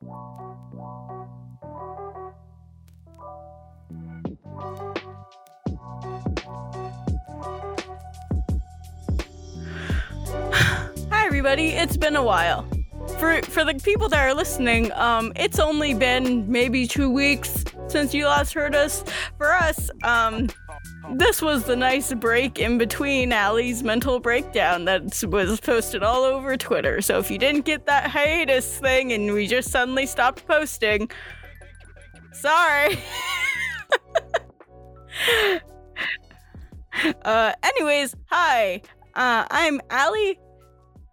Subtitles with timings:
[0.02, 0.16] Hi,
[11.26, 11.68] everybody.
[11.68, 12.66] It's been a while.
[13.18, 18.14] For for the people that are listening, um, it's only been maybe two weeks since
[18.14, 19.04] you last heard us.
[19.36, 20.48] For us, um,
[21.14, 26.56] this was the nice break in between Allie's mental breakdown that was posted all over
[26.56, 27.00] Twitter.
[27.00, 31.10] So if you didn't get that hiatus thing and we just suddenly stopped posting,
[32.32, 32.98] sorry.
[37.24, 38.82] uh, anyways, hi.
[39.14, 40.38] Uh, I'm Allie.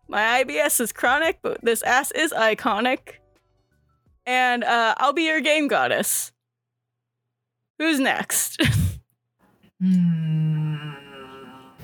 [0.07, 3.15] My IBS is chronic, but this ass is iconic.
[4.25, 6.31] And uh, I'll be your game goddess.
[7.79, 8.61] Who's next?
[9.81, 10.75] Hmm.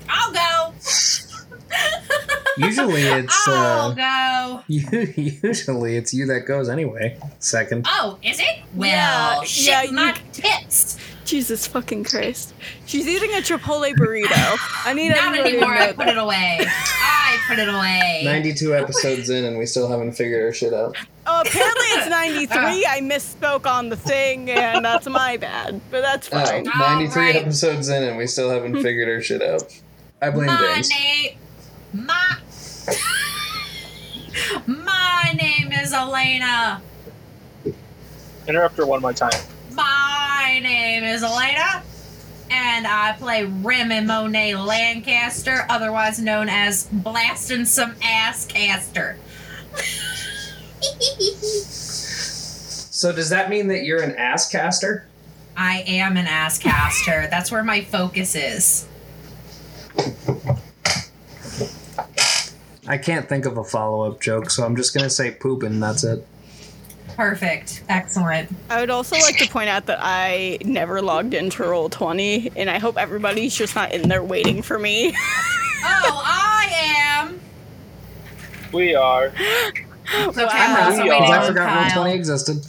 [0.08, 0.74] I'll go.
[2.58, 4.62] Usually it's I'll uh, go.
[4.68, 7.18] usually it's you that goes anyway.
[7.40, 7.86] Second.
[7.88, 8.60] Oh, is it?
[8.74, 10.98] Well, Yeah, shit yeah, you- my tits.
[11.24, 12.54] Jesus fucking Christ.
[12.86, 14.56] She's eating a Chipotle burrito.
[14.86, 15.74] I need Not everybody to anymore.
[15.74, 16.08] know I put that.
[16.08, 16.58] it away.
[16.66, 18.22] I put it away.
[18.24, 20.96] 92 episodes in and we still haven't figured our shit out.
[21.26, 22.08] Oh, apparently it's
[22.50, 22.86] 93.
[22.86, 25.80] I misspoke on the thing, and that's my bad.
[25.90, 26.64] But that's Oh, fine.
[26.64, 27.36] 93 Alright.
[27.36, 29.62] episodes in and we still haven't figured our shit out.
[30.20, 30.90] I blame my James.
[30.90, 31.38] name,
[32.06, 32.36] my,
[34.66, 36.80] my name is Elena.
[38.46, 39.32] Interrupt her one more time.
[39.74, 41.82] My name is Elena,
[42.50, 49.16] and I play Remy Monet Lancaster, otherwise known as Blasting Some Ass Caster.
[52.90, 55.06] So does that mean that you're an ass caster?
[55.56, 57.26] I am an ass caster.
[57.30, 58.86] That's where my focus is.
[62.86, 66.04] I can't think of a follow-up joke, so I'm just gonna say poop and that's
[66.04, 66.26] it.
[67.16, 67.82] Perfect.
[67.88, 68.50] Excellent.
[68.68, 72.78] I would also like to point out that I never logged into Roll20, and I
[72.78, 75.14] hope everybody's just not in there waiting for me.
[75.86, 77.40] Oh, I am.
[78.72, 79.32] We are.
[80.06, 80.50] It's okay, Wow.
[80.52, 81.38] I'm also We waiting are.
[81.40, 82.04] I forgot Kyle.
[82.04, 82.64] Roll20 existed.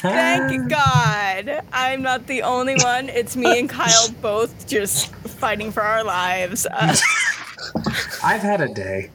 [0.00, 1.62] Thank God.
[1.72, 3.08] I'm not the only one.
[3.08, 6.66] It's me and Kyle both just fighting for our lives.
[6.70, 6.94] Uh,
[8.22, 9.10] I've had a day.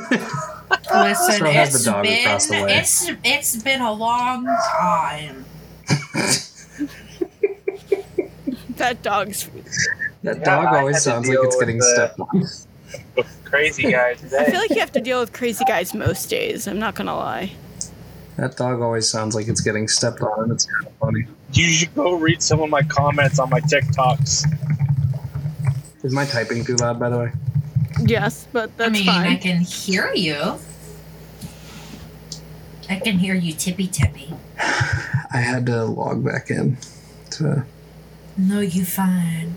[0.00, 2.74] Listen, So has it's the dog been the way.
[2.78, 4.44] it's it's been a long
[4.78, 5.44] time.
[8.76, 9.48] that dog's.
[10.22, 12.44] That Yeah, dog always sounds like it's getting the- stepped on.
[13.44, 14.14] Crazy guy I
[14.50, 16.66] feel like you have to deal with crazy guys most days.
[16.68, 17.52] I'm not gonna lie.
[18.36, 21.26] That dog always sounds like it's getting stepped on, and it's kind of funny.
[21.52, 24.44] You should go read some of my comments on my TikToks.
[26.04, 27.32] Is my typing too loud, by the way?
[28.04, 30.58] Yes, but that's I mean, I can hear you.
[32.88, 34.32] I can hear you tippy tippy.
[34.58, 36.78] I had to log back in
[37.32, 37.64] to.
[38.36, 39.56] No, you fine.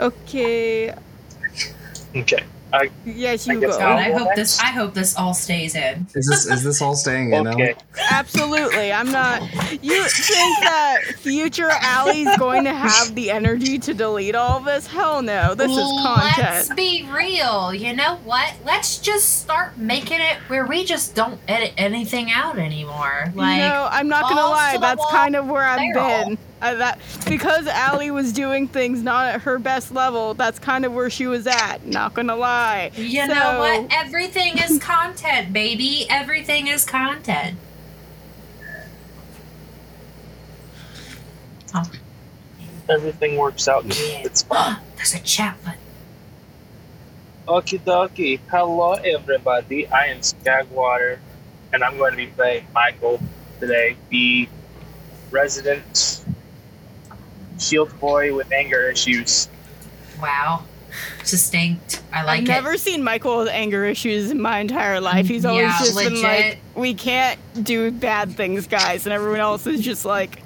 [0.00, 0.92] Okay.
[2.14, 2.44] Okay.
[3.04, 3.78] Yes, you guess go.
[3.78, 4.58] God, I hope this.
[4.60, 6.06] I hope this all stays in.
[6.14, 7.46] Is this is this all staying in?
[7.46, 7.74] Okay.
[8.10, 8.92] Absolutely.
[8.92, 9.42] I'm not.
[9.82, 14.86] You think that uh, future Allie's going to have the energy to delete all this?
[14.86, 15.54] Hell no.
[15.54, 16.36] This is content.
[16.38, 17.74] Let's be real.
[17.74, 18.54] You know what?
[18.64, 23.32] Let's just start making it where we just don't edit anything out anymore.
[23.34, 24.74] Like, no, I'm not gonna lie.
[24.74, 26.28] to That's wall, kind of where I've barrel.
[26.30, 26.38] been.
[26.62, 30.32] Uh, that because Allie was doing things not at her best level.
[30.34, 31.84] That's kind of where she was at.
[31.84, 32.92] Not gonna lie.
[32.96, 33.92] you So- know what?
[33.92, 36.06] Everything is content, baby.
[36.08, 37.58] Everything is content.
[42.88, 43.84] Everything works out.
[43.84, 44.22] Yeah.
[44.24, 44.76] It's fine.
[44.96, 45.80] There's a chat button.
[47.48, 48.40] Okie dokie.
[48.50, 49.86] Hello, everybody.
[49.88, 51.18] I am Skagwater,
[51.72, 53.20] and I'm going to be playing Michael
[53.60, 54.48] today, the
[55.30, 56.22] resident
[57.58, 59.48] shield boy with anger issues.
[60.20, 60.64] Wow.
[61.24, 62.02] Distinct.
[62.12, 62.48] I like I've it.
[62.48, 65.26] never seen Michael with anger issues in my entire life.
[65.26, 69.66] He's always Yeah, just been like, "We can't do bad things, guys," and everyone else
[69.66, 70.40] is just like,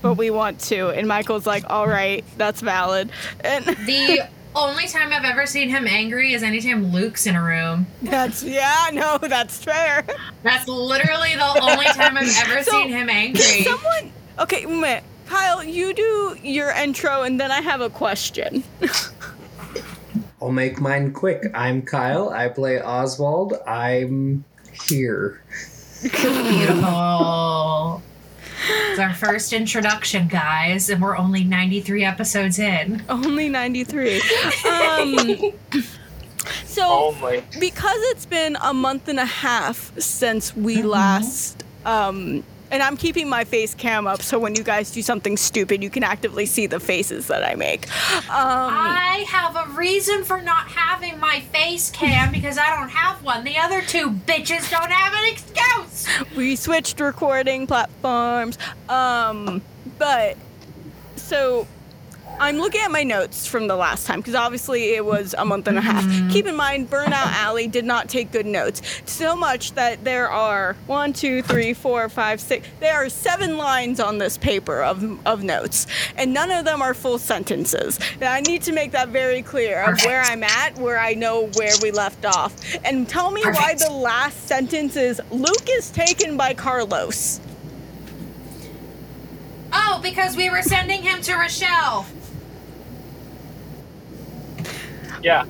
[0.00, 3.10] "But we want to." And Michael's like, "All right, that's valid."
[3.44, 7.86] And The only time I've ever seen him angry is anytime Luke's in a room.
[8.02, 10.04] that's yeah, no, that's fair.
[10.42, 13.64] That's literally the only time I've ever So- seen him angry.
[13.64, 18.64] Someone, okay, wait, Kyle, you do your intro, and then I have a question.
[20.42, 21.44] I'll make mine quick.
[21.54, 22.30] I'm Kyle.
[22.30, 23.54] I play Oswald.
[23.64, 24.44] I'm
[24.88, 25.40] here.
[26.02, 28.02] Beautiful.
[28.90, 33.04] It's our first introduction, guys, and we're only 93 episodes in.
[33.08, 34.20] Only ninety three.
[34.68, 35.52] Um,
[36.64, 37.44] so Only.
[37.60, 40.84] because it's been a month and a half since we Mhm.
[40.86, 45.36] last um And I'm keeping my face cam up so when you guys do something
[45.36, 47.88] stupid, you can actively see the faces that I make.
[48.14, 53.22] Um, I have a reason for not having my face cam because I don't have
[53.24, 53.44] one.
[53.44, 56.06] The other two bitches don't have an excuse.
[56.36, 58.56] we switched recording platforms.
[58.88, 59.62] Um,
[59.98, 60.36] but
[61.16, 61.66] so
[62.40, 65.68] I'm looking at my notes from the last time because obviously it was a month
[65.68, 66.02] and a half.
[66.02, 66.30] Mm-hmm.
[66.30, 68.80] Keep in mind, Burnout Alley did not take good notes.
[69.04, 72.66] So much that there are one, two, three, four, five, six.
[72.80, 76.94] There are seven lines on this paper of, of notes, and none of them are
[76.94, 77.98] full sentences.
[78.14, 81.48] And I need to make that very clear of where I'm at, where I know
[81.56, 82.56] where we left off.
[82.86, 87.38] And tell me why the last sentence is Luke is taken by Carlos.
[89.74, 92.06] Oh, because we were sending him to Rochelle.
[95.22, 95.44] Yeah.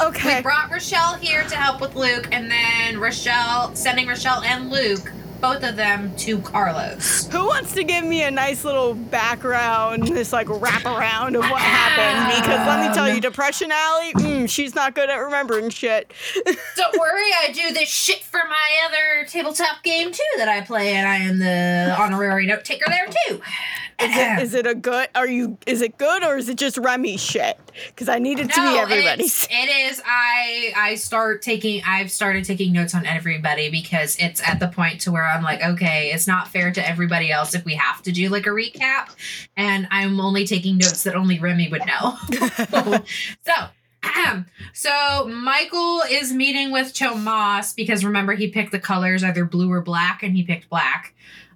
[0.00, 0.36] Okay.
[0.36, 5.12] We brought Rochelle here to help with Luke, and then Rochelle, sending Rochelle and Luke,
[5.40, 7.26] both of them to Carlos.
[7.30, 12.42] Who wants to give me a nice little background, this like wraparound of what happened?
[12.42, 16.10] Because let me tell you, Depression Alley, mm, she's not good at remembering shit.
[16.76, 20.94] Don't worry, I do this shit for my other tabletop game too that I play,
[20.94, 23.40] and I am the honorary note taker there too.
[24.00, 25.08] Is it, is it a good?
[25.14, 25.56] Are you?
[25.66, 27.58] Is it good or is it just Remy shit?
[27.86, 29.48] Because I need it to be No, everybody's.
[29.50, 30.00] it's.
[30.06, 31.82] I I start taking.
[31.86, 35.62] I've started taking notes on everybody because it's at the point to where I'm like,
[35.62, 39.14] okay, it's not fair to everybody else if we have to do like a recap,
[39.56, 42.16] and I'm only taking notes that only Remy would know.
[43.46, 43.52] so.
[44.74, 49.80] So Michael is meeting with Tomas because remember he picked the colors either blue or
[49.80, 51.14] black and he picked black.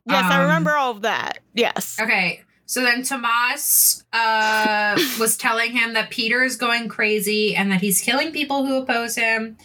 [0.09, 1.39] Yes, I Um, remember all of that.
[1.55, 1.99] Yes.
[2.01, 2.43] Okay.
[2.67, 8.03] So then Tomas uh, was telling him that Peter is going crazy and that he's
[8.03, 9.57] killing people who oppose him.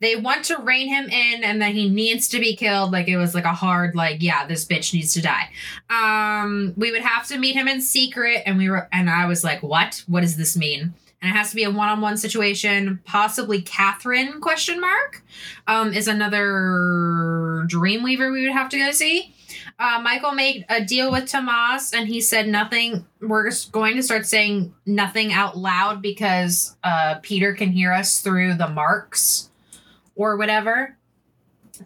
[0.00, 2.90] They want to rein him in and that he needs to be killed.
[2.90, 5.50] Like it was like a hard, like, yeah, this bitch needs to die.
[5.88, 9.44] Um, we would have to meet him in secret, and we were, and I was
[9.44, 10.02] like, what?
[10.08, 10.94] What does this mean?
[11.22, 13.00] And it has to be a one-on-one situation.
[13.04, 14.40] Possibly Catherine?
[14.40, 15.22] Question mark.
[15.68, 19.34] Um, is another Dreamweaver we would have to go see
[19.78, 23.06] uh, Michael made a deal with Tomas and he said nothing.
[23.20, 28.54] We're going to start saying nothing out loud because uh, Peter can hear us through
[28.54, 29.50] the marks
[30.16, 30.96] or whatever.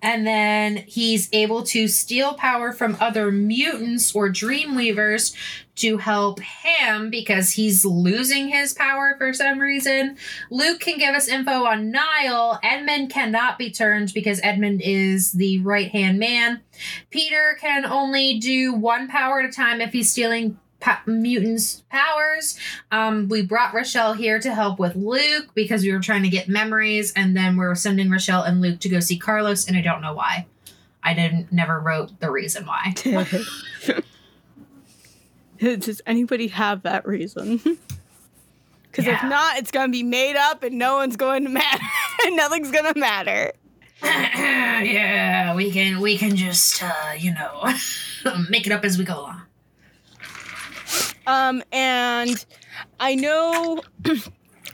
[0.01, 5.35] And then he's able to steal power from other mutants or Dreamweavers
[5.75, 10.17] to help him because he's losing his power for some reason.
[10.51, 12.61] Luke can give us info on Niall.
[12.63, 16.61] Edmund cannot be turned because Edmund is the right hand man.
[17.11, 22.59] Peter can only do one power at a time if he's stealing pa- mutants' powers.
[22.91, 26.49] Um, we brought Rochelle here to help with Luke because we were trying to get
[26.49, 30.03] memories, and then we're sending Rochelle and Luke to go see Carlos, and I don't
[30.03, 30.47] know why.
[31.03, 32.95] I didn't never wrote the reason why.
[35.59, 37.61] Does anybody have that reason?
[38.93, 41.83] Because if not, it's gonna be made up and no one's going to matter.
[42.27, 43.51] Nothing's gonna matter.
[44.03, 47.73] yeah, we can we can just uh, you know
[48.51, 49.41] make it up as we go along.
[51.27, 52.45] Um, and
[53.01, 53.83] I know.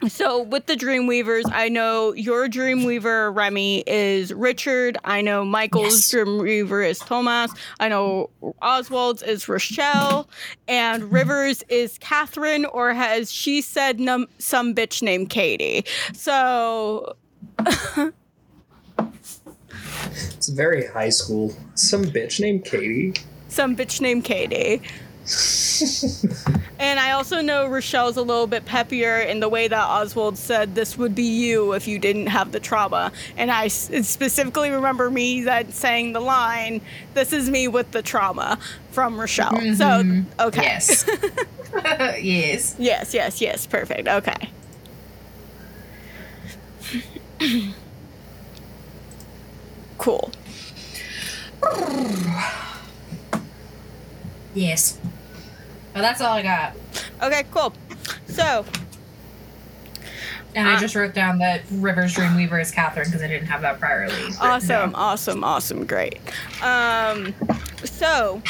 [0.06, 4.96] So with the Dreamweavers, I know your Dreamweaver Remy is Richard.
[5.04, 6.24] I know Michael's Yes.
[6.24, 7.50] Dreamweaver is Thomas.
[7.80, 8.30] I know
[8.62, 10.28] Oswald's is Rochelle,
[10.68, 15.84] and Rivers is Catherine, or has she said num- some bitch named Katie?
[16.14, 17.16] So
[20.36, 21.52] It's very high school.
[21.74, 23.14] Some bitch named Katie.
[23.48, 24.80] some bitch named Katie.
[26.78, 30.74] and I also know Rochelle's a little bit peppier in the way that Oswald said
[30.74, 33.12] this would be you if you didn't have the trauma.
[33.36, 36.80] And I specifically remember me that saying the line,
[37.12, 38.58] "This is me with the trauma"
[38.90, 39.52] from Rochelle.
[39.52, 40.40] So mm-hmm.
[40.40, 41.04] okay, Yes.
[42.22, 42.76] yes.
[42.78, 44.08] yes, yes, yes, perfect.
[44.08, 44.50] Okay.
[49.98, 50.30] cool.
[54.54, 54.98] Yes.
[55.98, 56.74] Well, that's all I got.
[57.20, 57.72] Okay, cool.
[58.28, 58.64] So
[60.54, 63.62] And I Uh, just wrote down that Rivers Dreamweaver is Catherine because I didn't have
[63.62, 64.10] that priorly.
[64.28, 64.94] written Awesome, down.
[64.94, 66.20] awesome, awesome, great.
[66.62, 67.34] Um,
[67.82, 68.40] so,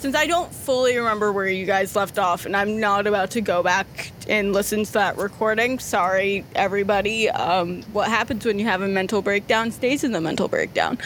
[0.00, 3.40] since I don't fully remember where you guys left off, and I'm not about to
[3.40, 7.30] go back and listen to that recording, sorry, everybody.
[7.30, 10.98] Um, what happens when you have a mental breakdown stays in the mental breakdown.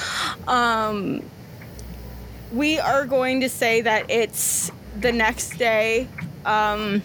[0.48, 1.20] Um,
[2.52, 6.08] we are going to say that it's the next day.
[6.44, 7.02] Um,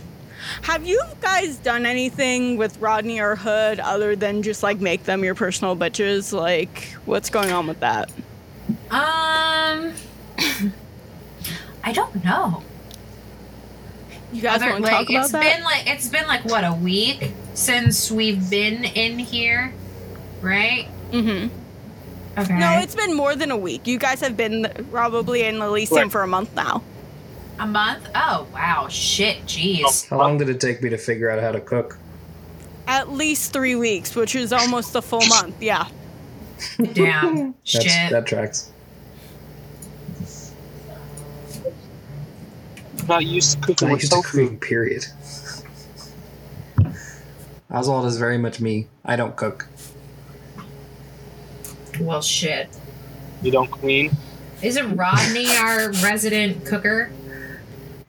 [0.63, 5.23] have you guys done anything with Rodney or Hood other than just like make them
[5.23, 6.33] your personal bitches?
[6.33, 8.09] Like, what's going on with that?
[8.89, 9.93] Um,
[11.83, 12.63] I don't know.
[14.33, 15.55] You guys Other- want to like, talk about it's that?
[15.55, 19.73] been like it's been like what a week since we've been in here,
[20.41, 20.87] right?
[21.11, 21.53] mm-hmm.
[22.37, 22.57] Okay.
[22.57, 23.85] No, it's been more than a week.
[23.87, 26.11] You guys have been probably in Elysium Right.
[26.11, 26.81] for a month now.
[27.59, 28.07] a month.
[28.15, 30.07] Oh wow, shit, jeez.
[30.09, 31.97] How long did it take me to figure out how to cook?
[32.87, 35.61] At least three weeks, which is almost a full month.
[35.61, 35.87] Yeah.
[36.93, 38.11] Damn, That's, shit.
[38.11, 38.71] That tracks.
[42.99, 45.05] I'm not used to cooking Not with used to cooking, period.
[47.69, 48.87] Oswald is very much me.
[49.05, 49.67] I don't cook.
[52.01, 52.69] Well, shit.
[53.41, 54.11] You don't clean.
[54.61, 57.11] Isn't Rodney our resident cooker?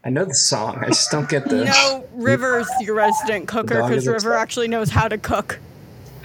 [0.04, 0.78] I know the song.
[0.82, 1.64] I just don't get the.
[1.64, 5.61] No, River's your resident cooker because River actually knows how to cook.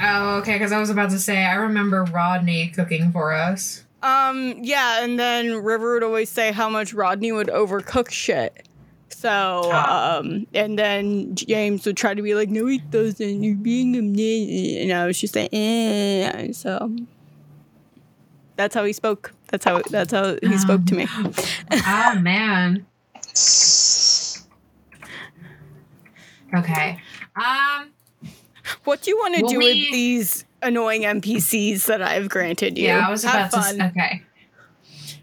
[0.02, 0.54] Oh, okay.
[0.54, 3.84] Because I was about to say I remember Rodney cooking for us.
[4.04, 8.68] Um, yeah, and then River would always say how much Rodney would overcook shit.
[9.10, 10.18] So, Ah.
[10.18, 13.44] um, and then James would try to be like, no, he doesn't.
[13.44, 16.52] You're being a n-" And I was just like, eh.
[16.52, 16.96] So,
[18.58, 19.34] that's how he spoke.
[19.50, 21.08] That's how, that's how he spoke to me.
[21.16, 22.86] oh man.
[26.56, 27.00] Okay.
[27.36, 27.92] Um.
[28.84, 32.78] What do you want to Will do we- with these annoying NPCs that I've granted
[32.78, 32.86] you?
[32.88, 33.78] Yeah, I was Have about fun.
[33.78, 33.86] to.
[33.88, 34.24] Okay.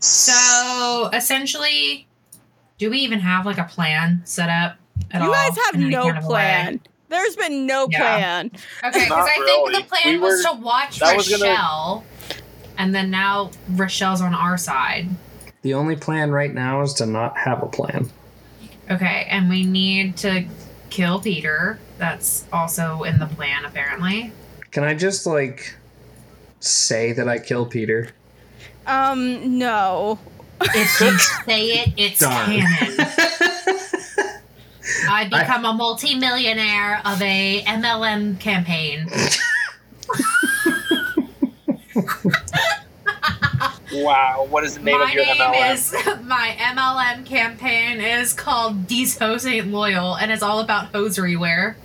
[0.01, 2.07] So essentially,
[2.79, 4.77] do we even have like a plan set up?
[5.11, 5.29] At all?
[5.29, 6.31] You all guys have no kind of way?
[6.31, 6.81] plan.
[7.09, 7.99] There's been no Yeah.
[7.99, 8.47] plan.
[8.85, 9.83] Okay, because Not I think really.
[9.83, 12.05] the plan We was to watch that was gonna- Rochelle,
[12.79, 15.09] and then now Rochelle's on our side.
[15.63, 18.11] The only plan right now is to not have a plan.
[18.91, 20.45] Okay, and we need to
[20.91, 21.79] kill Peter.
[21.99, 24.33] That's also in the plan, apparently.
[24.71, 25.75] Can I just like
[26.61, 28.11] say that I killed Peter?
[28.87, 30.19] Um, no.
[30.61, 32.61] If you say it, it's Darn.
[32.61, 32.97] canon.
[35.09, 39.09] I become a multimillionaire of a MLM campaign.
[43.95, 45.73] Wow, what is the name my of your name MLM?
[45.75, 45.93] is
[46.25, 51.77] my MLM campaign is called These Hoes Ain't Loyal, and it's all about hosiery wear.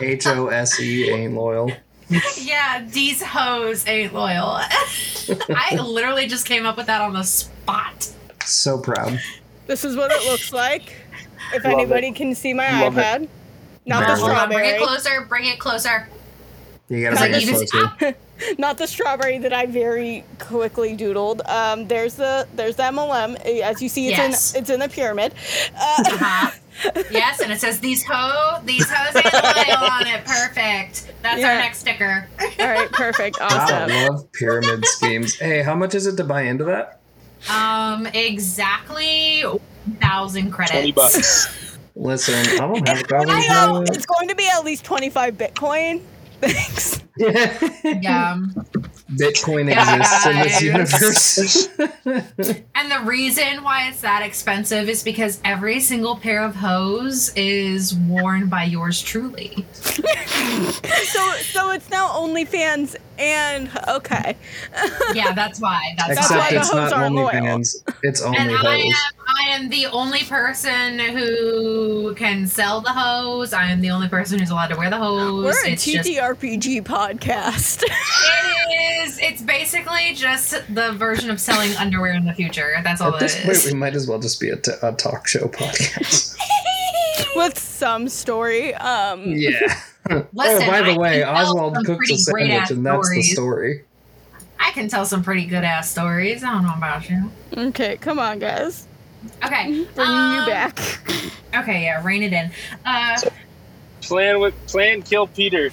[0.00, 1.70] H O S E ain't loyal.
[2.38, 4.58] Yeah, these hoes ain't loyal.
[5.50, 8.08] I literally just came up with that on the spot.
[8.46, 9.20] So proud.
[9.66, 10.94] This is what it looks like.
[11.54, 13.00] If Love anybody can see my Love it.
[13.00, 13.28] iPad.
[13.86, 14.18] Not Love the it.
[14.26, 14.68] Hold on, bring strawberry.
[14.68, 15.20] it closer.
[15.28, 16.08] Bring it closer.
[16.88, 18.16] You gotta Cause I bring it need this closer.
[18.58, 21.46] Not the strawberry that I very quickly doodled.
[21.48, 23.36] Um, there's the there's the MLM.
[23.62, 24.54] As you see, it's Yes.
[24.54, 25.34] in it's in the pyramid.
[25.76, 26.50] Uh, Uh-huh.
[27.10, 30.24] yes, and it says these ho these hoes ain't loyal on it.
[30.24, 31.12] Perfect.
[31.22, 32.26] That's our next sticker.
[32.58, 33.90] all right, perfect, I awesome.
[34.14, 35.34] love pyramid schemes.
[35.38, 37.00] Hey, how much is it to buy into that?
[37.50, 39.44] Um, exactly
[40.00, 40.72] thousand credits.
[40.76, 41.76] Twenty bucks.
[41.96, 45.34] Listen, I don't have a thousand I know it's going to be at least 25
[45.36, 46.00] Bitcoin.
[46.40, 47.00] Thanks.
[47.16, 47.56] Yeah.
[49.10, 51.68] Bitcoin exists in this universe.
[52.74, 57.94] And the reason why it's that expensive is because every single pair of hose is
[57.94, 59.66] worn by yours truly.
[61.10, 64.36] So so it's now OnlyFans and okay.
[65.14, 65.94] Yeah, that's why.
[65.96, 66.38] That's, That's why.
[66.38, 67.30] why the it's hoes not aren't loyal.
[67.30, 67.82] OnlyFans.
[68.04, 68.92] It's only And I am.
[69.26, 73.52] I am the only person who can sell the hose.
[73.52, 75.44] I am the only person who's allowed to wear the hose.
[75.44, 77.82] We're a it's just, TTRPG podcast.
[77.86, 79.18] it is.
[79.18, 82.74] It's basically just the version of selling underwear in the future.
[82.84, 84.92] That's all At it this point, we might as well just be a, t- a
[84.92, 86.36] talk show podcast.
[87.36, 88.74] With some story.
[88.76, 89.80] Um yeah.
[90.08, 93.84] Listen, oh, by the I way, Oswald some cooks a sandwich, and that's the story.
[94.58, 96.42] I can tell some pretty good ass stories.
[96.44, 97.30] I don't know about you.
[97.56, 98.86] Okay, come on guys.
[99.44, 99.84] Okay.
[99.94, 100.78] Bringing um, you back.
[101.54, 102.50] Okay, yeah, rein it in.
[102.84, 103.20] Uh,
[104.02, 105.70] plan with plan kill Peter.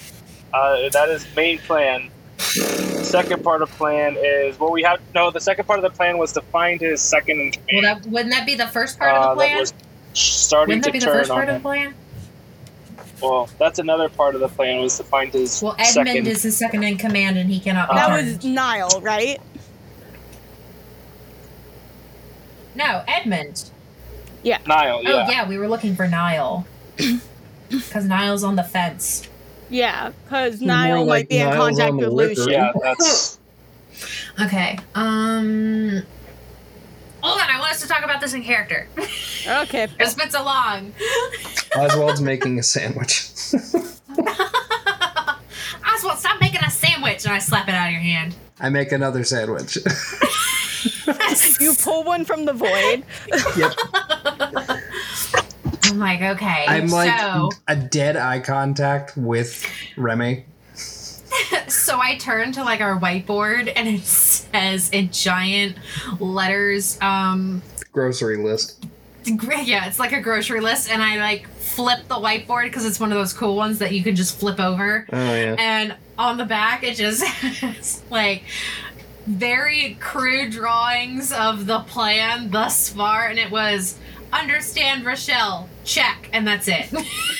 [0.53, 2.09] Uh, that is main plan.
[2.37, 6.17] Second part of plan is well we have no the second part of the plan
[6.17, 9.37] was to find his second well, that, wouldn't that be the first part uh, of
[9.37, 9.59] the that plan?
[9.59, 9.73] was
[10.13, 11.61] starting Wouldn't that to be the turn first on part of him.
[11.61, 11.95] the plan?
[13.21, 16.27] Well, that's another part of the plan was to find his Well, Edmund second.
[16.27, 19.39] is his second in command, and he cannot be That was Niall, right?
[22.75, 23.71] No, Edmund.
[24.43, 24.59] Yeah.
[24.67, 25.25] Niall, yeah.
[25.27, 26.65] Oh yeah, we were looking for Niall.
[27.69, 29.27] Because Niall's on the fence.
[29.69, 32.35] Yeah, because More Niall like might be in contact with liquor.
[32.43, 32.53] Lucian.
[32.53, 33.39] Yeah, that's
[34.41, 34.79] Okay.
[34.95, 36.03] Um.
[37.21, 38.87] Hold on, I want us to talk about this in character.
[39.45, 39.87] Okay.
[39.99, 40.93] it's been so long.
[41.75, 43.29] Oswald's making a sandwich.
[45.85, 46.97] Oswald, stop making a sandwich.
[46.97, 48.35] sandwich, and I slap it out of your hand.
[48.59, 49.77] I make another sandwich.
[51.59, 53.03] You pull one from the void.
[53.57, 53.73] yep.
[55.83, 56.65] I'm like, okay.
[56.67, 60.45] I'm like so, a dead eye contact with Remy.
[60.75, 65.77] so I turn to like our whiteboard, and it says in giant
[66.19, 68.85] letters, um, Grocery list.
[69.25, 71.47] yeah, it's like a grocery list, and I like
[71.77, 74.59] flip the whiteboard because it's one of those cool ones that you can just flip
[74.59, 75.05] over.
[75.13, 75.55] Oh yeah.
[75.59, 77.23] and on the back it just
[77.61, 78.43] has like
[79.27, 83.95] very crude drawings of the plan thus far and it was
[84.33, 86.85] understand rochelle check and that's it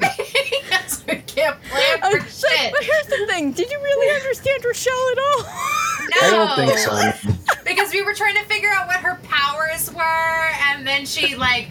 [0.00, 4.14] because we can't plan Oh, for but, shit but here's the thing: Did you really
[4.16, 5.42] understand Rochelle at all?
[5.42, 7.32] no I don't think so.
[7.64, 11.68] because we were trying to figure out what her powers were and then she like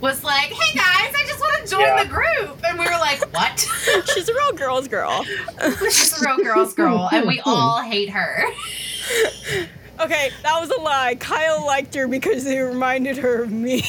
[0.00, 2.02] was like hey guys i just want to join Yeah.
[2.04, 3.60] the group and we were like what
[4.14, 5.22] She's a real girl's girl.
[5.90, 8.44] she's a real girl's girl and we all hate her
[10.00, 11.14] Okay, that was a lie.
[11.16, 13.82] Kyle liked her because they reminded her of me.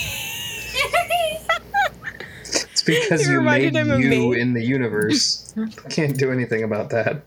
[2.53, 4.39] It's because You you reminded made him of you me.
[4.39, 5.53] in the universe.
[5.89, 7.22] Can't do anything about that.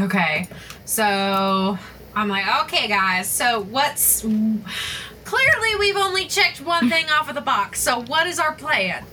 [0.00, 0.48] Okay,
[0.84, 1.78] so
[2.14, 3.28] I'm like, okay, guys.
[3.28, 7.80] So what's clearly we've only checked one thing off of the box.
[7.80, 9.04] So what is our plan?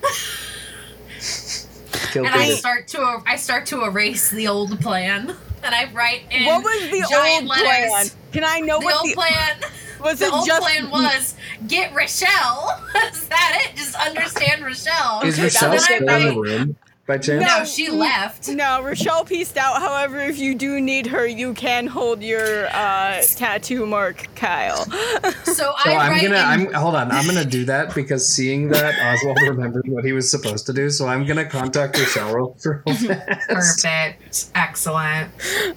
[2.12, 6.24] Kill And I start to I start to erase the old plan, and I write
[6.32, 7.90] in what was the giant old letters.
[7.90, 8.08] plan?
[8.32, 9.58] Can I know The what old the plan.
[10.02, 10.20] was?
[10.20, 11.36] The it old just plan was
[11.68, 12.84] get Rochelle.
[13.12, 13.76] is that it?
[13.76, 15.22] Just understand Rochelle.
[15.24, 17.46] Is Okay, Rochelle still in the room by chance?
[17.46, 17.66] No, No.
[17.66, 18.48] she left.
[18.50, 19.82] No, Rochelle pieced out.
[19.82, 24.86] However, if you do need her, you can hold your uh, tattoo mark, Kyle.
[25.44, 26.34] So, So I I'm gonna in
[26.68, 30.30] I'm hold on, I'm gonna do that because seeing that Oswald remembered what he was
[30.32, 33.50] supposed to do, so I'm gonna contact Rochelle real, real fast.
[33.50, 34.46] Perfect.
[34.56, 35.30] Excellent.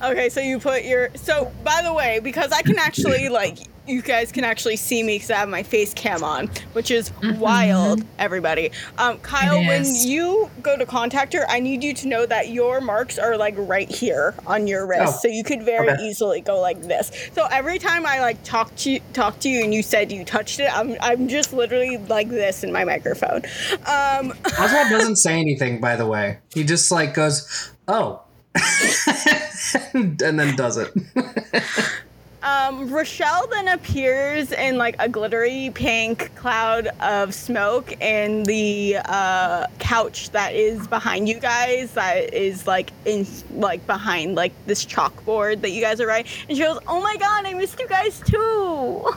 [0.02, 1.11] okay, so you put your.
[1.16, 5.16] So, by the way, because I can actually, like, you guys can actually see me
[5.16, 8.70] because I have my face cam on, which is wild, everybody.
[8.99, 12.81] Um, Kyle, when you go to contact her, I need you to know that your
[12.81, 15.14] marks are, like, right here on your wrist.
[15.16, 16.03] Oh, So you could very okay.
[16.03, 17.11] easily go like this.
[17.33, 20.25] So every time I, like, talk to you, talk to you and you said you
[20.25, 23.42] touched it, I'm, I'm just literally like this in my microphone.
[23.87, 26.38] Um, Oswald doesn't say anything, by the way.
[26.53, 28.22] He just like goes, "Oh,"
[29.94, 30.92] and then does it.
[32.46, 39.66] Um, Rochelle then appears in like a glittery pink cloud of smoke in the uh,
[39.80, 41.94] couch that is behind you guys.
[41.94, 46.30] That is like in like behind like this chalkboard that you guys are writing.
[46.48, 49.11] And she goes, "Oh my god, I missed you guys too."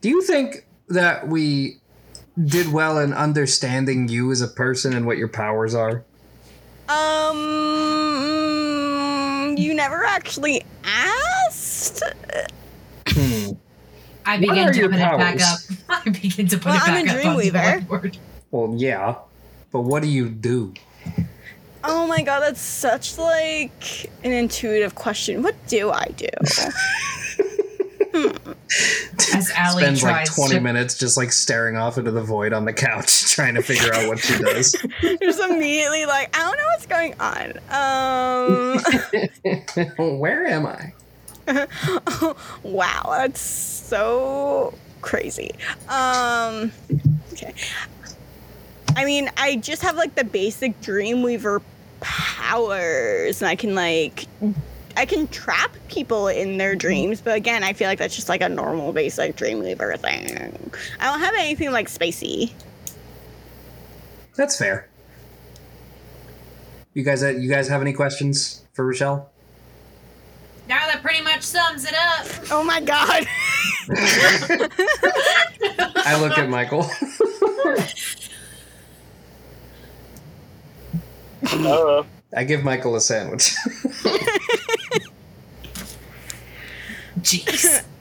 [0.00, 1.76] do you think that we
[2.42, 6.04] did well in understanding you as a person and what your powers are?
[6.88, 8.51] Um,
[9.58, 12.02] you never actually asked.
[13.08, 13.50] Hmm.
[14.24, 15.58] I begin to your put it back up.
[15.88, 17.86] I begin to put Well, it I'm back a up on Dreamweaver.
[17.86, 18.18] whiteboard.
[18.50, 19.16] Well, yeah,
[19.72, 20.72] but what do you do?
[21.84, 25.42] Oh my god, that's such like an intuitive question.
[25.42, 26.28] What do I do?
[29.34, 32.64] As Allie Spends like 20 to- minutes just like staring off into the void on
[32.64, 34.72] the couch, trying to figure out what she does.
[35.22, 37.58] just immediately like I don't know what's going on.
[39.98, 40.92] Um, Where am I?
[42.62, 45.50] wow, that's so crazy.
[45.88, 46.72] Um,
[47.32, 47.52] okay.
[48.96, 51.62] I mean, I just have like the basic Dreamweaver
[52.00, 54.26] powers, and I can like.
[55.02, 58.40] I can trap people in their dreams, but again, I feel like that's just like
[58.40, 60.70] a normal basic Dreamweaver thing.
[61.00, 62.52] I don't have anything like spacey.
[64.36, 64.88] That's fair.
[66.94, 69.28] You guys, uh, you guys have any questions for Rochelle?
[70.68, 72.28] Now that pretty much sums it up.
[72.52, 73.26] Oh my god!
[76.06, 76.88] I look at Michael.
[81.44, 83.56] Uh, I give Michael a sandwich.
[87.22, 87.84] Jeez.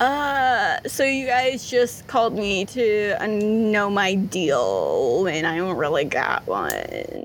[0.00, 5.76] Uh, so you guys just called me to uh, know my deal, and I don't
[5.76, 6.70] really got one.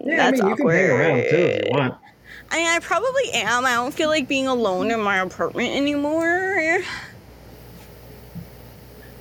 [0.05, 0.75] That's awkward.
[0.75, 1.95] hanging around too want.
[2.51, 3.65] I mean, I probably am.
[3.65, 6.79] I don't feel like being alone in my apartment anymore.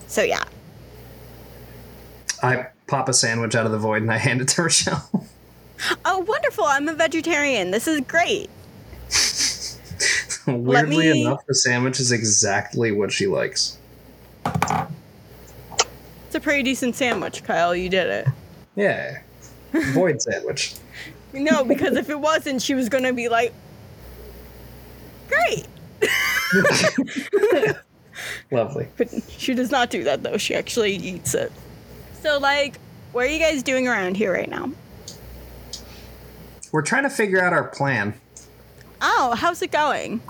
[0.07, 0.45] So yeah.
[2.43, 5.11] I pop a sandwich out of the void and I hand it to Rochelle.
[6.05, 6.65] Oh, wonderful!
[6.65, 7.71] I'm a vegetarian.
[7.71, 8.51] This is great.
[10.57, 13.79] Weirdly me- enough, the sandwich is exactly what she likes.
[16.27, 17.77] It's a pretty decent sandwich, Kyle.
[17.77, 18.27] You did it.
[18.75, 19.19] Yeah.
[19.93, 20.75] Void sandwich.
[21.35, 23.53] No, because if it wasn't, she was gonna be like,
[25.29, 25.67] great.
[28.51, 28.89] Lovely.
[28.97, 30.39] But she does not do that though.
[30.39, 31.53] She actually eats it.
[32.23, 32.79] So like,
[33.13, 34.73] what are you guys doing around here right now?
[36.73, 38.15] We're trying to figure out our plan.
[39.01, 40.21] Oh, how's it going?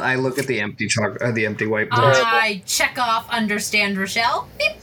[0.00, 1.88] I look at the empty chalk, uh, the empty whiteboard.
[1.92, 4.46] I check off understand Rochelle.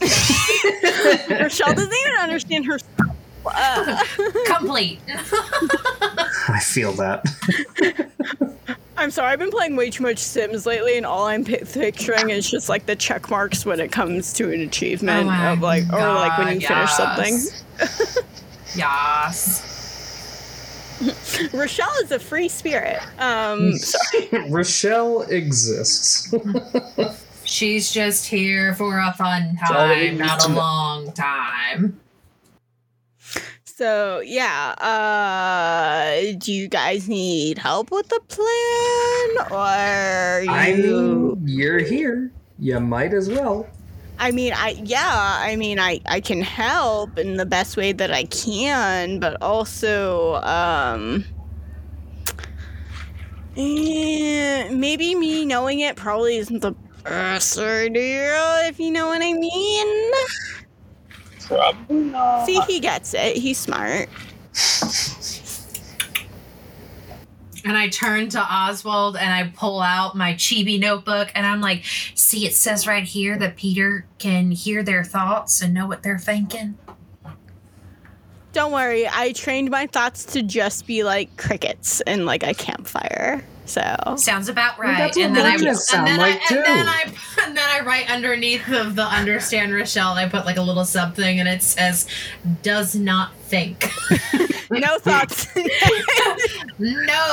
[1.30, 2.78] Rochelle doesn't even understand her.
[3.46, 4.04] Uh,
[4.46, 5.00] Complete.
[5.08, 7.24] I feel that.
[8.96, 12.50] I'm sorry, I've been playing way too much Sims lately, and all I'm picturing is
[12.50, 15.98] just like the check marks when it comes to an achievement Oh of like, or
[16.00, 17.38] like when you God, finish something.
[18.74, 19.77] yes.
[21.52, 22.98] Rochelle is a free spirit.
[23.18, 23.74] Um,
[24.48, 26.34] Rochelle exists.
[27.44, 32.00] She's just here for a fun all that we time, not a long time.
[33.64, 40.50] so yeah, uh, do you guys need help with the plan, or you?
[40.50, 42.32] I mean, you're here.
[42.58, 43.68] You might as well.
[44.18, 48.10] I mean, I yeah, I mean, I I can help in the best way that
[48.12, 51.24] I can, but also, um,
[53.56, 56.72] eh, maybe me knowing it probably isn't the
[57.04, 60.12] best idea, if you know what I mean.
[61.46, 62.44] Probably not.
[62.44, 63.36] See, he gets it.
[63.36, 64.08] He's smart.
[67.64, 71.84] And I turn to Oswald and I pull out my chibi notebook and I'm like,
[72.14, 76.18] see, it says right here that Peter can hear their thoughts and know what they're
[76.18, 76.78] thinking.
[78.52, 83.44] Don't worry, I trained my thoughts to just be like crickets in like a campfire.
[83.68, 84.96] So Sounds about right.
[84.96, 86.88] that's and then I and sound then like, I, and then.
[86.88, 87.12] I
[87.44, 91.38] and then I write underneath of the understand Rochelle, I put like a little something
[91.38, 92.06] and it says
[92.62, 93.90] does not think.
[94.70, 95.46] no thoughts.
[95.56, 95.62] no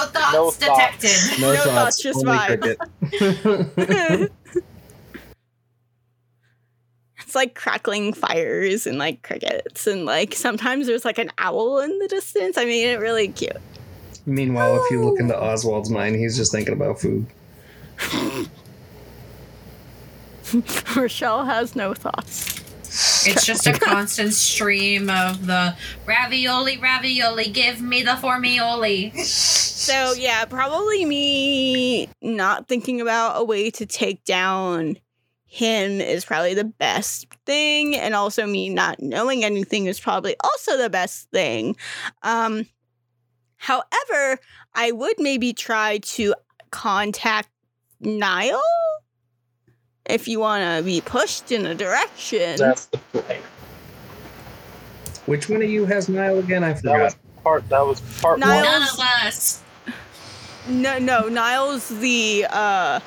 [0.08, 0.58] thoughts No thoughts.
[0.58, 1.42] detected.
[1.42, 4.30] No, No thoughts, thoughts, just only vibes.
[7.20, 11.98] it's like crackling fires and like crickets and like sometimes there's like an owl in
[12.00, 12.58] the distance.
[12.58, 13.52] I mean, it really cute.
[14.26, 17.28] Meanwhile, if you look into Oswald's mind, he's just thinking about food.
[20.96, 22.56] Rochelle has no thoughts.
[23.28, 29.14] It's just a constant stream of the ravioli, ravioli, give me the formioli.
[29.18, 34.98] So yeah, probably me not thinking about a way to take down
[35.46, 40.78] him is probably the best thing, and also me not knowing anything is probably also
[40.78, 41.76] the best thing.
[42.24, 42.66] Um,
[43.58, 44.40] however,
[44.74, 46.34] I would maybe try to
[46.72, 47.50] contact
[48.00, 48.62] Niall
[50.06, 52.58] if you want to be pushed in a direction.
[52.58, 53.42] That's the plan.
[55.26, 56.64] Which one of you has Niall again?
[56.64, 57.00] I That forgot.
[57.04, 57.70] was part.
[57.70, 58.64] That was part Niall- one.
[58.64, 59.62] None of us.
[60.68, 63.00] No, no, Niall's the uh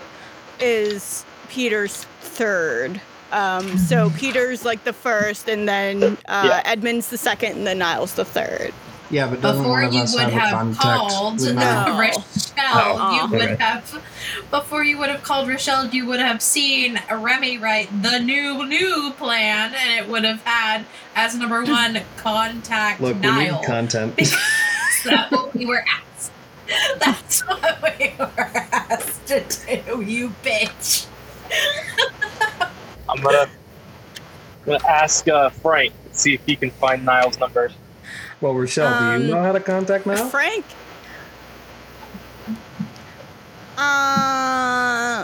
[0.60, 3.00] is Peter's third.
[3.30, 6.62] Um, so Peter's like the first, and then uh, Yeah.
[6.64, 8.72] Edmund's the second, and then Niall's the third.
[9.10, 11.98] Yeah, but doesn't Before one of you us would have, have called No.
[11.98, 12.22] Rochelle,
[12.58, 13.56] Oh, you would okay.
[13.56, 14.02] have
[14.50, 19.12] before you would have called Rochelle, you would have seen Remy write the new new
[19.16, 24.14] plan, and it would have had as number one contact Look, we need content.
[25.04, 26.32] That's what we were asked.
[26.98, 31.06] That's what we were asked to do, you bitch.
[33.08, 33.48] I'm gonna,
[34.66, 37.70] gonna ask uh, Frank to see if he can find Niall's number.
[38.40, 40.28] Well, Rochelle, do Um, you know how to contact Niall?
[40.28, 40.64] Frank.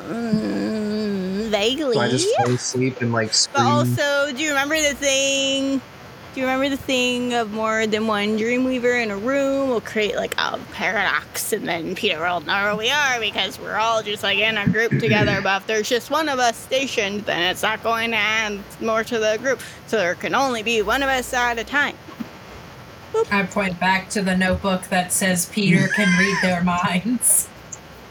[0.09, 1.95] Mm, vaguely.
[1.95, 3.65] Do I just fall asleep and like Scream.
[3.65, 5.81] But also, do you remember the thing?
[6.35, 10.17] Do you remember the thing of more than one Dreamweaver in a room will create
[10.17, 14.25] like a paradox, and then Peter will know where we are because we're all just
[14.25, 15.41] like in a group together.
[15.41, 19.05] But if there's just one of us stationed, then it's not going to add more
[19.05, 19.61] to the group.
[19.87, 21.97] So there can only be one of us at a time.
[23.31, 27.49] I point back to the notebook that says Peter can read their minds.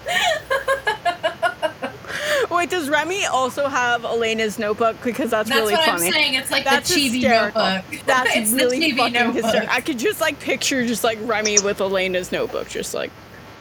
[2.51, 4.95] Wait, does Remy also have Elena's notebook?
[5.03, 5.75] Because that's, really funny.
[5.75, 6.07] That's really what funny.
[6.07, 6.33] I'm saying.
[6.35, 7.61] It's like That's the chibi hysterical.
[7.61, 8.01] notebook.
[8.05, 9.43] That's it's really the chibi fucking notebook.
[9.43, 9.73] hysterical.
[9.73, 13.11] I could just like picture just like Remy with Elena's notebook, just like.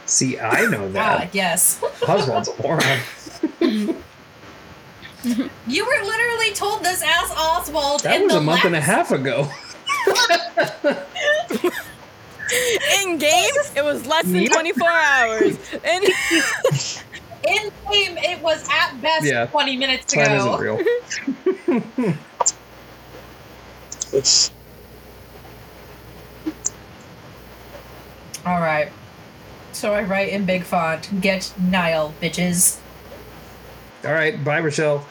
[0.05, 1.33] See, I know Ah, that.
[1.33, 1.81] yes.
[2.07, 2.99] Oswald's a moron.
[5.67, 8.81] You were literally told this as Oswald That in was the a month and a
[8.81, 9.49] half ago.
[13.01, 15.57] In game, it was less than 24 hours.
[15.83, 16.03] And
[17.47, 19.45] In game, it was at best Yeah.
[19.47, 20.83] 20 minutes Time ago.
[20.83, 22.15] isn't real.
[24.13, 24.51] It's
[28.45, 28.91] All right.
[29.71, 32.77] So I write in big font, "Get Niall, bitches."
[34.05, 35.03] All right, bye, Rochelle.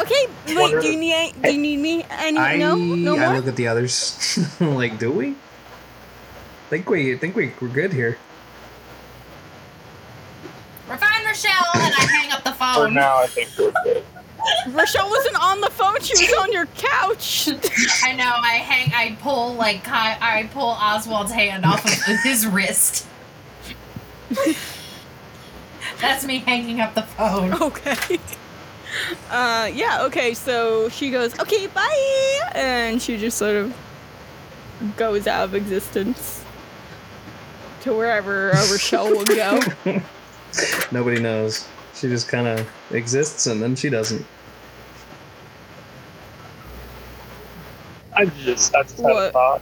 [0.00, 0.56] Okay, wait.
[0.56, 2.04] Wonder- Do you need do you need me?
[2.10, 3.34] Any I no no I more.
[3.36, 4.38] look at the others.
[4.60, 5.34] like, do we?
[6.70, 8.16] Think we think we we're good here.
[10.88, 12.74] We're fine, Rochelle, and I hang up the phone.
[12.74, 12.94] For phone.
[12.94, 14.04] now, I think we're good.
[14.68, 16.00] Rochelle wasn't on the phone.
[16.00, 17.48] She was on your couch.
[18.02, 18.32] I know.
[18.36, 18.90] I hang.
[18.94, 23.06] I pull like I pull Oswald's hand off of his wrist.
[26.00, 27.52] That's me hanging up the phone.
[27.54, 28.18] okay.
[29.30, 30.02] Uh, yeah.
[30.02, 30.34] Okay.
[30.34, 33.76] So she goes, "Okay, bye," and she just sort of
[34.96, 36.44] goes out of existence
[37.82, 39.60] to wherever a Rochelle will go.
[40.92, 41.66] Nobody knows.
[41.94, 44.26] She just kind of exists and then she doesn't.
[48.12, 49.32] I just, I just had a What?
[49.32, 49.60] thought.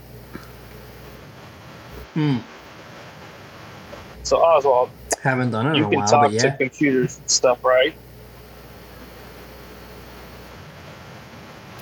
[2.14, 2.38] Hmm.
[4.23, 4.91] So Oswald,
[5.23, 6.43] Haven't done it in you a can while, talk but yeah.
[6.51, 7.95] to computers and stuff, right?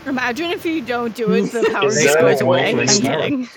[0.07, 2.73] Imagine if you don't do it, the power just goes a away.
[2.73, 3.49] I'm kidding.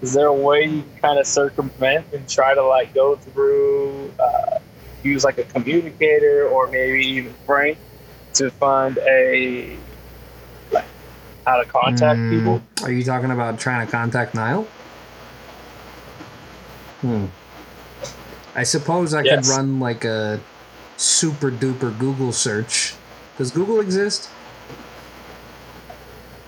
[0.00, 4.12] Is there a way you can kind of circumvent and try to like go through,
[4.18, 4.58] uh,
[5.02, 7.78] use like a communicator or maybe even Frank
[8.34, 9.76] to find a
[10.70, 10.84] like
[11.46, 12.30] how to contact Hmm.
[12.30, 12.62] people?
[12.84, 14.64] Are you talking about trying to contact Niall?
[17.00, 17.26] Hmm.
[18.54, 19.46] I suppose I Yes.
[19.46, 20.40] could run like a
[20.98, 22.94] super duper Google search.
[23.38, 24.28] Does Google exist?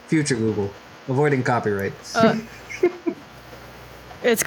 [0.09, 0.71] Future Google.
[1.09, 1.93] Avoiding copyright.
[2.15, 2.37] Uh,
[4.23, 4.45] it's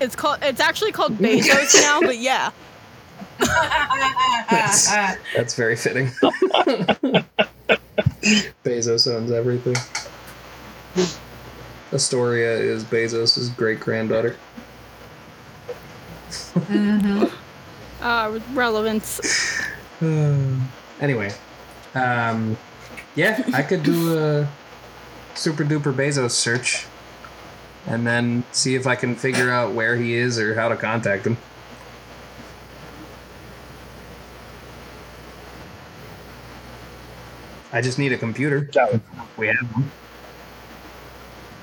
[0.00, 2.50] it's called it's actually called Bezos now, but yeah.
[4.50, 4.86] That's,
[5.34, 6.06] that's very fitting.
[8.64, 9.74] Bezos owns everything.
[11.92, 14.36] Astoria is Bezos' great granddaughter.
[16.54, 17.24] hmm
[18.00, 19.20] Uh, relevance.
[21.00, 21.32] anyway,
[21.94, 22.56] um,
[23.14, 24.48] yeah, I could do a
[25.34, 26.86] super duper Bezos search
[27.86, 31.26] and then see if I can figure out where he is or how to contact
[31.26, 31.36] him.
[37.72, 38.68] I just need a computer.
[38.74, 39.02] Would,
[39.36, 39.90] We have one.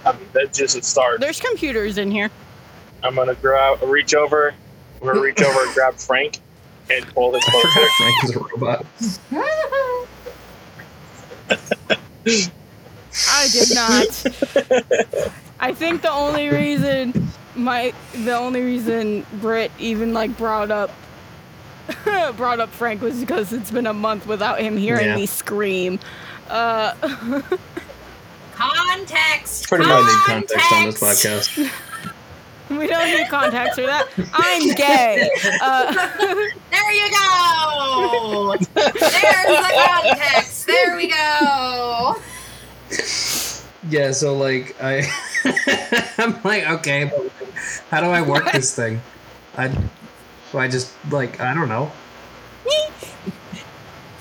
[0.05, 1.19] I mean, that's just a start.
[1.19, 2.29] There's computers in here.
[3.01, 4.53] I'm gonna grab, reach over.
[5.03, 6.39] I'm gonna reach over and grab Frank
[6.89, 7.89] and pull his I phone.
[7.97, 8.85] Frank is a robot.
[13.35, 15.31] I did not.
[15.59, 20.91] I think the only reason my the only reason Britt even like brought up
[22.37, 25.15] brought up Frank was because it's been a month without him hearing Yeah.
[25.17, 25.99] me scream.
[26.49, 26.93] Uh,
[28.55, 29.67] Context.
[29.67, 30.05] Pretty much.
[30.05, 31.71] need context on this podcast.
[32.79, 34.07] we don't need context for that.
[34.33, 35.29] I'm gay.
[35.61, 35.93] Uh,
[36.71, 38.55] There you go.
[38.73, 40.67] There's the context.
[40.67, 42.15] There we go.
[43.89, 45.03] Yeah, so like I,
[46.17, 47.11] I'm like, okay,
[47.89, 49.01] how do I work this thing?
[49.57, 51.91] I, do I just like I don't know.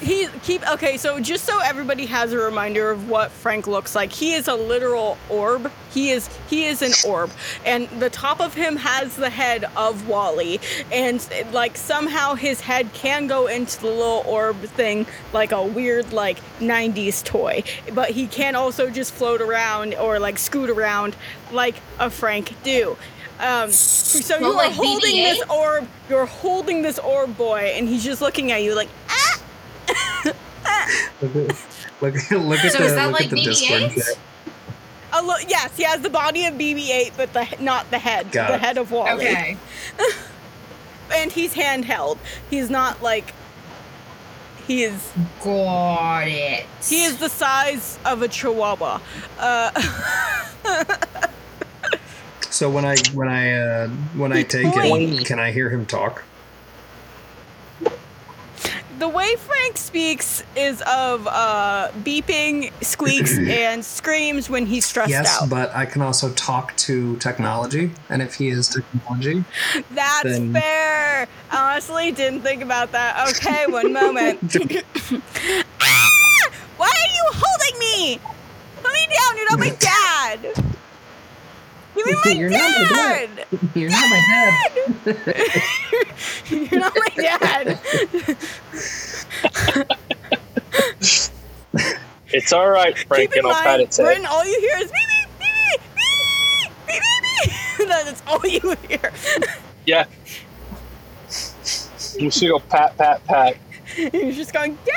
[0.02, 4.10] He keep okay so just so everybody has a reminder of what frank looks like
[4.10, 5.70] he is a literal orb.
[5.92, 7.30] He is he is an orb.
[7.64, 10.58] And the top of him has the head of WALL-E.
[10.90, 16.12] And like somehow his head can go into the little orb thing like a weird
[16.12, 17.62] like 90s toy.
[17.94, 21.14] But he can also just float around or like scoot around
[21.52, 22.96] like a frank do.
[23.40, 25.24] Um, so Well, you are like holding BB-8?
[25.24, 28.88] this orb you're holding this orb boy and he's just looking at you like
[31.20, 31.56] Look at
[32.00, 33.94] look, look at So the look like at the Discord BB-8?
[33.94, 34.18] chat.
[35.14, 38.48] A lo- yes, he has the body of BB-8, but the not the head, Got
[38.48, 38.60] the it.
[38.60, 39.12] head of WALL-E.
[39.14, 39.56] Okay.
[41.14, 42.16] And he's handheld.
[42.48, 43.34] He's not like
[44.66, 45.12] he is.
[45.44, 46.64] Got it.
[46.88, 48.98] He is the size of a chihuahua.
[49.38, 49.70] Uh,
[52.50, 56.22] So when I when I uh, when I take it, can I hear him talk?
[59.02, 65.42] The way Frank speaks is of uh, beeping, squeaks, and screams when he's stressed yes,
[65.42, 65.50] out.
[65.50, 69.44] but I can also talk to technology, and if he is technology,
[69.90, 71.26] That's then- fair.
[71.50, 73.28] Honestly, didn't think about that.
[73.30, 74.38] Okay, one moment.
[75.80, 76.50] Ah!
[76.76, 78.20] Why are you holding me?
[78.84, 79.36] Put me down.
[79.36, 80.72] You're not my dad.
[81.94, 83.46] Give me my You're not my dad.
[83.74, 84.20] you're not my
[85.04, 85.62] dad.
[86.48, 87.78] You're not dad.
[92.32, 94.24] It's all right, Frank, Keep in and I'll pat mind, its head.
[94.24, 97.88] All you hear is beep beep beep beep beep beep beep.
[97.88, 99.12] That's all you hear.
[99.86, 100.06] Yeah.
[102.18, 103.56] You should go pat, pat, pat.
[103.96, 104.94] You're just going, Dad!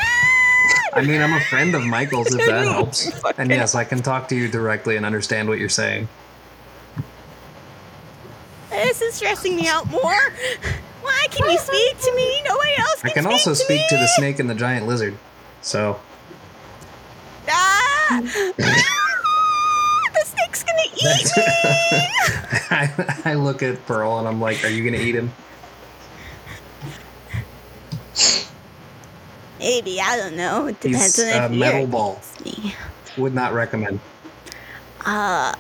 [0.93, 3.11] I mean, I'm a friend of Michael's if that helps.
[3.37, 6.07] And yes, I can talk to you directly and understand what you're saying.
[8.69, 10.15] This is stressing me out more.
[11.05, 12.41] Why can you speak to me?
[12.45, 14.55] Nobody else can I can, can also speak speak to to the snake and the
[14.55, 15.17] giant lizard.
[15.61, 15.99] So,
[17.49, 18.19] Ah!
[18.21, 21.45] the snake's gonna eat me.
[22.77, 25.31] I, I look at Pearl and I'm like, are you to eat him?
[29.59, 30.67] Maybe I don't know.
[30.67, 32.21] It depends He's on a if metal you're ball.
[32.43, 32.75] me.
[33.17, 33.99] Would not recommend.
[35.05, 35.53] Uh,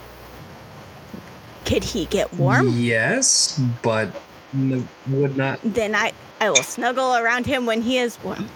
[1.65, 2.67] could he get warm?
[2.69, 4.09] Yes, but
[4.55, 5.59] n- would not.
[5.63, 8.49] Then I I will snuggle around him when he is warm.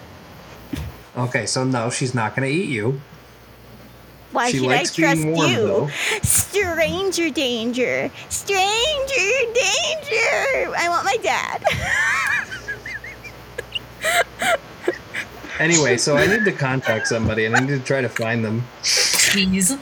[1.16, 3.00] Okay, so no, she's not going to eat you.
[4.32, 5.56] Why she should I trust warm, you?
[5.56, 5.88] though.
[6.22, 8.10] Stranger danger.
[8.28, 10.72] Stranger danger.
[10.78, 11.64] I want my dad.
[15.58, 18.64] Anyway, so I need to contact somebody and I need to try to find them.
[18.82, 19.78] Jeez.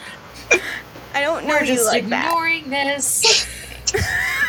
[1.13, 2.25] I don't know We're you just like that.
[2.27, 3.47] ignoring this.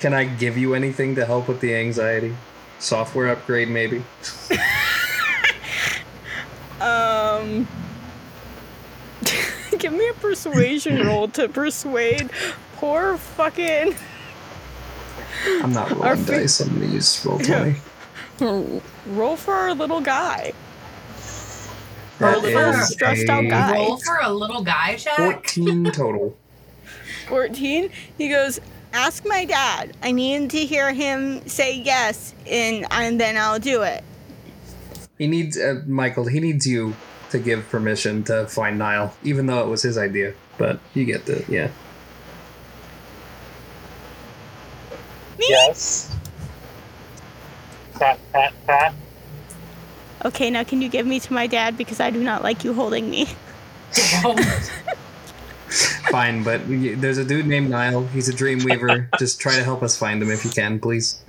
[0.00, 2.34] Can I give you anything to help with the anxiety?
[2.78, 4.04] Software upgrade, maybe?
[6.80, 7.66] Um,
[9.78, 12.28] give me a persuasion roll to persuade
[12.76, 13.94] poor fucking
[15.62, 16.60] I'm not rolling fi- dice.
[16.60, 18.80] I'm going to use roll 20.
[19.06, 20.52] roll for our little guy.
[22.18, 23.72] That Roll for is stressed out a guy.
[23.72, 25.16] Roll for a little guy check.
[25.16, 26.36] 14 total.
[27.26, 28.60] 14 he goes
[28.92, 33.82] ask my dad i need to hear him say yes and and then i'll do
[33.82, 34.04] it
[35.18, 36.94] He needs, uh, Michael, he needs you
[37.30, 40.34] to give permission to find Niall, even though it was his idea.
[40.58, 41.68] But you get the, yeah.
[45.38, 46.14] me Yes.
[47.94, 48.94] Pat, pat, pat.
[50.24, 52.74] okay now can you give me to my dad because i do not like you
[52.74, 53.28] holding me
[56.10, 58.06] Fine, but we- there's a dude named Niall.
[58.08, 59.08] He's a dream weaver.
[59.18, 61.20] Just try to help us find him if you can, please.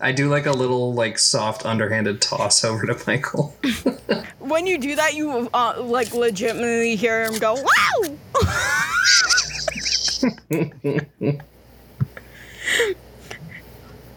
[0.00, 3.56] I do like a little, like, soft, underhanded toss over to Michael.
[4.48, 8.16] when you do that you uh, like legitimately hear him go wow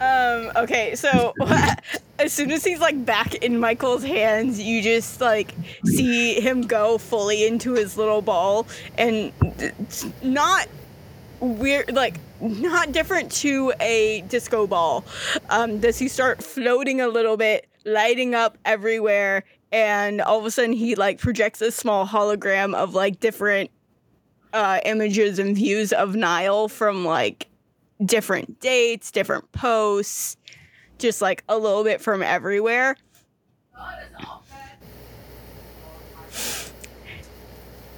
[0.00, 1.34] um okay so
[2.22, 5.54] as soon as he's like back in michael's hands you just like
[5.84, 8.66] see him go fully into his little ball.
[8.96, 10.68] And it's not
[11.40, 15.04] weird like not different to a disco ball.
[15.50, 20.50] Um does he start floating a little bit lighting up everywhere and all of a
[20.50, 23.70] sudden he like projects a small hologram of like different
[24.52, 27.48] uh images and views of Niall from like
[28.04, 30.36] different dates different posts
[31.02, 32.96] just like a little bit from everywhere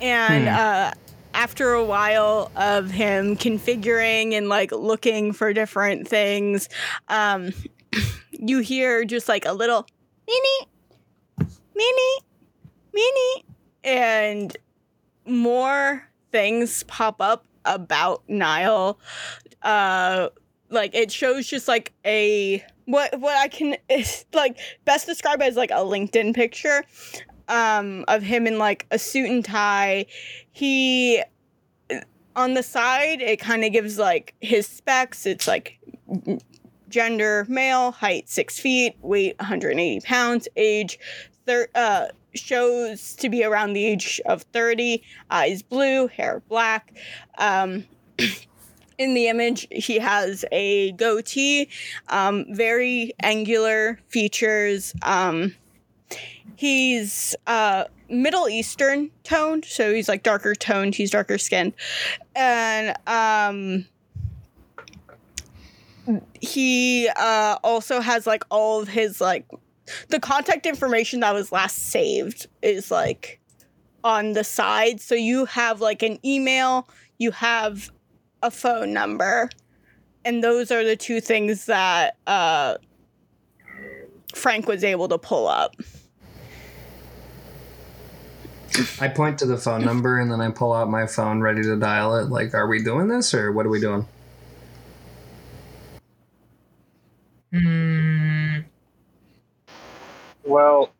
[0.00, 0.54] and Hmm.
[0.54, 0.90] uh
[1.34, 6.68] after a while of him configuring and like looking for different things
[7.08, 7.52] um
[8.30, 9.86] you hear just like a little
[10.26, 12.18] mini mini
[12.92, 13.44] mini
[13.84, 14.56] and
[15.26, 18.98] more things pop up about Niall
[19.62, 20.28] uh
[20.70, 23.76] like it shows just like a what what I can
[24.32, 26.84] like best describe as like a LinkedIn picture
[27.48, 30.06] um of him in like a suit and tie.
[30.52, 31.22] He
[32.36, 35.26] on the side it kind of gives like his specs.
[35.26, 35.78] It's like
[36.88, 40.98] gender male height six feet weight 180 pounds age
[41.44, 46.92] thir- uh shows to be around the age of 30 eyes blue hair black
[47.38, 47.84] um
[48.98, 51.68] in the image he has a goatee
[52.08, 55.54] um very angular features um
[56.56, 61.72] he's uh middle eastern toned so he's like darker toned he's darker skinned
[62.36, 63.86] and um
[66.40, 69.46] he uh also has like all of his like
[70.08, 73.40] the contact information that was last saved is like
[74.02, 76.88] on the side so you have like an email
[77.18, 77.90] you have
[78.44, 79.48] a phone number.
[80.24, 82.76] And those are the two things that uh,
[84.34, 85.74] Frank was able to pull up.
[89.00, 91.76] I point to the phone number and then I pull out my phone ready to
[91.76, 92.28] dial it.
[92.28, 94.06] Like, are we doing this or what are we doing?
[97.52, 98.64] Mm.
[100.44, 100.90] Well,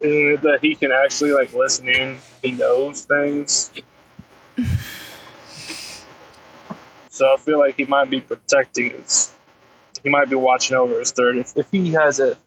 [0.00, 3.72] uh, that he can actually like listen in, he knows things.
[7.12, 9.34] So I feel like he might be protecting his.
[10.02, 11.36] He might be watching over his third.
[11.36, 12.38] If, if he has a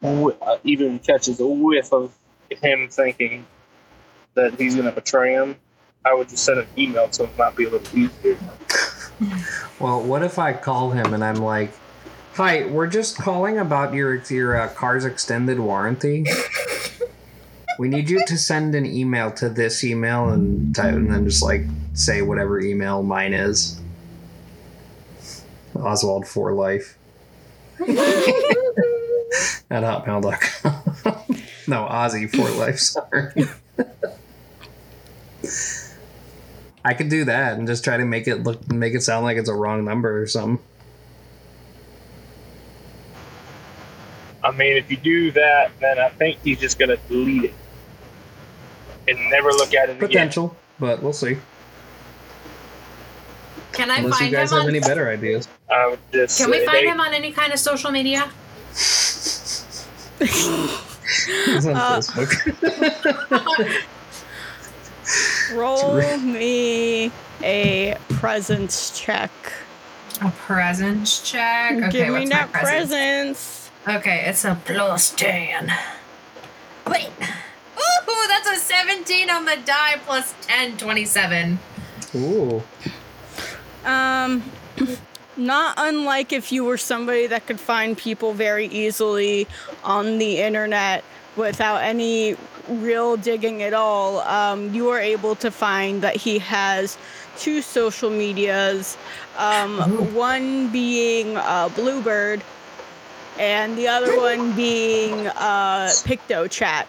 [0.00, 2.14] uh, even catches a whiff of
[2.50, 3.44] him thinking
[4.34, 5.56] that he's going to betray him,
[6.04, 7.30] I would just send an email to him.
[7.36, 8.38] Might be a little easier.
[9.80, 11.72] Well, what if I call him and I'm like,
[12.34, 16.26] "Hi, we're just calling about your your uh, car's extended warranty.
[17.78, 21.42] We need you to send an email to this email and type, and then just
[21.42, 21.62] like
[21.94, 23.80] say whatever email mine is."
[25.76, 26.96] Oswald for life
[27.80, 27.86] at
[29.82, 30.82] hotmail.com.
[31.66, 32.78] no, Ozzy for life.
[32.78, 33.46] Sorry.
[36.84, 39.36] I could do that and just try to make it look make it sound like
[39.36, 40.64] it's a wrong number or something.
[44.42, 47.54] I mean, if you do that, then I think he's just going to delete it
[49.08, 50.08] and never look at it again.
[50.08, 51.36] Potential, but we'll see.
[53.72, 54.70] Can I Unless you find guys him have on?
[54.70, 55.48] any better ideas.
[55.70, 58.30] I would just Can we find they- him on any kind of social media?
[58.70, 59.64] It's
[61.66, 63.84] on Uh, Facebook.
[65.54, 67.10] Roll me
[67.42, 69.30] a presence check.
[70.22, 71.72] A presence check.
[71.76, 72.88] Okay, Give me that presence?
[72.90, 73.70] presence.
[73.86, 75.72] Okay, it's a plus ten.
[76.86, 77.10] Wait.
[78.08, 81.58] Ooh, that's a 17 on the die plus 10, 27.
[82.14, 82.62] Ooh.
[83.84, 84.42] Um,
[85.36, 89.46] not unlike if you were somebody that could find people very easily
[89.82, 91.04] on the internet
[91.36, 92.36] without any
[92.68, 96.96] real digging at all, um, you are able to find that he has
[97.36, 98.96] two social medias.
[99.36, 102.42] Um, one being uh, Bluebird,
[103.38, 106.86] and the other one being uh, PictoChat.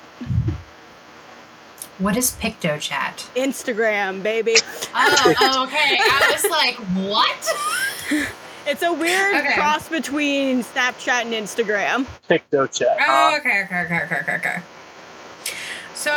[1.99, 3.29] What is PictoChat?
[3.35, 4.55] Instagram, baby.
[4.93, 5.97] Oh, oh, okay.
[6.01, 6.75] I was like,
[7.07, 8.27] what?
[8.67, 9.53] It's a weird Okay.
[9.53, 12.07] cross between Snapchat and Instagram.
[12.27, 12.97] Picto chat.
[13.07, 14.57] Oh, okay, okay, okay, okay, okay, okay.
[15.93, 16.11] So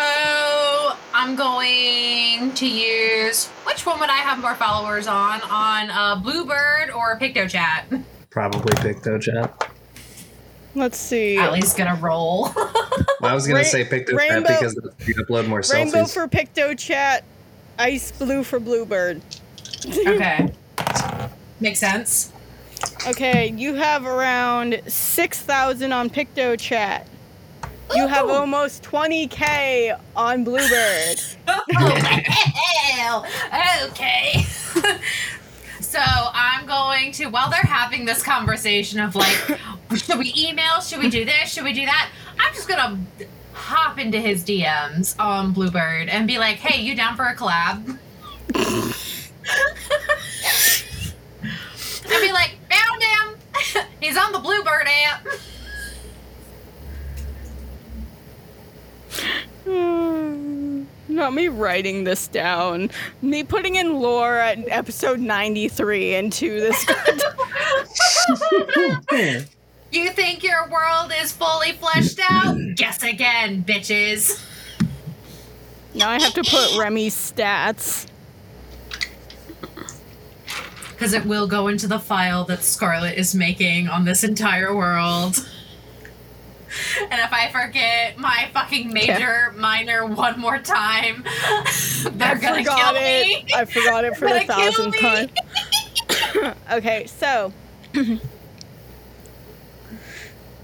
[1.13, 5.43] I'm going to use which one would I have more followers on?
[5.43, 8.03] On uh, Bluebird or PictoChat?
[8.31, 9.69] Probably PictoChat.
[10.79, 11.37] Let's see.
[11.37, 12.51] At least gonna roll.
[13.21, 16.15] Well, I was gonna Ra- say PictoChat Rainbow- because you upload more Rainbow selfies.
[16.15, 17.23] for PictoChat,
[17.77, 19.21] ice blue for Bluebird.
[20.07, 20.53] okay.
[21.59, 22.33] Makes sense.
[23.09, 27.07] Okay, you have around 6,000 on PictoChat.
[27.97, 28.31] You have Ooh.
[28.31, 31.21] almost 20k on Bluebird.
[31.49, 33.27] Oh, hell.
[33.91, 34.45] Okay.
[35.89, 39.59] So I'm going to, while they're having this conversation of like,
[39.97, 40.83] should we email?
[40.83, 41.51] Should we do this?
[41.51, 42.11] Should we do that?
[42.39, 46.95] I'm just going to hop into his DMs on Bluebird and be like, hey, you
[46.95, 47.99] down for a collab?
[52.05, 53.85] and be like, found him.
[54.01, 55.27] He's on the Bluebird app.
[59.65, 60.58] Hmm,
[61.09, 62.91] Not me writing this down.
[63.23, 66.87] Me putting in lore at episode 93 into this.
[69.91, 72.59] You think your world is fully fleshed out?
[72.75, 74.45] Guess again, bitches.
[75.95, 78.07] now I have to put Remy's stats.
[80.91, 85.49] Because it will go into the file that Scarlet is making on this entire world.
[87.11, 91.23] And if I forget my fucking major, minor one more time,
[92.13, 93.45] they're I gonna forgot kill it.
[93.45, 93.47] me.
[93.55, 96.55] I forgot it for the They're gonna kill thousandth time.
[96.73, 97.53] okay, so.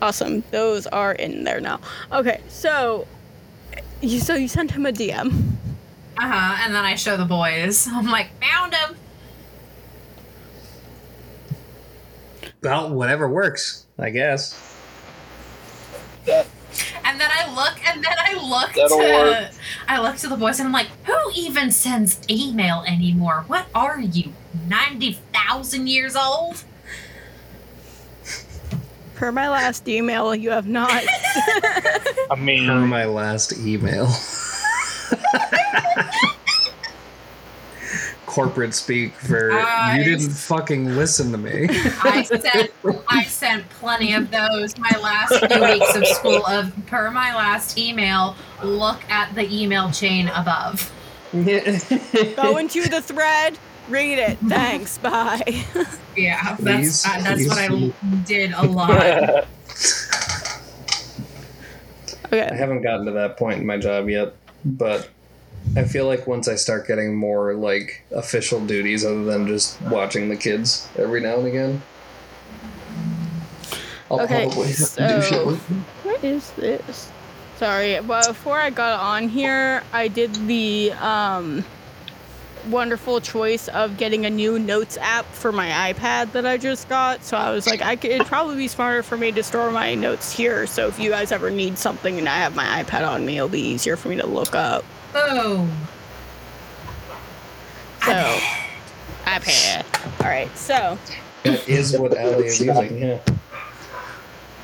[0.02, 0.44] awesome.
[0.50, 1.80] Those are in there now.
[2.12, 3.06] Okay, so.
[4.02, 5.32] You, so you sent him a DM.
[6.18, 6.56] Uh huh.
[6.64, 7.88] And then I show the boys.
[7.88, 8.96] I'm like, found him.
[12.62, 14.73] well, whatever works, I guess.
[16.26, 19.50] And then I look, and then I look That'll to, work.
[19.86, 23.44] I look to the boys, and I'm like, who even sends email anymore?
[23.46, 24.32] What are you,
[24.68, 26.64] ninety thousand years old?
[29.14, 30.90] Per my last email, you have not.
[32.30, 34.08] I Per mean, my last email.
[38.34, 41.68] Corporate speak for I- you didn't fucking listen to me.
[42.02, 42.70] I sent
[43.08, 47.78] I sent plenty of those my last few weeks of school of per my last
[47.78, 50.90] email, look at the email chain above.
[51.32, 53.56] Go into the thread,
[53.88, 54.36] read it.
[54.48, 54.98] Thanks.
[54.98, 55.64] Bye.
[56.16, 57.48] Yeah, Please, that's uh, that's please.
[57.48, 59.46] what I did a lot.
[62.26, 62.48] Okay.
[62.48, 65.08] I haven't gotten to that point in my job yet, but
[65.76, 70.28] I feel like once I start getting more like official duties other than just watching
[70.28, 71.82] the kids every now and again,
[74.10, 75.54] I'll Okay, probably have do shit so-
[76.04, 77.10] What is this?
[77.56, 81.64] Sorry, but before I got on here, I did the um
[82.68, 87.22] wonderful choice of getting a new notes app for my iPad that I just got.
[87.22, 89.94] So I was like, I could it'd probably be smarter for me to store my
[89.94, 90.66] notes here.
[90.66, 93.48] So if you guys ever need something and I have my iPad on me, it'll
[93.48, 94.84] be easier for me to look up.
[95.14, 95.70] Boom.
[98.04, 98.38] So
[99.24, 99.84] iPad.
[100.20, 100.54] All right.
[100.56, 100.98] So
[101.44, 102.98] That is what Ellie is using.
[102.98, 103.20] Yeah.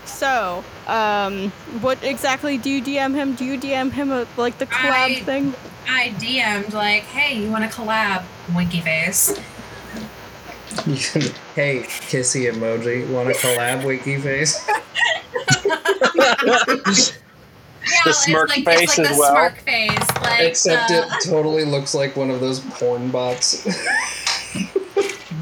[0.05, 3.35] so um, what exactly do you DM him?
[3.35, 5.55] Do you DM him a, like the collab I- thing?
[5.89, 8.23] I DM'd like, hey, you want to collab?
[8.55, 9.39] Winky face.
[11.57, 13.09] Hey, kissy emoji.
[13.11, 14.65] Want to collab, Wiki Face?
[17.83, 19.33] Yeah, The smirk it's like, face it's like as the well.
[19.35, 20.10] smirk face.
[20.31, 23.67] Like, Except uh, it totally looks like one of those porn bots.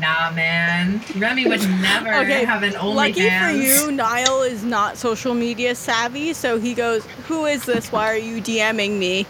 [0.01, 1.03] Nah, man.
[1.17, 2.95] Remy would never Okay, have an old.
[2.95, 7.91] Lucky for you, Niall is not social media savvy, so he goes, "Who is this?
[7.91, 9.27] Why are you DMing me?"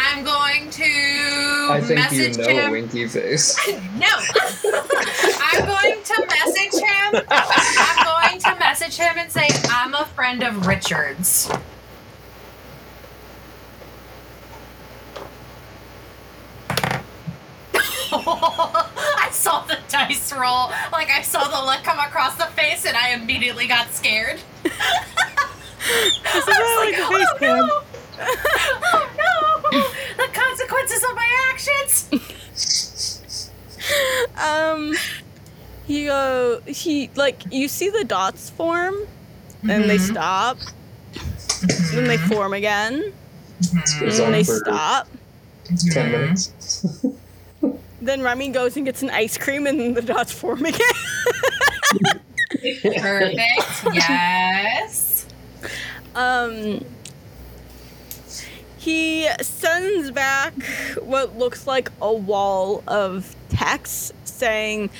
[0.00, 0.84] I'm going to
[1.70, 2.70] I think you know him.
[2.70, 3.58] Winky Face.
[3.98, 4.06] No.
[5.40, 7.22] I'm going to message him.
[7.28, 11.50] I'm going to message him and say, I'm a friend of Richard's.
[18.12, 20.70] I saw the dice roll.
[20.92, 24.40] Like, I saw the look come across the face, and I immediately got scared.
[24.64, 27.68] I was like, like a cam.
[27.70, 27.84] oh
[28.18, 28.24] no!
[28.92, 29.80] oh no!
[30.24, 32.08] The consequences of my actions!
[34.36, 34.94] Um,
[35.86, 38.94] he go, he like you see the dots form,
[39.68, 40.10] and they Mhm.
[40.10, 40.58] stop,
[41.94, 43.12] then they form again,
[44.00, 45.08] Goes and on they for stop.
[45.90, 46.52] Ten minutes.
[48.00, 50.80] Then Remy goes and gets an ice cream, and the dots form again.
[52.50, 53.40] Perfect.
[53.94, 55.26] Yes.
[56.14, 56.84] Um,
[58.78, 60.54] he sends back
[61.00, 64.90] what looks like a wall of text saying,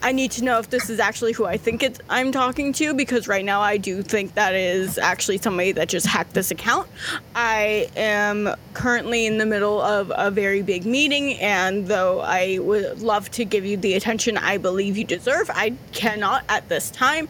[0.00, 2.94] I need to know if this is actually who I think it's I'm talking to
[2.94, 6.88] because right now I do think that is actually somebody that just hacked this account.
[7.34, 13.00] I am currently in the middle of a very big meeting, and though I would
[13.00, 17.28] love to give you the attention I believe you deserve, I cannot at this time.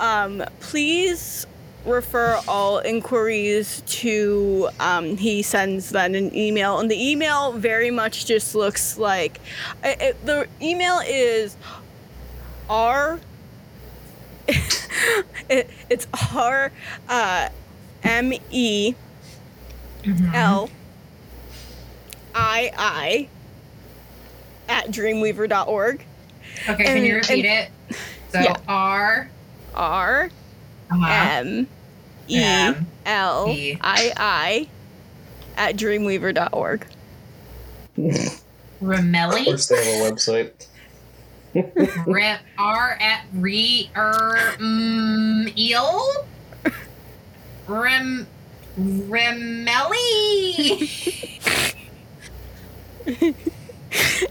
[0.00, 1.46] Um, please
[1.86, 8.26] refer all inquiries to um, he sends then an email and the email very much
[8.26, 9.40] just looks like
[9.82, 11.56] it, it- the email is
[12.70, 13.20] r
[15.48, 16.72] it, it's r
[17.08, 17.48] uh,
[18.04, 18.94] m e
[20.32, 20.70] l
[22.34, 23.28] i i
[24.68, 26.04] at dreamweaver.org
[26.68, 27.70] Okay, can you repeat it?
[28.28, 28.56] So Yeah.
[28.68, 29.28] R
[29.74, 30.30] r
[30.90, 30.96] uh,
[31.42, 31.68] m
[32.28, 33.78] e M, L E.
[33.80, 34.68] I I
[35.56, 36.86] at dreamweaver.org.
[37.98, 38.30] Of
[38.80, 40.69] Ramelli course, they have a website.
[42.06, 46.26] Re- R at re er mm, eel
[47.66, 48.26] Rem
[48.78, 49.96] Remelli.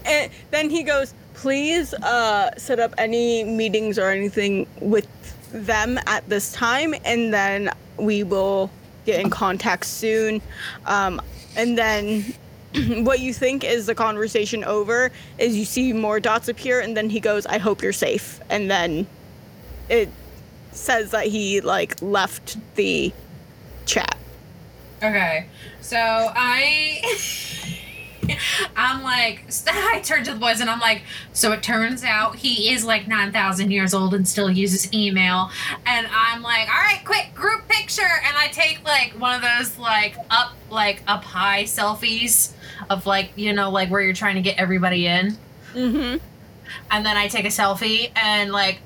[0.06, 5.06] And then he goes, please uh, set up any meetings or anything with
[5.52, 8.70] them at this time, and then we will
[9.06, 10.40] get in contact soon.
[10.86, 11.20] Um,
[11.56, 12.34] and then
[13.02, 17.10] what you think is the conversation over is you see more dots appear, and then
[17.10, 18.40] he goes, I hope you're safe.
[18.48, 19.06] And then
[19.88, 20.08] it
[20.72, 23.12] says that he like left the
[23.86, 24.16] chat.
[25.02, 25.46] Okay,
[25.80, 27.76] so I.
[28.76, 31.02] I'm like, I turn to the boys and I'm like,
[31.32, 35.50] so it turns out he is like 9,000 years old and still uses email.
[35.86, 38.02] And I'm like, all right, quick group picture.
[38.02, 42.52] And I take like one of those like up, like up high selfies
[42.88, 45.36] of like, you know, like where you're trying to get everybody in.
[45.74, 46.24] Mm-hmm.
[46.90, 48.80] And then I take a selfie and like,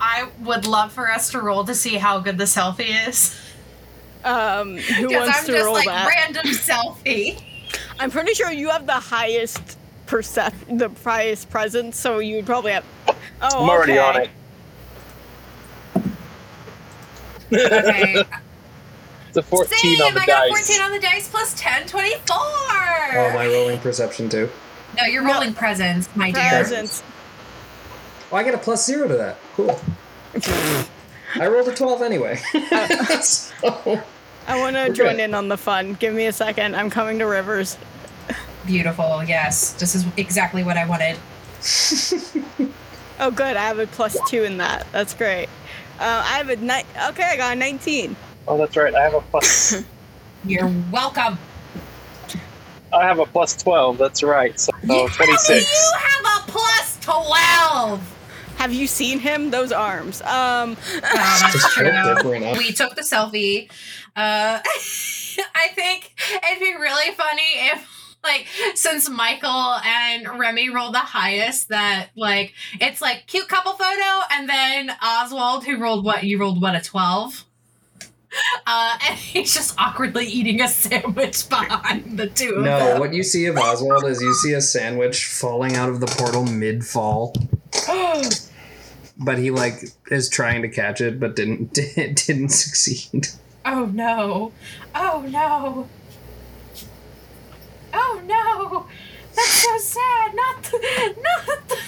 [0.00, 3.38] I would love for us to roll to see how good the selfie is.
[4.24, 6.08] Um, who wants I'm to just roll like that?
[6.08, 7.40] random selfie.
[7.98, 12.72] I'm pretty sure you have the highest percep the highest presence, so you would probably
[12.72, 12.84] have.
[13.08, 14.30] Oh, I'm already on it.
[17.52, 18.22] Okay.
[19.28, 20.66] It's a 14 Same, on the I got dice.
[20.68, 22.36] 14 on the dice plus 10, 24.
[22.36, 22.36] Oh,
[23.30, 24.48] am I rolling perception too?
[24.98, 25.32] no, you're No.
[25.34, 26.50] rolling presents, my dear.
[26.50, 27.02] Presence.
[28.30, 29.38] Oh, I get a plus zero to that.
[29.54, 29.78] Cool.
[31.34, 32.38] I rolled a 12 anyway.
[33.22, 34.02] so,
[34.46, 35.94] I want to join in on the fun.
[35.94, 36.74] Give me a second.
[36.76, 37.76] I'm coming to Rivers.
[38.66, 39.22] Beautiful.
[39.24, 41.16] Yes, this is exactly what I wanted.
[43.20, 43.56] Oh, good.
[43.56, 44.84] I have a plus two in that.
[44.90, 45.46] That's great.
[46.00, 48.16] Uh, I have a ni- Okay, I got a 19.
[48.48, 48.92] Oh, that's right.
[48.92, 49.84] I have a plus.
[50.44, 51.38] You're welcome.
[52.92, 53.96] I have a plus twelve.
[53.98, 54.58] That's right.
[54.58, 55.70] So You- twenty six.
[55.70, 58.00] You have a plus twelve.
[58.56, 59.50] Have you seen him?
[59.50, 60.20] Those arms.
[60.22, 60.76] Um.
[60.78, 62.56] Oh, that's true.
[62.56, 63.70] We took the selfie.
[64.14, 64.60] Uh,
[65.54, 67.42] I think it'd be really funny
[67.72, 73.72] if, like, since Michael and Remy rolled the highest, that like it's like cute couple
[73.72, 76.22] photo, and then Oswald who rolled what?
[76.24, 77.44] You rolled what a twelve.
[78.66, 82.64] Uh, and he's just awkwardly eating a sandwich behind the two of them.
[82.64, 86.06] no, what you see of Oswald is you see a sandwich falling out of the
[86.06, 87.34] portal mid fall.
[89.18, 93.28] But he like is trying to catch it, but didn't didn't succeed.
[93.64, 94.52] Oh no.
[94.94, 95.88] Oh no.
[97.92, 98.86] Oh no.
[99.34, 100.34] That's so sad.
[100.34, 100.78] Not the
[101.22, 101.78] not the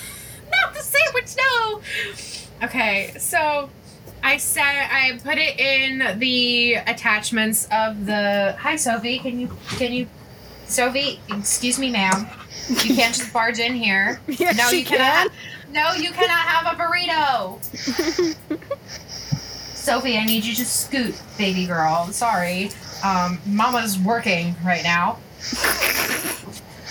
[0.51, 1.81] not the sandwich, no.
[2.63, 3.69] Okay, so
[4.23, 9.93] I said I put it in the attachments of the Hi Sophie, can you can
[9.93, 10.07] you
[10.67, 12.27] Sophie, excuse me ma'am.
[12.69, 14.21] You can't just barge in here.
[14.29, 15.31] Yes, no, she you cannot.
[15.75, 17.61] No, you cannot have a burrito.
[19.75, 22.07] Sophie, I need you to scoot, baby girl.
[22.13, 22.71] Sorry.
[23.03, 25.19] Um, Mama's working right now.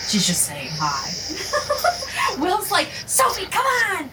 [0.06, 2.38] She's just saying hi.
[2.42, 4.10] Will's like, Sophie, come on!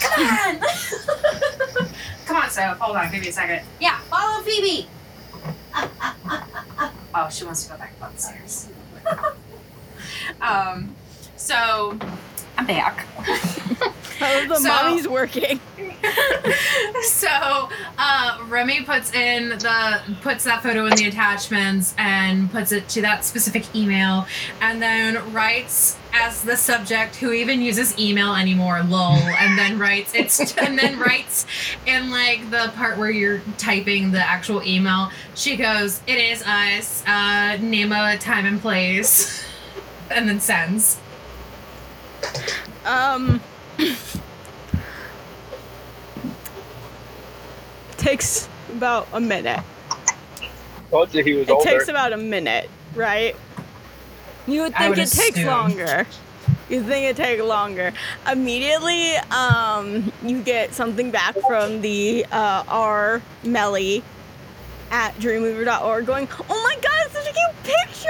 [0.00, 0.60] Come on!
[2.24, 2.78] come on, Soph.
[2.78, 3.62] Hold on, give me a second.
[3.80, 4.86] Yeah, follow Phoebe!
[5.74, 8.68] oh, she wants to go back upstairs.
[10.40, 10.94] um,
[11.36, 11.98] so,
[12.56, 13.06] I'm back.
[14.20, 15.60] Oh, the So- mommy's working.
[17.02, 22.88] so uh, Remy puts in the puts that photo in the attachments and puts it
[22.90, 24.26] to that specific email,
[24.60, 30.14] and then writes as the subject who even uses email anymore, lol, and then writes
[30.14, 31.46] it's and then writes
[31.86, 35.10] in like the part where you're typing the actual email.
[35.34, 37.02] She goes, "It is us.
[37.06, 39.44] Uh, name a time and place,"
[40.10, 40.98] and then sends.
[42.84, 43.40] Um.
[47.96, 49.60] takes about a minute.
[50.90, 51.70] Told you he was It older.
[51.70, 53.34] takes about a minute, right?
[54.46, 56.06] You would think would it takes longer.
[56.68, 57.92] You think it take longer.
[58.30, 64.02] Immediately, um, you get something back from the uh, R Melly
[64.90, 68.08] at dreamweaver.org going, Oh my god, it's such a cute picture!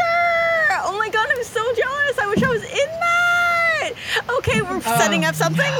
[0.87, 2.19] Oh my god, I'm so jealous.
[2.19, 3.34] I wish I was in that.
[4.39, 5.73] Okay, we're uh, setting Oh, up something.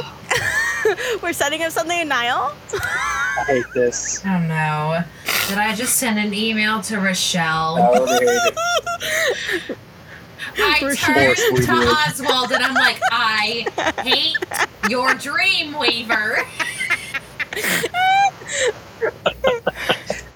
[1.21, 2.53] we're setting up something in Niall.
[2.73, 4.25] I hate this.
[4.25, 5.03] I don't know.
[5.47, 7.77] Did I just send an email to Rochelle?
[7.77, 8.53] I already hate
[9.69, 9.77] it.
[10.57, 13.65] I For turned to Oswald and I'm like, I
[14.03, 14.37] hate
[14.89, 16.39] your dream weaver.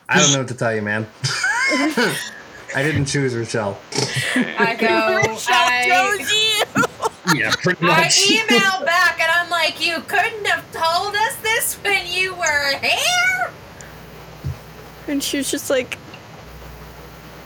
[0.10, 1.08] I don't know what to tell you, man.
[2.76, 3.80] I didn't choose Rochelle.
[4.36, 5.54] I go, I, Chose you.
[7.50, 12.06] Yeah, pretty I email back and I'm like, you couldn't have told us this when
[12.06, 13.52] you were here?
[15.08, 15.98] And she was just like,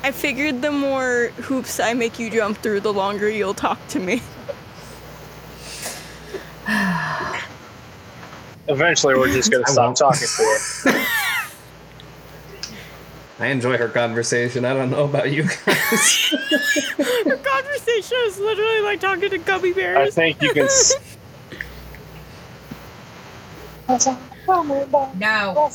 [0.04, 4.00] I figured the more hoops I make you jump through, the longer you'll talk to
[4.00, 4.22] me.
[8.68, 11.06] Eventually, we're just gonna stop talking to her.
[13.40, 14.64] I enjoy her conversation.
[14.64, 15.66] I don't know about you guys.
[17.26, 19.98] Our conversation is literally like talking to gummy bears.
[19.98, 20.16] I bears.
[20.16, 20.66] think you can.
[20.66, 20.94] s-
[25.18, 25.70] No.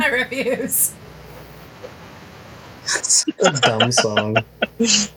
[0.00, 0.94] I refuse.
[2.84, 4.36] It's a dumb song.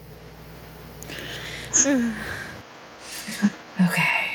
[3.79, 4.26] Okay.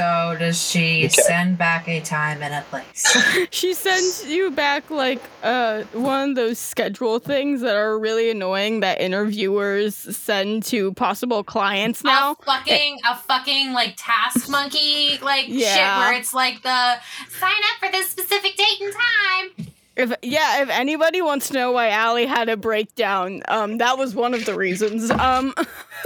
[0.00, 1.08] So does she Okay.
[1.10, 3.04] send back a time and a place?
[3.50, 8.80] She sends you back like uh one of those schedule things that are really annoying
[8.80, 12.32] that interviewers send to possible clients now.
[12.32, 16.94] A fucking a fucking like task monkey like shit where it's like the
[17.38, 19.66] sign up for this specific date and time.
[19.96, 24.14] If yeah, if anybody wants to know why Allie had a breakdown, um, that was
[24.14, 25.10] one of the reasons.
[25.10, 25.52] Um,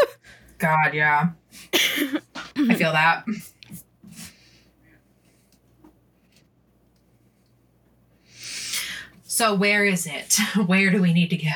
[0.59, 1.29] God, yeah.
[2.57, 3.25] I feel that.
[9.35, 10.39] So where is it?
[10.66, 11.51] Where do we need to go?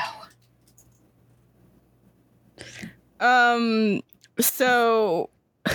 [3.24, 4.02] um,
[4.40, 5.30] so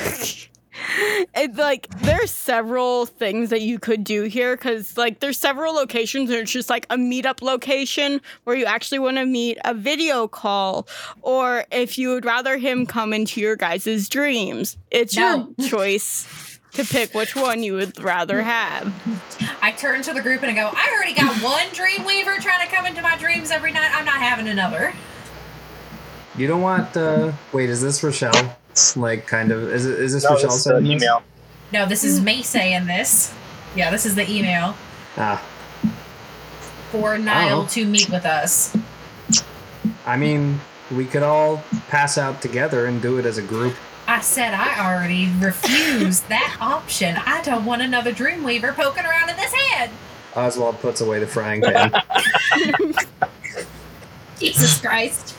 [1.35, 6.29] It's like there's several things that you could do here because like there's several locations
[6.29, 10.27] and it's just like a meetup location where you actually want to meet a video
[10.27, 10.87] call
[11.21, 14.75] or if you would rather him come into your guys' dreams.
[14.91, 15.53] It's No.
[15.57, 18.91] your choice to pick which one you would rather have.
[19.61, 22.74] I turn to the group and I go, I already got one Dreamweaver trying to
[22.76, 23.91] come into my dreams every night.
[23.93, 24.93] I'm not having another.
[26.36, 26.97] You don't want.
[26.97, 28.57] Uh, wait, is this Rochelle?
[28.95, 29.71] Like, kind of.
[29.71, 29.99] Is it?
[29.99, 31.03] Is this No, Rochelle this is the saying this?
[31.03, 31.21] email.
[31.71, 33.32] No, this is me saying this.
[33.76, 34.76] Yeah, this is the email
[35.17, 35.43] Ah,
[36.91, 37.67] for Niall Oh.
[37.71, 38.76] to meet with us.
[40.07, 40.59] I mean,
[40.91, 43.76] we could all pass out together and do it as a group.
[44.07, 47.15] I said I already refused that option.
[47.25, 49.89] I don't want another Dreamweaver poking around in this head.
[50.35, 51.93] Oswald puts away the frying pan.
[54.39, 55.35] Jesus Christ.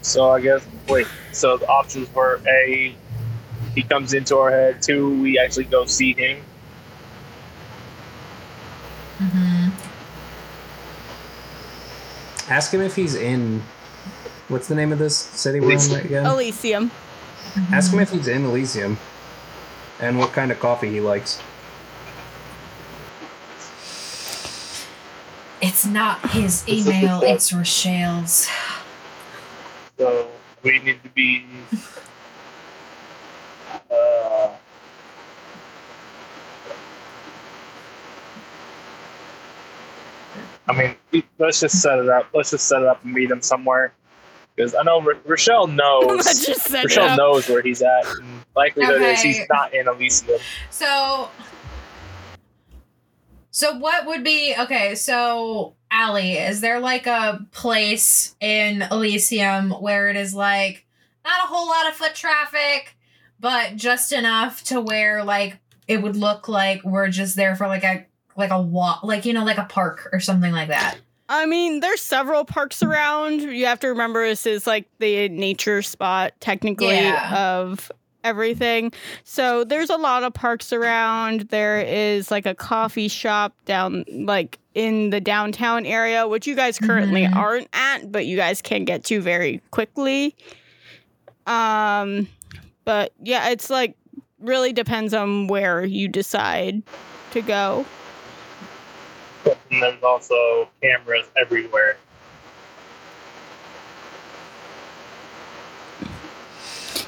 [0.00, 1.06] So I guess wait.
[1.32, 2.94] So the options were a,
[3.74, 4.82] he comes into our head.
[4.82, 6.38] Two, we actually go see him.
[9.18, 9.70] Mm-hmm.
[12.52, 13.62] Ask him if he's in.
[14.52, 16.04] What's the name of this city we're in Elysium.
[16.04, 16.26] again?
[16.26, 16.90] Elysium.
[17.72, 18.98] Ask him if he's in Elysium,
[19.98, 21.40] and what kind of coffee he likes.
[25.62, 28.50] It's not his email, it's Rochelle's.
[29.96, 30.28] So
[30.62, 31.46] we need to be.
[33.90, 34.50] Uh,
[40.68, 42.26] I mean, let's just set it up.
[42.34, 43.94] Let's just set it up and meet him somewhere.
[44.54, 46.06] Because I know R- Rochelle knows.
[46.26, 47.18] Let's just set Rochelle up.
[47.18, 48.06] knows where he's at.
[48.06, 50.38] And likelihood is he's not in Elysium.
[50.70, 51.30] So,
[53.50, 54.94] so what would be okay?
[54.94, 60.86] So, Allie, is there like a place in Elysium where it is like
[61.24, 62.96] not a whole lot of foot traffic,
[63.40, 67.84] but just enough to where like it would look like we're just there for like
[67.84, 70.96] a like a walk, like you know, like a park or something like that.
[71.34, 73.40] I mean, there's several parks around.
[73.40, 77.34] You have to remember this is like the nature spot, technically, Yeah.
[77.34, 77.90] of
[78.22, 78.92] everything.
[79.24, 81.48] So there's a lot of parks around.
[81.48, 86.78] There is like a coffee shop down, like in the downtown area, which you guys
[86.78, 87.34] currently Mhm.
[87.34, 90.36] aren't at, but you guys can get to very quickly.
[91.46, 92.28] Um,
[92.84, 93.96] but yeah, it's like
[94.38, 96.82] really depends on where you decide
[97.32, 97.84] to go.
[99.44, 101.96] And there's also cameras everywhere.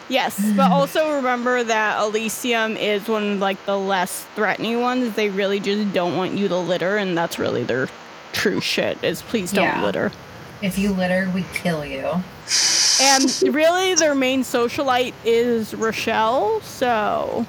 [0.09, 5.15] Yes, but also remember that Elysium is one of like the less threatening ones.
[5.15, 7.89] They really just don't want you to litter, and that's really their
[8.33, 9.03] true shit.
[9.03, 9.83] Is please don't Yeah.
[9.83, 10.13] litter.
[10.61, 12.23] If you litter, we kill you.
[13.01, 16.61] And really, their main socialite is Rochelle.
[16.61, 17.47] So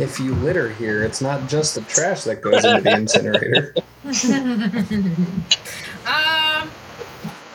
[0.00, 3.74] If you litter here, it's not just the trash that goes into the incinerator.
[6.06, 6.70] um.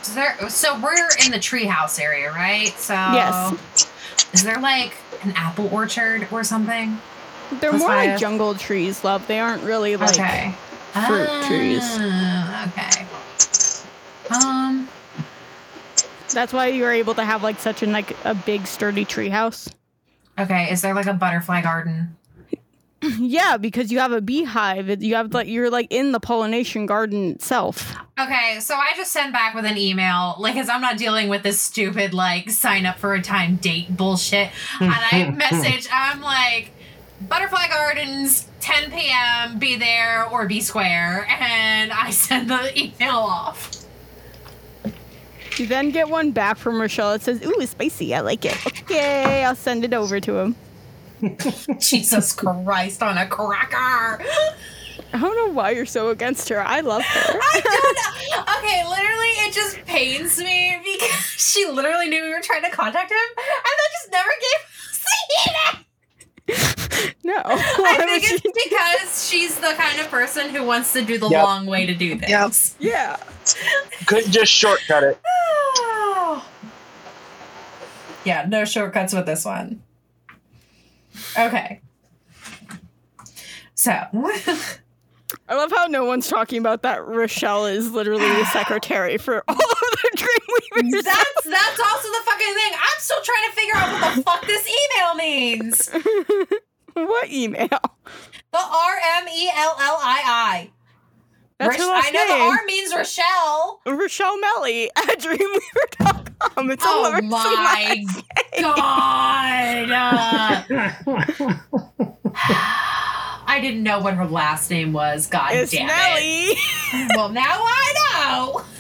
[0.04, 2.68] So, there, so we're in the treehouse area, right?
[2.78, 3.90] So Yes.
[4.34, 4.94] Is there like
[5.24, 7.00] an apple orchard or something?
[7.60, 9.26] they're That's more why I- like jungle trees, love.
[9.28, 10.12] They aren't really like.
[10.12, 10.54] okay.
[11.08, 11.82] fruit trees.
[11.84, 14.36] Ah, Okay.
[14.36, 14.88] Um.
[16.34, 19.72] That's why you're able to have like such a like a big sturdy treehouse.
[20.38, 20.70] Okay.
[20.72, 22.16] Is there like a butterfly garden?
[23.20, 25.02] yeah, because you have a beehive.
[25.02, 27.96] You have like you're like in the pollination garden itself.
[28.20, 31.44] Okay, so I just send back with an email, like, cause I'm not dealing with
[31.44, 34.50] this stupid like sign up for a time date bullshit.
[34.80, 36.72] And I message, I'm like,
[37.22, 39.60] Butterfly Gardens, 10 p.m.
[39.60, 43.72] Be there or be square, and I send the email off.
[45.58, 47.14] You then get one back from Rochelle.
[47.14, 48.14] It says, "Ooh, spicy.
[48.14, 50.56] I like it." Okay, I'll send it over to him.
[51.80, 54.24] Jesus Christ on a cracker!
[55.14, 56.62] I don't know why you're so against her.
[56.62, 57.40] I love her.
[57.54, 57.98] I don't
[58.48, 58.58] know.
[58.58, 63.12] Okay, literally, it just pains me because she literally knew we were trying to contact
[63.12, 63.46] him, and
[63.78, 64.60] then just never gave
[64.90, 65.82] us the email.
[67.24, 71.18] no, I think it's she- because she's the kind of person who wants to do
[71.18, 71.44] the Yep.
[71.44, 72.76] long way to do things.
[72.80, 73.18] yeah.
[74.06, 75.20] Couldn't just shortcut it.
[78.26, 79.82] yeah, no shortcuts with this one.
[81.38, 81.82] Okay.
[83.76, 83.92] So,
[85.50, 87.06] I love how no one's talking about that.
[87.06, 91.04] Rochelle is literally the secretary for all of the Dreamweavers.
[91.04, 92.72] that's that's also the fucking thing.
[92.74, 95.90] I'm still trying to figure out what the fuck this email means.
[96.94, 97.68] what email?
[97.68, 100.72] The R M E L L I I.
[101.60, 103.80] That's her last I know the R means Rochelle.
[103.86, 105.20] Rochelle Melly at
[106.00, 106.72] dreamweaver.com.
[106.72, 108.04] It's Oh Oliver my
[108.60, 110.66] god!
[113.48, 115.28] I didn't know what her last name was.
[115.28, 116.58] God It's damn it.
[116.94, 117.08] Nelly.
[117.16, 118.62] Well, now I know.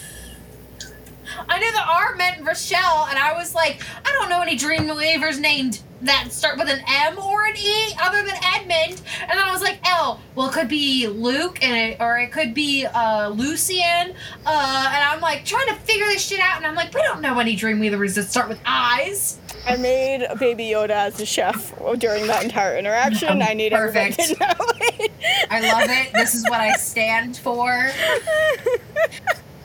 [1.49, 5.39] I knew the R meant Rochelle, and I was like, I don't know any Dreamweavers
[5.39, 9.01] named that start with an M or an E other than Edmund.
[9.21, 10.19] And then I was like, L.
[10.35, 14.13] Well, it could be Luke, and it, or it could be uh, Lucian.
[14.45, 17.21] Uh, and I'm like trying to figure this shit out, and I'm like, we don't
[17.21, 19.39] know any Dreamweavers that start with I's.
[19.67, 23.41] I made Baby Yoda as a chef during that entire interaction.
[23.41, 24.39] I need everybody to Perfect.
[24.39, 24.65] know
[24.99, 25.11] it.
[25.49, 26.13] I love it.
[26.13, 27.89] This is what I stand for.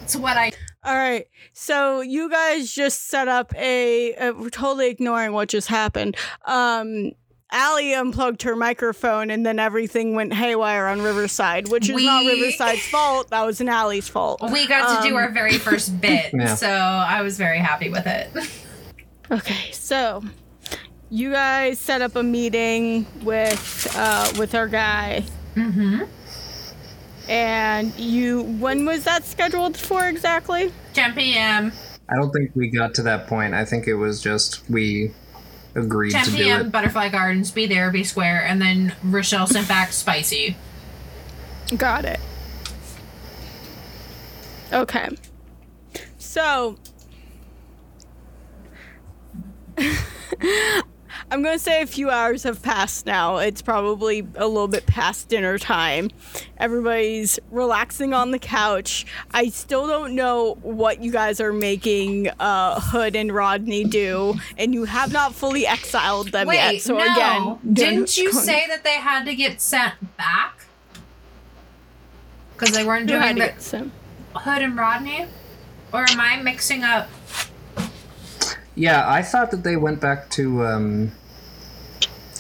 [0.03, 0.51] It's what I.
[0.83, 1.27] All right.
[1.53, 6.17] So you guys just set up a, uh, we're totally ignoring what just happened.
[6.45, 7.13] Um
[7.53, 12.87] Allie unplugged her microphone and then everything went haywire on Riverside, which is not Riverside's
[12.87, 13.31] fault.
[13.31, 14.41] That was an Allie's fault.
[14.53, 16.55] We got to do Um, our very first bit, Yeah.
[16.55, 18.31] so I was very happy with it.
[19.33, 20.23] Okay, so
[21.11, 25.25] you guys set up a meeting with uh with our guy
[25.57, 26.05] Mm-hmm.
[27.31, 30.73] And you when was that scheduled for exactly?
[30.95, 31.73] 10 p.m.
[32.09, 33.55] I don't think we got to that point.
[33.55, 35.13] I think it was just we
[35.77, 36.61] agreed 10 to do p.m.
[36.67, 36.73] it.
[36.73, 37.53] Butterfly Gardens.
[37.53, 40.57] Be there, be square, and then Rochelle sent back spicy.
[41.77, 42.19] Got it.
[44.73, 45.09] Okay.
[46.19, 46.77] So
[51.33, 53.37] I'm going to say a few hours have passed now.
[53.37, 56.11] It's probably a little bit past dinner time.
[56.59, 59.07] Everybody's relaxing on the couch.
[59.33, 64.75] I still don't know what you guys are making uh, Hood and Rodney do, and
[64.75, 66.83] you have not fully exiled them Wait, yet.
[66.83, 67.05] So no.
[67.13, 70.67] again, Didn't you don't- say that they had to get sent back?
[72.59, 73.87] Because they weren't doing to the get
[74.35, 75.27] Hood and Rodney?
[75.93, 77.09] Or am I mixing up?
[78.75, 81.13] Yeah, I thought that they went back to um,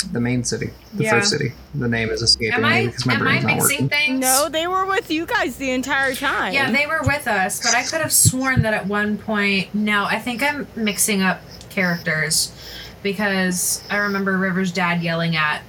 [0.02, 1.10] the main city, the Yeah.
[1.12, 1.52] first city.
[1.74, 3.88] The name is escaping Am me I because my am I not mixing working.
[3.88, 4.20] things?
[4.20, 6.52] No, they were with you guys the entire time.
[6.52, 9.74] Yeah, they were with us, but I could have sworn that at one point.
[9.74, 11.40] No, I think I'm mixing up
[11.70, 12.52] characters
[13.02, 15.62] because I remember River's dad yelling at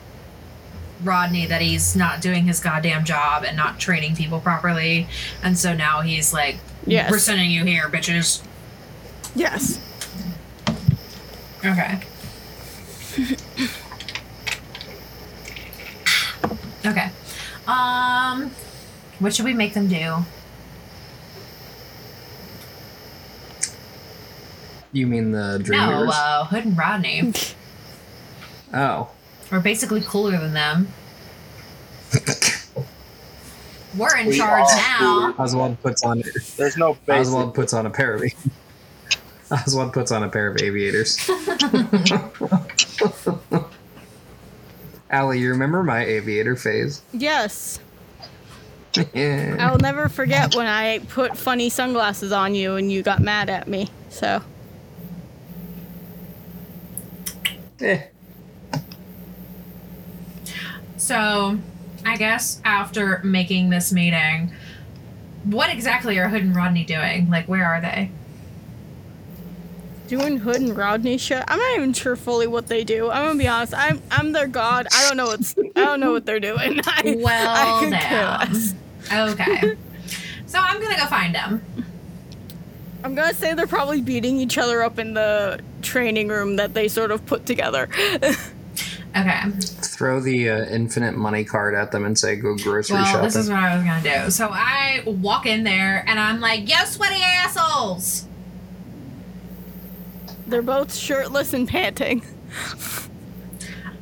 [1.04, 5.08] Rodney that he's not doing his goddamn job and not training people properly,
[5.44, 7.10] and so now he's like, Yes.
[7.10, 8.42] "We're sending you here, bitches."
[9.36, 9.80] Yes.
[11.64, 12.00] Okay.
[16.86, 17.10] Okay.
[17.68, 18.52] Um,
[19.20, 20.18] what should we make them do?
[24.94, 26.10] You mean the No, Dreamers?
[26.14, 27.34] uh, Hood and Rodney.
[28.74, 29.10] oh.
[29.52, 30.88] We're basically cooler than them.
[33.98, 35.36] We're in We charge are now.
[35.38, 36.24] Oswald puts on
[36.56, 37.28] There's no basic.
[37.34, 38.24] Oswald puts on a pair of
[39.52, 41.18] Oswald puts on a pair of aviators.
[45.12, 47.02] Allie, you remember my aviator phase?
[47.12, 47.80] Yes.
[49.16, 53.68] I'll never forget when I put funny sunglasses on you and you got mad at
[53.68, 53.90] me.
[54.10, 54.42] So,
[57.82, 58.04] Eh.
[60.98, 61.58] So,
[62.06, 64.54] I guess after making this meeting,
[65.44, 67.28] what exactly are Hood and Rodney doing?
[67.30, 68.12] Like, where are they?
[70.12, 71.42] Doing Hood and Rodney shit.
[71.48, 73.10] I'm not even sure fully what they do.
[73.10, 73.74] I'm gonna be honest.
[73.74, 74.88] I'm I'm their god.
[74.94, 76.82] I don't know what's I don't know what they're doing.
[76.86, 78.38] I, Well, I could care
[79.10, 79.34] damn.
[79.34, 79.40] less.
[79.40, 79.78] Okay.
[80.48, 81.64] so I'm gonna go find them.
[83.06, 86.90] I'm gonna say they're probably beating each other up in the training room that they
[86.90, 87.88] sort of put together.
[89.14, 89.42] Okay.
[89.82, 93.24] Throw the uh, infinite money card at them and say, go grocery Well, shopping.
[93.24, 94.32] this is what I was gonna do.
[94.32, 98.26] So I walk in there and I'm like, "Yo, sweaty assholes!"
[100.52, 102.24] They're both shirtless and panting.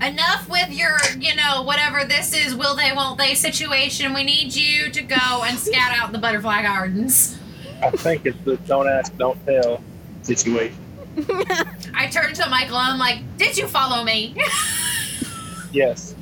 [0.02, 4.14] enough with your, you know, whatever this is, will they, won't they situation.
[4.14, 7.38] We need you to go and scout out the butterfly gardens.
[7.82, 9.82] I think it's the don't ask, don't tell
[10.24, 10.76] situation.
[11.94, 14.36] I turn to Michael and I'm like, Did you follow me?
[15.72, 16.16] Yes.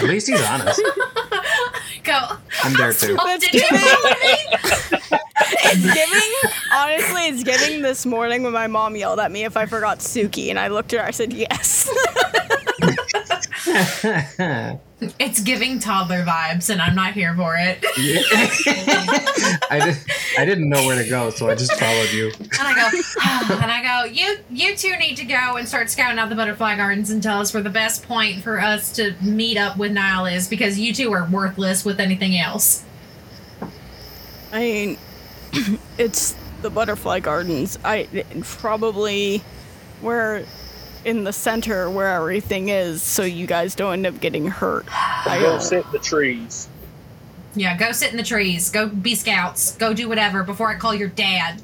[0.03, 0.82] At least he's honest.
[2.03, 2.36] go.
[2.62, 3.16] I'm there too.
[3.18, 5.18] Oh, did you follow me?
[5.64, 6.32] It's giving,
[6.74, 10.50] honestly, it's giving this morning when my mom yelled at me if I forgot Suki,
[10.50, 11.88] and I looked at her, I said, yes.
[15.18, 17.84] It's giving toddler vibes, and I'm not here for it.
[19.68, 19.96] I, did,
[20.38, 22.30] I didn't know where to go, so I just followed you.
[22.38, 26.18] And I go, and I go, you you two need to go and start scouting
[26.18, 29.57] out the butterfly gardens and tell us where the best point for us to meet
[29.57, 32.84] up with Niall is because you two are worthless with anything else.
[34.53, 34.98] I mean,
[35.98, 37.76] it's the butterfly gardens.
[37.84, 38.07] I
[38.42, 39.42] probably
[40.00, 40.44] where
[41.05, 44.86] in the center where everything is, so you guys don't end up getting hurt.
[44.90, 46.68] I Go uh, sit in the trees.
[47.55, 48.70] Yeah, go sit in the trees.
[48.70, 49.76] Go be scouts.
[49.76, 51.61] Go do whatever before I call your dad.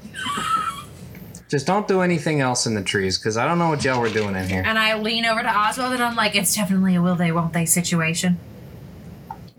[1.48, 4.10] Just don't do anything else in the trees, because I don't know what y'all were
[4.10, 4.62] doing in here.
[4.66, 7.54] And I lean over to Oswald and I'm like, it's definitely a will they, won't
[7.54, 8.38] they situation.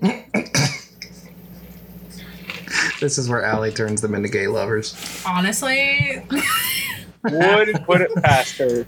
[2.99, 5.23] This is where Allie turns them into gay lovers.
[5.25, 6.21] Honestly,
[7.23, 8.85] Wouldn't put it past her.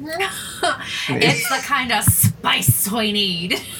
[1.08, 3.60] it's the kind of spice we need.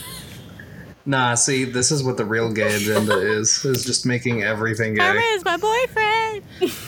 [1.09, 5.13] Nah, see, this is what the real gay agenda is, is just making everything Emma
[5.21, 5.25] gay.
[5.25, 6.43] is my boyfriend.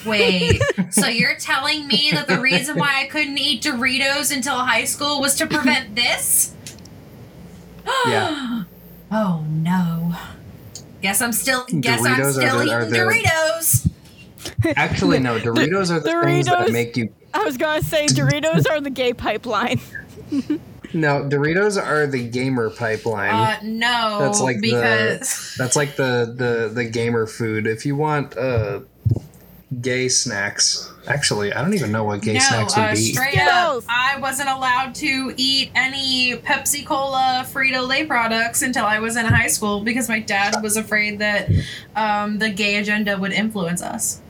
[0.04, 0.60] Wait,
[0.90, 5.20] so you're telling me that the reason why I couldn't eat Doritos until high school
[5.20, 6.52] was to prevent this?
[8.08, 8.64] Yeah.
[9.12, 10.14] Oh no.
[11.00, 13.90] Guess I'm still guess I'm Doritos are still the- are eating the- Doritos.
[14.76, 17.14] Actually, no, Doritos are the things that make you.
[17.34, 19.80] I was gonna say Doritos are the gay pipeline.
[20.94, 23.30] No, Doritos are the gamer pipeline.
[23.30, 27.66] Uh no, That's like because That's like the, the, the gamer food.
[27.66, 28.80] If you want uh,
[29.82, 33.12] gay snacks, actually, I don't even know what gay no, snacks would uh, be.
[33.12, 38.98] straight up, I wasn't allowed to eat any Pepsi Cola Frito Lay products until I
[38.98, 41.50] was in high school because my dad was afraid that
[41.96, 44.22] um, the gay agenda would influence us.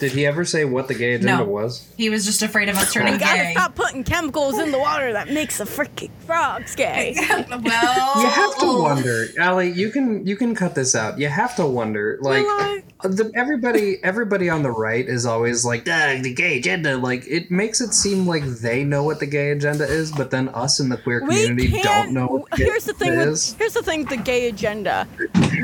[0.00, 1.50] Did he ever say what the gay agenda No.
[1.50, 1.86] was?
[1.96, 3.52] He was just afraid of us turning You gotta gay.
[3.52, 7.14] stop putting chemicals in the water that makes the freaking frogs gay.
[7.62, 9.70] well, You have to oh, wonder, Allie.
[9.70, 11.18] You can you can cut this out.
[11.18, 15.86] You have to wonder, like Like, the, everybody everybody on the right is always like
[15.88, 16.96] "Ah, the gay agenda.
[16.96, 20.48] Like it makes it seem like they know what the gay agenda is, but then
[20.50, 22.26] us in the queer community don't know.
[22.26, 23.08] What the here's the thing.
[23.08, 23.54] agenda With, is.
[23.58, 24.00] here's the thing.
[24.00, 25.06] with The gay agenda.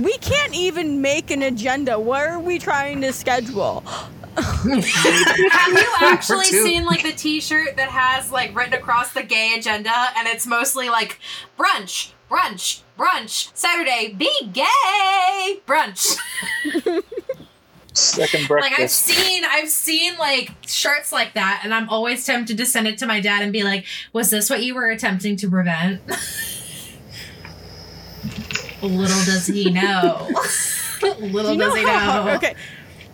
[0.02, 1.98] We can't even make an agenda.
[1.98, 3.82] What are we trying to schedule?
[4.38, 9.90] Have you actually seen like the T-shirt that has like written across the gay agenda,
[10.16, 11.18] and it's mostly like
[11.58, 16.16] brunch, brunch, brunch, Saturday, be gay, brunch.
[17.94, 18.72] Second breakfast.
[18.72, 18.78] like.
[18.78, 22.98] I've seen, I've seen like shirts like that, and I'm always tempted to send it
[22.98, 26.02] to my dad and be like, "Was this what you were attempting to prevent?"
[28.82, 30.28] Little does he know.
[31.02, 31.98] Little Do you know does he know.
[31.98, 32.54] hard, okay.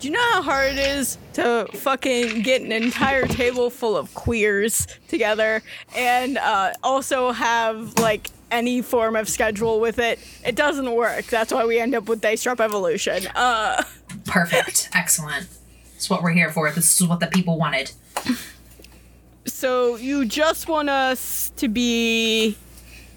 [0.03, 4.13] Do you know how hard it is to fucking get an entire table full of
[4.13, 5.63] queers together
[5.95, 10.19] and uh, also have like any form of schedule with it?
[10.45, 11.27] It doesn't work.
[11.27, 13.27] That's why we end up with Dice Drop Evolution.
[13.27, 13.81] Uh,
[14.25, 14.89] Perfect.
[14.93, 15.47] Excellent.
[15.93, 16.69] That's what we're here for.
[16.69, 17.93] This is what the people wanted.
[19.45, 22.57] so you just want us to be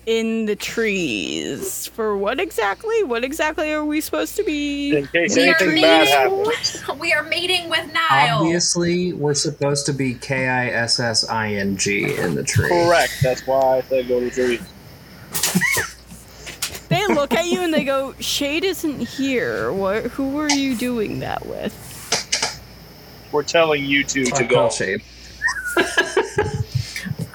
[0.06, 3.02] in the trees for what exactly?
[3.02, 4.96] What exactly are we supposed to be?
[4.96, 6.44] in case We are anything bad meeting.
[6.52, 7.00] happens.
[7.00, 8.42] We are meeting with Niall.
[8.44, 12.68] Obviously, we're supposed to be K I S S I N G in the tree.
[12.68, 13.18] Correct.
[13.22, 15.92] That's why I said go to the trees.
[16.88, 19.72] They look at you and they go, "Shade isn't here.
[19.72, 20.04] What?
[20.04, 21.74] Who are you doing that with?"
[23.32, 24.70] We're telling you two I to call go.
[24.70, 25.02] shade.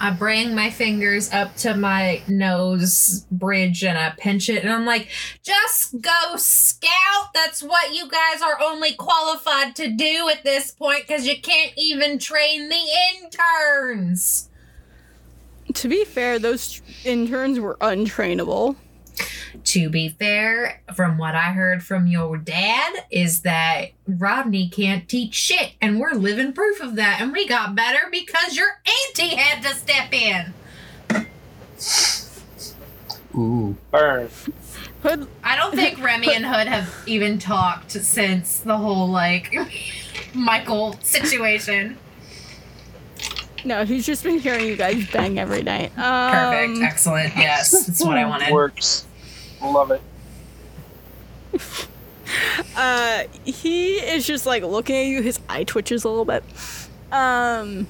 [0.04, 4.84] I bring my fingers up to my nose bridge and I pinch it and I'm
[4.84, 5.10] like,
[5.44, 7.28] just go scout.
[7.36, 11.74] That's what you guys are only qualified to do at this point because you can't
[11.78, 12.82] even train the
[13.22, 14.50] interns.
[15.72, 18.78] To be fair, those interns were untrainable.
[19.64, 25.34] To be fair, from what I heard from your dad, is that Rodney can't teach
[25.34, 27.20] shit, and we're living proof of that.
[27.22, 30.54] And we got better because your auntie had to step in.
[33.36, 33.76] Ooh.
[33.92, 34.30] Burn.
[35.04, 39.54] Hood, I don't think Remy and Hood have even talked since the whole like
[40.34, 41.98] Michael situation.
[43.66, 45.94] no, he's just been hearing you guys bang every night.
[45.96, 47.34] Perfect, Um, excellent.
[47.38, 48.52] Yes, that's what I wanted.
[48.52, 49.06] Works.
[49.64, 50.02] Love it.
[52.76, 55.22] uh, he is just like looking at you.
[55.22, 56.44] His eye twitches a little bit.
[57.12, 57.88] Um,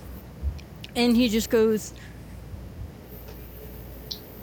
[0.95, 1.93] and he just goes,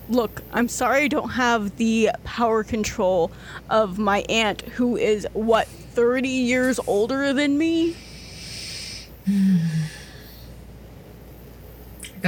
[0.08, 3.30] Look, I'm sorry I don't have the power control
[3.68, 7.94] of my aunt, who is, what, 30 years older than me?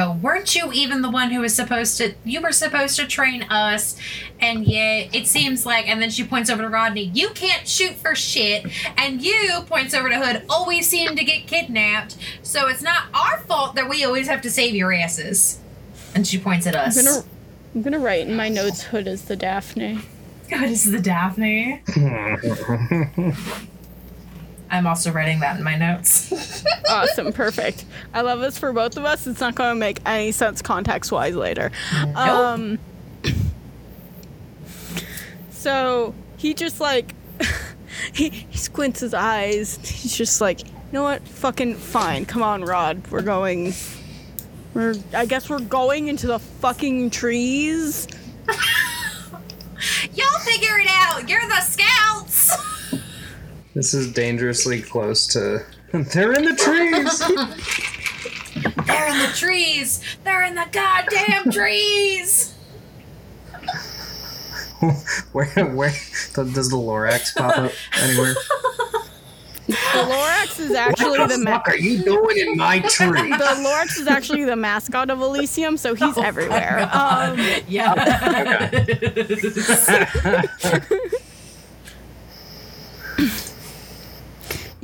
[0.01, 0.13] Go.
[0.13, 2.15] Weren't you even the one who was supposed to?
[2.25, 3.97] You were supposed to train us,
[4.41, 5.89] and yet it seems like.
[5.89, 7.11] And then she points over to Rodney.
[7.13, 8.65] You can't shoot for shit,
[8.97, 10.45] and you points over to Hood.
[10.49, 14.51] Always seem to get kidnapped, so it's not our fault that we always have to
[14.51, 15.61] save your asses.
[16.15, 16.97] And she points at us.
[16.97, 17.25] I'm gonna,
[17.75, 19.99] I'm gonna write in my notes Hood is the Daphne.
[20.49, 21.83] God, is the Daphne?
[24.71, 26.65] I'm also writing that in my notes.
[26.89, 27.85] awesome, perfect.
[28.15, 29.27] I love this for both of us.
[29.27, 31.73] It's not going to make any sense context wise later.
[32.15, 32.79] Um,
[35.51, 37.15] so he just like
[38.13, 39.79] he, he squints his eyes.
[39.83, 41.27] He's just like, you know what?
[41.27, 42.25] Fucking fine.
[42.25, 43.07] Come on, Rod.
[43.11, 43.75] We're going.
[44.75, 44.95] We're.
[45.13, 48.09] I guess we're going into the fucking trees.
[50.15, 51.29] Y'all figure it out.
[51.29, 52.80] You're the scouts.
[53.75, 55.65] This is dangerously close to.
[55.93, 57.19] They're in the trees.
[58.87, 60.03] They're in the trees.
[60.25, 62.55] They're in the goddamn trees.
[65.33, 65.91] where where
[66.35, 68.35] does the Lorax pop up anywhere?
[69.67, 73.31] The Lorax is actually what the, the ma- fuck are you doing in my tree?
[73.31, 76.89] the Lorax is actually the mascot of Elysium, so he's Oh everywhere.
[76.93, 77.39] God.
[77.39, 78.71] Um, yeah.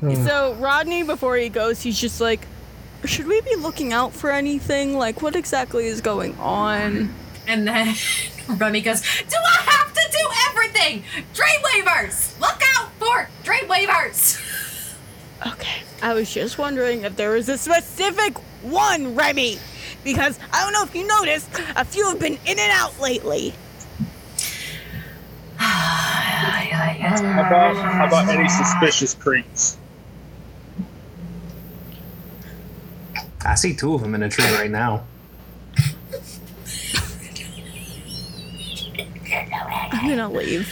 [0.01, 0.26] Hmm.
[0.26, 2.47] So Rodney, before he goes, he's just like,
[3.05, 4.99] "Should we be looking out for anything?
[4.99, 7.14] Like, what exactly is going on?"
[7.47, 7.94] and then
[8.49, 11.05] Remy goes, Do I have to do everything?
[11.34, 12.38] Dreamweavers!
[12.40, 14.42] Look out for Dreamweavers!
[15.47, 19.59] Okay, I was just wondering if there was a specific one, Remy,
[20.03, 23.51] because I don't know if you noticed, a few have been in and out lately.
[25.59, 29.78] How about how about any suspicious creeps?
[33.47, 35.05] I see two of them in a tree right now.
[39.92, 40.68] I'm gonna leave.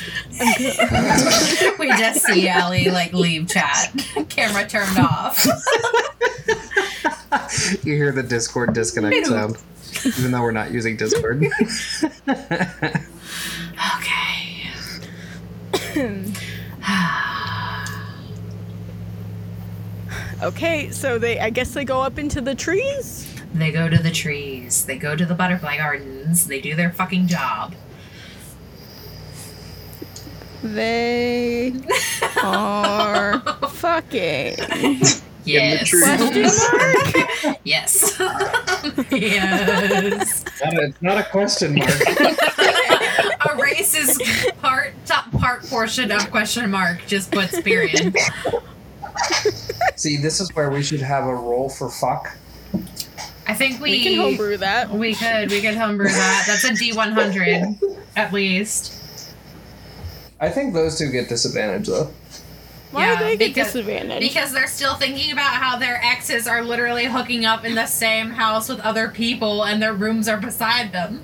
[1.79, 3.95] we just see Allie like leave chat.
[4.29, 5.47] Camera turned off.
[7.83, 9.57] You hear the Discord disconnect sound,
[10.19, 11.45] even though we're not using Discord.
[13.97, 14.71] Okay.
[20.43, 23.31] Okay, so they, I guess they go up into the trees.
[23.55, 24.85] They go to the trees.
[24.85, 26.47] They go to the butterfly gardens.
[26.47, 27.75] They do their fucking job.
[30.63, 31.73] They
[32.43, 34.57] are fucking.
[35.45, 35.91] Yes.
[35.91, 37.59] Question mark?
[37.65, 38.19] Yes.
[39.11, 40.45] yes.
[40.63, 41.91] Not a, not a question mark.
[43.51, 44.19] Erases
[44.61, 47.07] part top part portion of question mark.
[47.07, 48.15] Just puts period.
[50.05, 52.37] See, this is where we should have a roll for fuck.
[53.47, 54.91] I think we We can homebrew that.
[54.91, 56.45] We could we could homebrew that.
[56.47, 57.79] That's a D one hundred
[58.17, 59.01] at least.
[60.39, 62.11] I think those two get disadvantage though.
[62.91, 64.21] Why Yeah, do they get because- disadvantage?
[64.21, 68.29] Because they're still thinking about how their exes are literally hooking up in the same
[68.29, 71.23] house with other people and their rooms are beside them.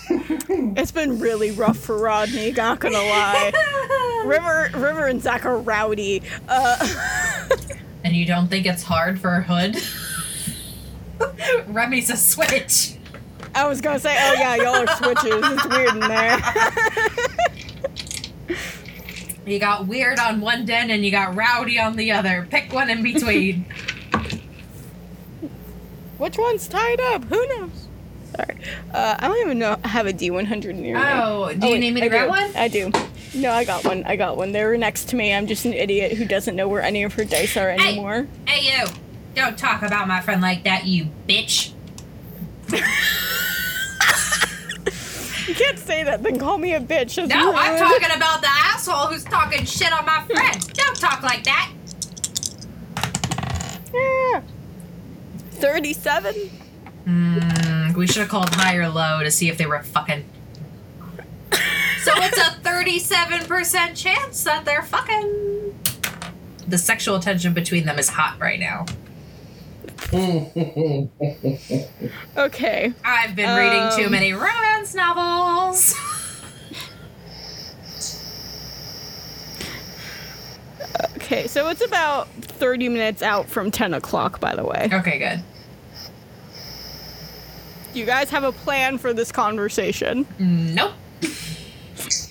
[0.10, 2.50] it's been really rough for Rodney.
[2.50, 3.52] Not gonna lie.
[4.24, 6.22] River, River, and Zach are rowdy.
[6.48, 6.76] Uh,
[8.04, 9.78] And you don't think it's hard for a Hood?
[11.74, 12.96] Remy's a switch.
[13.54, 15.42] I was gonna say, oh yeah, y'all are switches.
[15.42, 16.38] It's weird in there.
[19.46, 22.46] You got weird on one den and you got rowdy on the other.
[22.50, 23.66] Pick one in between.
[26.16, 27.24] Which one's tied up?
[27.24, 27.83] Who knows?
[28.36, 28.56] Sorry.
[28.92, 29.78] Uh, I don't even know.
[29.84, 31.02] I have a D100 near me.
[31.04, 32.30] Oh, do you wait, need me I grab do.
[32.30, 32.56] one?
[32.56, 32.92] I do.
[33.34, 34.04] No, I got one.
[34.04, 34.52] I got one.
[34.52, 35.32] They were next to me.
[35.32, 38.26] I'm just an idiot who doesn't know where any of her dice are anymore.
[38.46, 38.86] Hey you!
[39.34, 41.72] Don't talk about my friend like that, you bitch.
[45.46, 47.16] You can't say that, then call me a bitch.
[47.16, 50.72] That's No, I'm talking about the asshole who's talking shit on my friend.
[50.72, 51.70] Don't talk like that.
[53.92, 54.40] Yeah.
[55.50, 56.34] 37?
[57.06, 60.24] Mm, we should have called high or low to see if they were fucking.
[62.02, 65.74] So it's a 37% chance that they're fucking.
[66.66, 68.86] The sexual tension between them is hot right now.
[72.36, 72.92] Okay.
[73.04, 74.12] I've been reading too Um.
[74.12, 75.94] many romance novels.
[81.16, 84.88] Okay, so it's about 30 minutes out from 10 o'clock, by the way.
[84.92, 85.42] Okay, good.
[87.94, 90.26] You guys have a plan for this conversation?
[90.38, 90.92] Nope.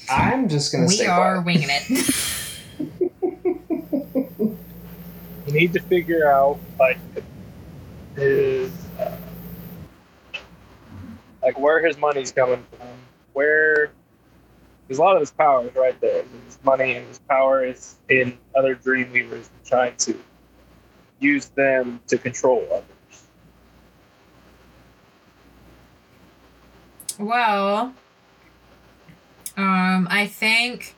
[0.10, 1.45] I'm just gonna We stay are quiet.
[1.45, 2.15] winging it.
[5.45, 6.98] We need to figure out like
[8.15, 9.15] his uh,
[11.41, 12.88] like where his money's coming from.
[13.34, 13.91] Where
[14.88, 16.23] because a lot of his power is right there.
[16.45, 20.18] His money and his power is in other Dreamweavers and trying to
[21.19, 22.84] use them to control others.
[27.19, 27.94] Well,
[29.56, 30.95] Um, I think.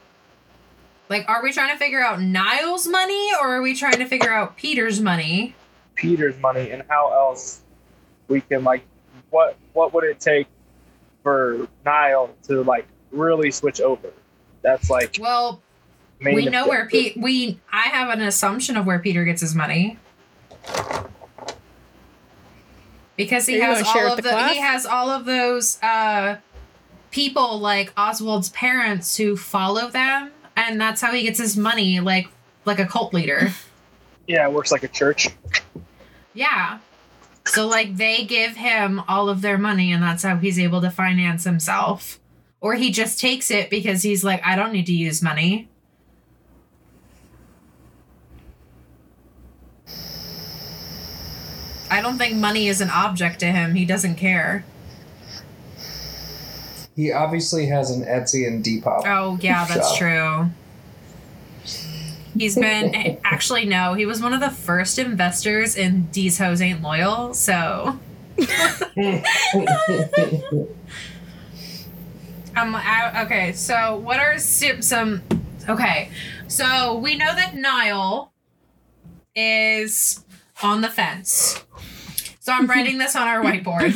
[1.09, 4.33] Like, are we trying to figure out Niall's money or are we trying to figure
[4.33, 5.55] out Peter's money?
[5.93, 7.61] Peter's money and how else
[8.27, 8.83] we can like
[9.29, 10.47] what what would it take
[11.21, 14.09] for Niall to like really switch over?
[14.61, 15.61] That's like Well,
[16.23, 16.87] we know where.
[16.87, 17.15] Pete.
[17.17, 19.99] We I have an assumption of where Peter gets his money.
[23.15, 26.37] Because he Are has all of the the he has all of those uh
[27.11, 32.27] people like Oswald's parents who follow them and that's how he gets his money like
[32.65, 33.49] like a cult leader.
[34.27, 35.29] Yeah, it works like a church.
[36.33, 36.79] yeah.
[37.45, 40.89] So like they give him all of their money and that's how he's able to
[40.89, 42.19] finance himself.
[42.59, 45.69] Or he just takes it because he's like I don't need to use money.
[51.95, 53.73] I don't think money is an object to him.
[53.73, 54.65] He doesn't care.
[56.93, 59.03] He obviously has an Etsy and Depop.
[59.05, 59.97] Oh, yeah, that's Shop.
[59.97, 60.49] true.
[62.37, 66.81] He's been actually no, he was one of the first investors in These Hoes Ain't
[66.81, 67.97] Loyal, so
[72.57, 75.21] um I, okay, so what are some
[75.69, 76.09] okay.
[76.49, 78.33] So we know that Niall
[79.33, 80.24] is
[80.63, 81.63] on the fence.
[82.39, 83.93] So I'm writing this on our whiteboard.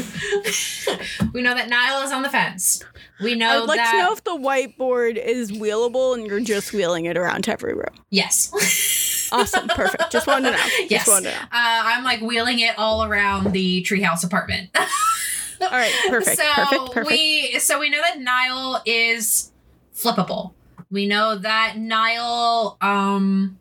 [1.34, 2.84] we know that Niall is on the fence.
[3.22, 6.74] We know I'd like that to know if the whiteboard is wheelable and you're just
[6.74, 7.94] wheeling it around to every room.
[8.10, 8.98] Yes.
[9.32, 10.12] Awesome, perfect.
[10.12, 10.64] Just wanted to know.
[10.90, 11.06] Yes.
[11.06, 11.42] Just wanted to know.
[11.44, 14.72] Uh, I'm like wheeling it all around the treehouse apartment.
[15.62, 17.08] All right, perfect, so perfect, perfect.
[17.08, 19.52] we so we know that Niall is
[19.94, 20.54] flippable.
[20.90, 23.59] We know that Niall um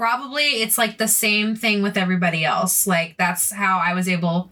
[0.00, 2.86] probably it's like the same thing with everybody else.
[2.86, 4.50] Like that's how I was able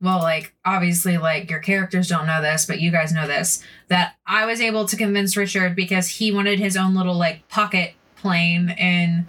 [0.00, 4.14] well, like obviously like your characters don't know this, but you guys know this that
[4.24, 8.70] I was able to convince Richard because he wanted his own little like pocket plane
[8.78, 9.26] in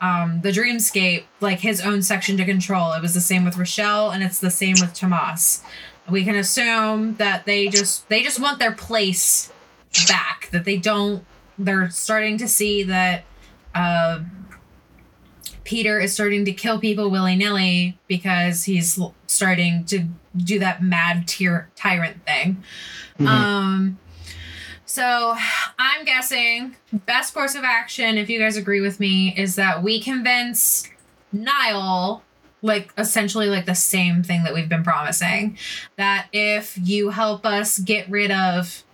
[0.00, 4.10] um the dreamscape like his own section to control it was the same with rochelle
[4.10, 5.62] and it's the same with tomas
[6.10, 9.50] we can assume that they just they just want their place
[10.06, 11.24] back that they don't
[11.58, 13.24] they're starting to see that
[13.74, 14.20] uh
[15.66, 20.06] peter is starting to kill people willy-nilly because he's starting to
[20.36, 22.62] do that mad tier tyrant thing
[23.20, 23.26] Mhm.
[23.26, 23.98] um
[24.88, 25.34] so
[25.78, 30.00] I'm guessing best course of action, if you guys agree with me, is that we
[30.00, 30.88] convince
[31.32, 32.22] Niall,
[32.62, 35.58] like essentially like the same thing that we've been promising,
[35.96, 38.84] that if you help us get rid of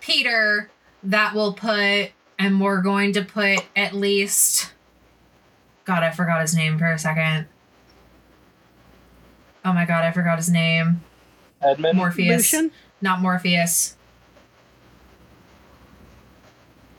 [0.00, 0.70] Peter,
[1.04, 4.72] that will put, and we're going to put at least.
[5.88, 7.46] God, I forgot his name for a second.
[9.64, 11.00] Oh my god, I forgot his name.
[11.62, 11.96] Edmund.
[11.96, 12.28] Morpheus.
[12.52, 12.70] Lucian,
[13.00, 13.96] Not Morpheus.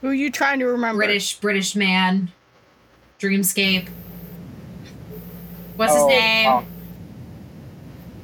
[0.00, 0.98] who are you trying to remember?
[1.04, 2.32] British British man.
[3.20, 3.86] Dreamscape.
[5.76, 6.48] What's his Oh, name?
[6.48, 6.66] um,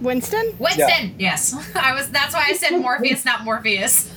[0.01, 0.53] Winston?
[0.59, 1.15] Winston.
[1.17, 2.11] Yes, I was.
[2.11, 4.13] That's why I said Morpheus, not Morpheus.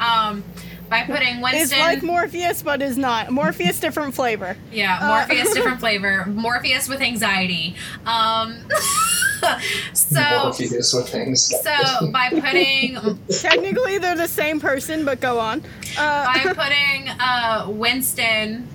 [0.00, 0.42] Um,
[0.90, 1.78] by putting Is Winston.
[1.78, 3.30] like Morpheus, but is not.
[3.30, 4.56] Morpheus, different flavor.
[4.72, 6.26] yeah, uh, Morpheus, different flavor.
[6.26, 7.76] Morpheus with anxiety.
[8.04, 8.58] Um,
[9.94, 10.20] so.
[10.42, 11.46] Morpheus with things.
[11.62, 12.98] So by putting
[13.40, 15.62] Technically, they're the same person, but go on.
[15.96, 18.68] Uh, by putting uh, Winston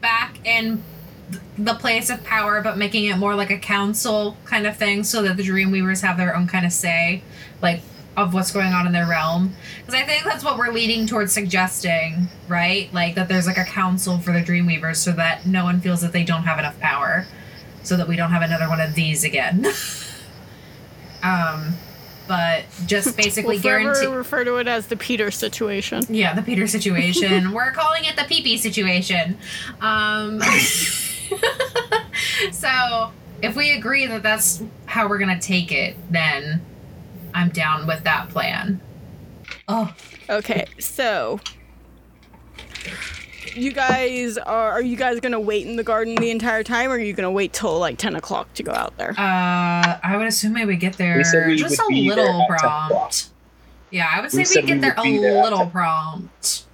[0.00, 0.82] back in
[1.58, 5.22] the place of power, but making it more like a council kind of thing, so
[5.22, 7.22] that the Dreamweavers have their own kind of say,
[7.60, 7.82] like
[8.16, 9.54] of what's going on in their realm.
[9.80, 12.92] Because I think that's what we're leading towards suggesting, right?
[12.92, 16.12] Like that there's like a council for the Dreamweavers, so that no one feels that
[16.12, 17.26] they don't have enough power,
[17.82, 19.66] so that we don't have another one of these again.
[21.22, 21.74] um,
[22.28, 24.06] but just basically we'll guarantee.
[24.06, 26.04] refer to it as the Peter situation.
[26.08, 27.52] Yeah, the Peter situation.
[27.54, 29.38] We're calling it the pee pee situation.
[29.80, 30.40] Um,
[32.52, 36.60] so, if we agree that that's how we're going to take it, then
[37.34, 38.80] I'm down with that plan.
[39.68, 39.92] Oh,
[40.30, 41.40] Okay, so
[43.54, 46.94] you guys are are you guys gonna wait in the garden the entire time, or
[46.94, 49.10] are you gonna wait till like ten o'clock to go out there?
[49.10, 52.56] uh, I would assume we would get there We we just a little at 10
[52.56, 52.60] o'clock.
[52.90, 53.28] prompt.
[53.90, 56.64] Yeah, I would say We we get we there a there little prompt.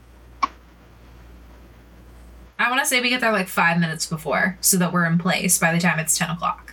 [2.60, 5.18] I want to say we get there like five minutes before so that we're in
[5.18, 6.67] place by the time it's 10 o'clock.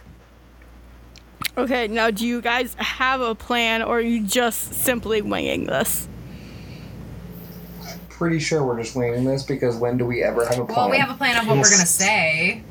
[1.57, 6.07] Okay, now do you guys have a plan, or are you just simply winging this?
[7.87, 10.75] I'm Pretty sure we're just winging this because when do we ever have a plan?
[10.77, 12.61] Well, we have a plan of what we're gonna say.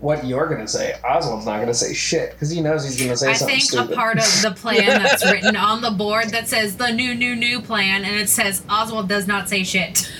[0.00, 0.98] what you're gonna say.
[1.04, 3.70] Oswald's not gonna say shit because he knows he's gonna say I something I think
[3.70, 3.92] stupid.
[3.92, 7.36] a part of the plan that's written on the board that says the new, new,
[7.36, 10.10] new plan, and it says Oswald does not say shit.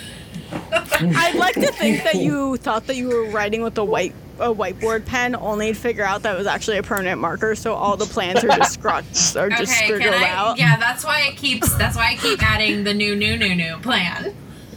[1.01, 4.47] I'd like to think that you thought that you were writing with a white a
[4.53, 7.55] whiteboard pen, only to figure out that it was actually a permanent marker.
[7.55, 10.29] So all the plans are just scratched are just Okay, scribbled can I?
[10.29, 10.59] out.
[10.59, 11.73] Yeah, that's why it keeps.
[11.77, 14.35] That's why I keep adding the new, new, new, new plan.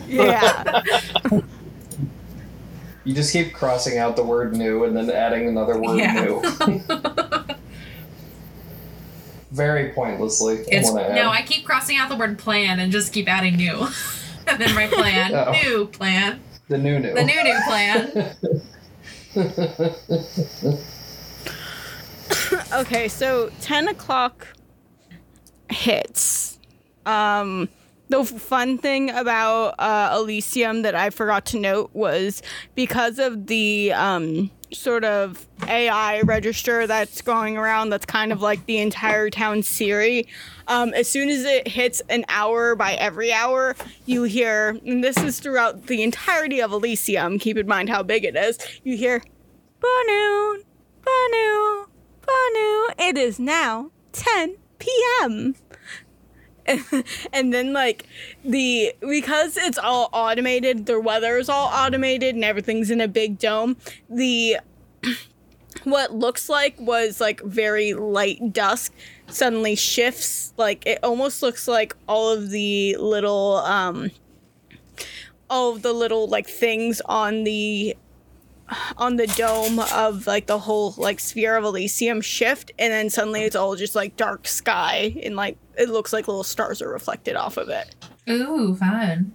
[0.07, 0.83] Yeah.
[3.07, 6.25] You just keep crossing out the word new and then adding another word Yeah.
[6.25, 6.41] new.
[9.51, 10.65] Very pointlessly.
[10.67, 11.15] It's wanna add.
[11.15, 13.87] no, I keep crossing out the word plan and just keep adding new,
[14.47, 15.51] and then my plan, Oh.
[15.51, 17.13] new plan, the new new.
[17.13, 18.35] the new, new plan.
[22.73, 24.47] okay, so ten o'clock
[25.69, 26.59] hits.
[27.05, 27.69] Um,
[28.09, 32.41] the fun thing about uh, Elysium that I forgot to note was
[32.75, 38.65] because of the um, sort of AI register that's going around, that's kind of like
[38.65, 40.27] the entire town Siri.
[40.67, 43.75] Um, as soon as it hits an hour by every hour,
[44.05, 48.25] you hear, and this is throughout the entirety of Elysium, keep in mind how big
[48.25, 49.21] it is, you hear,
[49.79, 50.63] Banu,
[51.03, 51.85] Banu,
[52.25, 55.55] Banu, it is now 10 p.m.
[57.33, 58.05] and then like
[58.43, 63.37] the because it's all automated the weather is all automated and everything's in a big
[63.37, 63.77] dome
[64.09, 64.57] the
[65.83, 68.93] what looks like was like very light dusk
[69.27, 70.53] suddenly shifts.
[70.57, 74.11] Like it almost looks like all of the little um
[75.49, 77.95] all of the little like things on the
[78.97, 83.43] on the dome of like the whole like sphere of Elysium shift and then suddenly
[83.43, 87.35] it's all just like dark sky and like it looks like little stars are reflected
[87.35, 87.95] off of it.
[88.29, 89.33] Ooh, fun.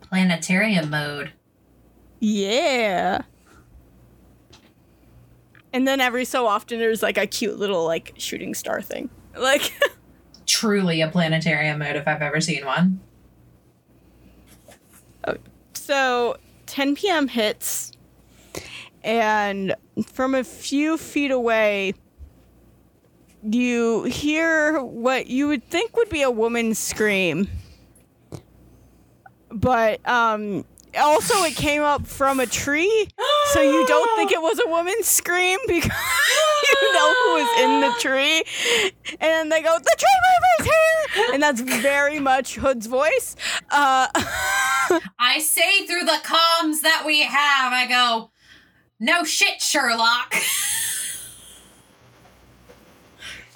[0.00, 1.32] Planetarium mode.
[2.20, 3.22] Yeah.
[5.72, 9.10] And then every so often there's like a cute little like shooting star thing.
[9.36, 9.72] Like
[10.46, 13.00] Truly a planetarium mode if I've ever seen one.
[15.90, 16.36] So
[16.66, 17.26] 10 p.m.
[17.26, 17.90] hits
[19.02, 19.74] and
[20.06, 21.94] from a few feet away
[23.42, 27.48] you hear what you would think would be a woman's scream.
[29.50, 30.64] But um
[30.98, 33.08] also it came up from a tree,
[33.52, 35.90] so you don't think it was a woman's scream because
[36.72, 38.44] you know who was in the tree.
[39.12, 43.36] And then they go, "The tree mover's here," and that's very much Hood's voice.
[43.70, 44.08] Uh,
[45.18, 48.30] I say through the comms that we have, I go,
[48.98, 50.34] no shit, Sherlock.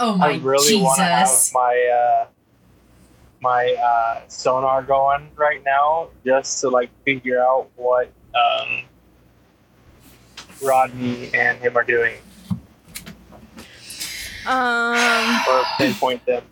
[0.00, 1.52] oh my I really want have Jesus.
[1.52, 2.26] my uh,
[3.44, 8.84] my uh, sonar going right now, just to like figure out what um,
[10.62, 12.16] Rodney and him are doing,
[14.46, 16.42] um, or pinpoint them.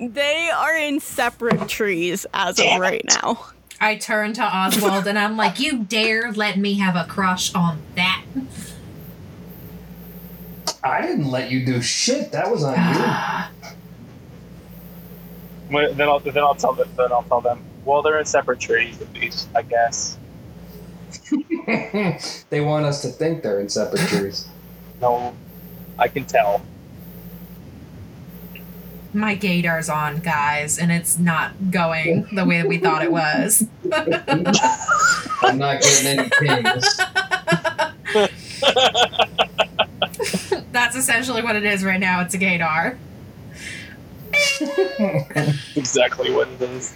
[0.00, 3.20] they are in separate trees as of right it.
[3.22, 3.46] now.
[3.78, 7.82] I turn to Oswald and I'm like, you dare let me have a crush on
[7.94, 8.24] that?
[10.82, 12.32] I didn't let you do shit.
[12.32, 13.75] That was on you.
[15.70, 16.88] Well, Then I'll then I'll tell them.
[16.96, 17.62] Then I'll tell them.
[17.84, 20.18] Well, they're in separate trees, at least, I guess.
[22.50, 24.48] they want us to think they're in separate trees.
[25.00, 25.34] No,
[25.98, 26.62] I can tell.
[29.12, 33.66] My gaydar's on, guys, and it's not going the way that we thought it was.
[33.92, 37.00] I'm not getting any pings.
[40.72, 42.20] That's essentially what it is right now.
[42.20, 42.98] It's a gaydar.
[45.76, 46.94] exactly what it is.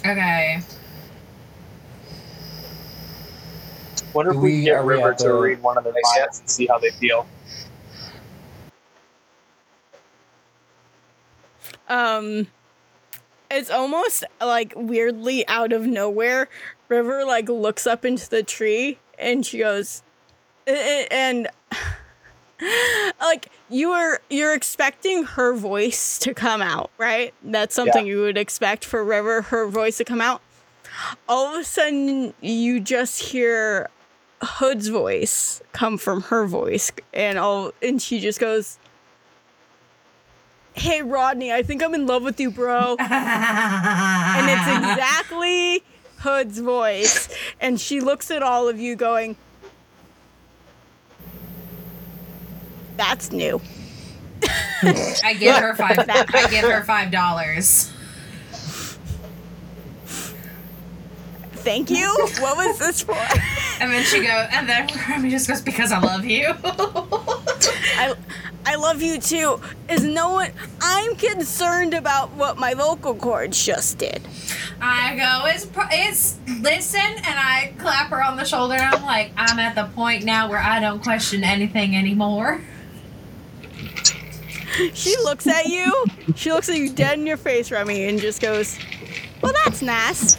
[0.00, 0.60] Okay.
[4.12, 6.50] Wonder if we, we- can get River to read one of their place minds and
[6.50, 7.26] see how they feel.
[11.88, 12.46] um
[13.50, 16.48] it's almost like weirdly out of nowhere
[16.88, 20.02] river like looks up into the tree and she goes
[20.66, 21.48] "I- I- and
[23.20, 27.34] like you are you're expecting her voice to come out right?
[27.42, 30.42] That's something you would expect for river her voice to come out.
[31.28, 33.88] All of a sudden you just hear
[34.42, 38.78] hood's voice come from her voice and all and she just goes
[40.72, 42.96] hey rodney i think i'm in love with you bro.
[43.00, 45.82] And it's exactly
[46.20, 47.28] Hood's voice.
[47.60, 49.36] And she looks at all of you going,
[53.00, 53.58] That's new.
[54.82, 55.98] I give her five.
[55.98, 57.90] I give her five dollars.
[61.60, 62.06] thank you.
[62.40, 63.16] What was this for?
[63.80, 66.48] And then she goes, and then Remy just goes, because I love you.
[66.62, 68.14] I,
[68.66, 69.60] I love you too.
[69.88, 70.52] Is no one?
[70.82, 74.20] I'm concerned about what my vocal cords just did.
[74.82, 79.32] I go, it's, it's, listen, and I clap her on the shoulder, and I'm like,
[79.36, 82.60] I'm at the point now where I don't question anything anymore.
[84.94, 86.06] She looks at you.
[86.36, 88.78] She looks at you dead in your face, Remy, and just goes,
[89.42, 90.36] "Well, that's nice."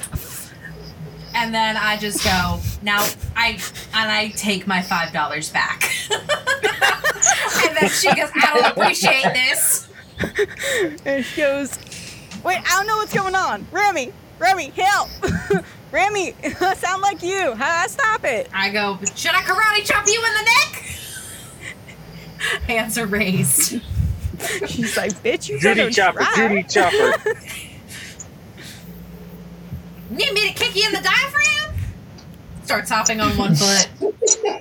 [1.34, 3.58] And then I just go, now I,
[3.94, 5.96] and I take my $5 back.
[6.12, 9.88] and then she goes, I don't appreciate this.
[11.06, 11.78] And she goes,
[12.44, 13.66] "Wait, I don't know what's going on.
[13.72, 15.10] Remy, Remy, help!
[15.92, 17.54] Remy, I sound like you.
[17.56, 20.84] How I stop it?" I go, should I karate chop you in the neck?
[22.68, 23.82] Hands are raised.
[24.68, 27.14] She's like, "Bitch, you Judy better Chopper, try." Judy Chopper.
[30.10, 31.74] Need me to kick you in the diaphragm?
[32.66, 33.90] Starts hopping on one foot.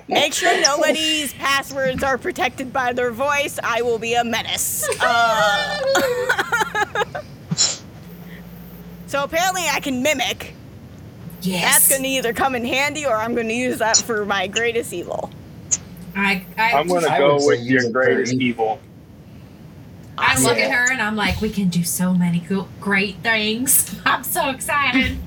[0.08, 3.58] Make sure nobody's passwords are protected by their voice.
[3.62, 4.88] I will be a menace.
[5.00, 5.80] Uh,
[9.06, 10.54] so apparently, I can mimic.
[11.42, 11.64] Yes.
[11.64, 14.46] That's going to either come in handy, or I'm going to use that for my
[14.46, 15.30] greatest evil.
[16.14, 18.80] I, I, I'm gonna I go with your it for greatest evil.
[20.12, 20.24] Evil.
[20.24, 20.64] I look Yeah.
[20.66, 23.94] at her and I'm like, we can do so many cool, great things.
[24.06, 25.18] I'm so excited.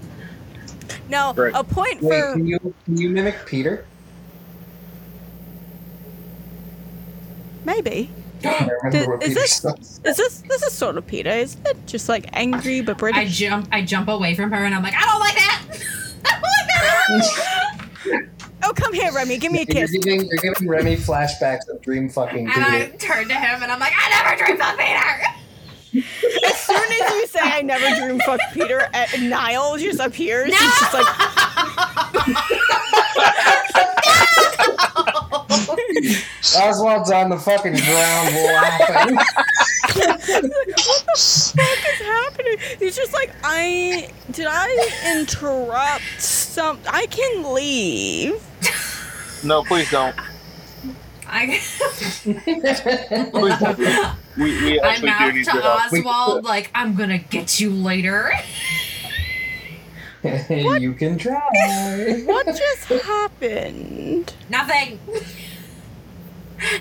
[1.09, 1.51] Now, Right.
[1.55, 3.85] a point Wait, for can you can you mimic Peter?
[7.65, 8.09] maybe.
[8.45, 9.65] I remember Did- what is this-
[10.03, 11.29] Is this this is sort of Peter?
[11.29, 13.19] Isn't it just like angry but British?
[13.21, 15.61] I jump, I jump away from her and I'm like, I don't like that.
[16.25, 16.41] I don't
[17.21, 18.29] like that.
[18.63, 19.37] oh, come here, Remy.
[19.37, 19.91] Give me a You're kiss.
[19.91, 22.97] giving, you're giving Remy flashbacks of Dream fucking and I Peter.
[22.97, 25.27] turn to him and I'm like, I never dreamed of Peter.
[26.45, 28.87] As soon as you say I never dream fuck Peter,
[29.19, 30.49] Niall just appears.
[30.49, 30.55] No.
[30.57, 31.05] He's just like,
[36.55, 39.15] Oswald's on the fucking ground laughing.
[39.15, 42.57] what the fuck is happening?
[42.79, 46.01] He's just like, I did I interrupt
[46.53, 46.79] some?
[46.87, 48.41] I can leave.
[49.43, 50.15] No, please don't.
[51.27, 51.47] I,
[52.21, 53.79] Please don't.
[54.37, 55.93] We, we I actually do need to your help.
[55.93, 58.31] Oswald like, I'm gonna get you later.
[60.23, 61.41] you can try.
[62.25, 64.33] What just happened?
[64.49, 64.99] Nothing.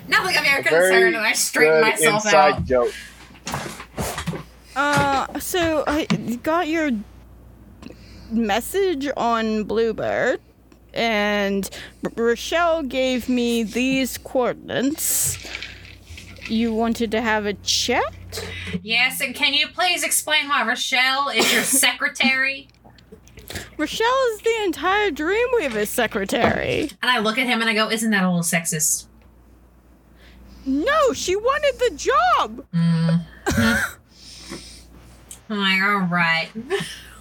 [0.06, 2.64] Nothing of your Very concern, and I straighten Good myself inside out.
[2.64, 2.92] joke.
[4.76, 6.04] Uh, so I
[6.42, 6.90] got your
[8.32, 10.40] message on Bluebird,
[10.92, 11.68] and
[12.16, 15.38] Rochelle gave me these coordinates.
[16.48, 18.14] You wanted to have a chat?
[18.82, 22.68] Yes, and can you please explain why Rochelle is your secretary?
[23.76, 26.90] Rochelle is the entire Dreamweaver secretary.
[27.02, 29.06] And I look at him and I go, Isn't that a little sexist?
[30.64, 32.64] No, she wanted the job.
[32.72, 33.24] Mm.
[35.48, 36.48] I'm like, all right.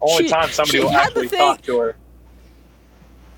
[0.00, 1.96] Only She- time somebody will actually thing- talk to her.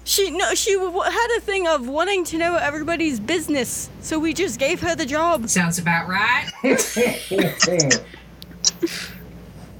[0.06, 4.34] She no, she w- had a thing of wanting to know everybody's business, so we
[4.34, 5.48] just gave her the job.
[5.48, 6.50] Sounds about right.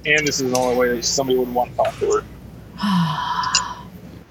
[0.07, 2.23] And this is the only way that somebody would want to talk to her.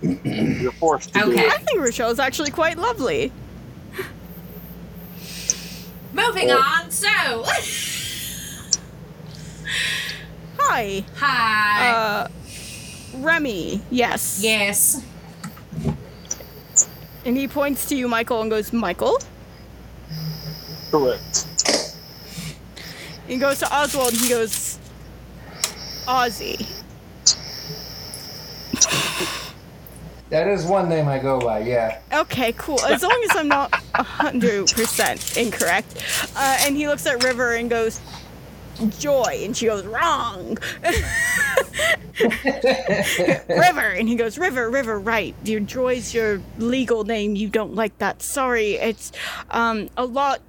[0.62, 1.46] You're forced to do Okay.
[1.46, 1.52] it.
[1.52, 3.32] I think Rochelle's actually quite lovely.
[6.12, 6.58] Moving Oh.
[6.58, 6.90] on.
[6.92, 7.08] So,
[10.66, 11.88] Hi, hi.
[11.90, 12.28] uh,
[13.18, 13.82] Remy.
[13.90, 14.40] Yes.
[14.42, 15.04] yes.
[17.26, 19.18] And he points to you, Michael, and goes, Michael.
[20.90, 21.46] Correct.
[23.28, 24.78] He goes to Oswald, and he goes,
[26.06, 26.66] Ozzy.
[30.30, 32.00] that is one name I go by, yeah.
[32.12, 32.80] Okay, cool.
[32.86, 36.02] As long as I'm not hundred percent incorrect.
[36.36, 38.00] Uh, and he looks at River and goes,
[38.98, 40.58] Joy, and she goes, Wrong.
[43.48, 45.34] River, and he goes, River, River, right.
[45.44, 47.36] Your Joy's your legal name.
[47.36, 48.22] You don't like that.
[48.22, 48.74] Sorry.
[48.74, 49.12] It's
[49.50, 50.40] um a lot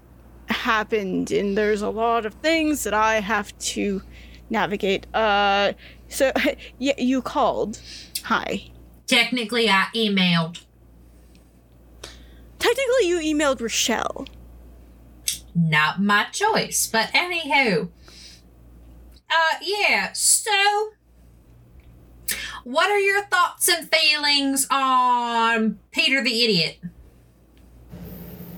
[0.50, 4.02] happened, and there's a lot of things that I have to
[4.50, 5.08] navigate.
[5.14, 5.74] Uh,
[6.10, 6.32] so
[6.78, 7.80] yeah, you called.
[8.24, 8.70] Hi.
[9.08, 10.64] Technically, I emailed.
[12.60, 14.26] Technically, you emailed Rochelle.
[15.54, 17.90] Not my choice, but anywho.
[19.30, 20.52] Uh, yeah, so.
[22.64, 26.80] What are your thoughts and feelings on Peter the Idiot?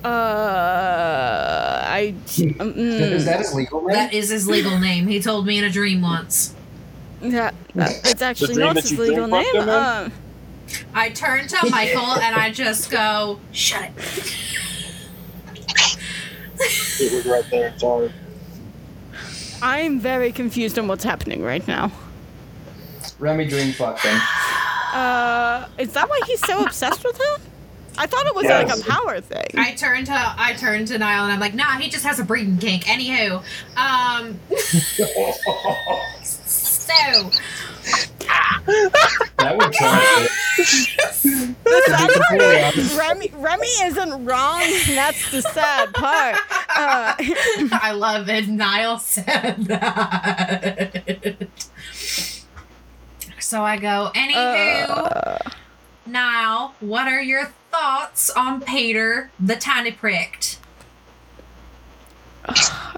[0.03, 2.13] Uh, I.
[2.29, 3.93] Is Mm, that his legal name?
[3.93, 5.07] That is his legal name.
[5.07, 6.53] He told me in a dream once.
[7.21, 9.45] Yeah, that it's actually not his legal name.
[9.53, 10.13] vodka, Um,
[10.93, 14.33] I turn to Michael and I just go, shut it.
[16.99, 17.73] It was right there.
[17.77, 18.09] Sorry.
[19.61, 21.91] I'm very confused on what's happening right now.
[23.19, 24.19] Remy dream fucked him.
[24.93, 27.37] Uh, is that why he's so obsessed with her?
[27.99, 28.69] I thought it was Yes.
[28.69, 29.47] like a power thing.
[29.57, 32.23] I turn to I turn to Niall and I'm like, nah, he just has a
[32.23, 32.83] breeding kink.
[32.83, 33.43] Anywho,
[33.75, 34.39] um,
[36.87, 37.29] so
[39.37, 41.55] That would change it.
[41.63, 42.97] the sad part completely is honest.
[42.97, 46.35] Remy, Remy isn't wrong, and that's the sad part.
[46.75, 47.13] Uh,
[47.71, 48.47] I love it.
[48.47, 51.47] Niall said that.
[53.39, 55.37] So I go, anywho, uh,
[56.05, 60.59] Niall, what are your thoughts on Peter the Tiny Pricked?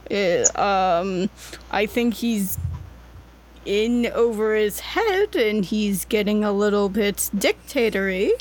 [0.09, 1.29] eh, um,
[1.71, 2.57] I think he's
[3.65, 8.33] in over his head, and he's getting a little bit dictatory.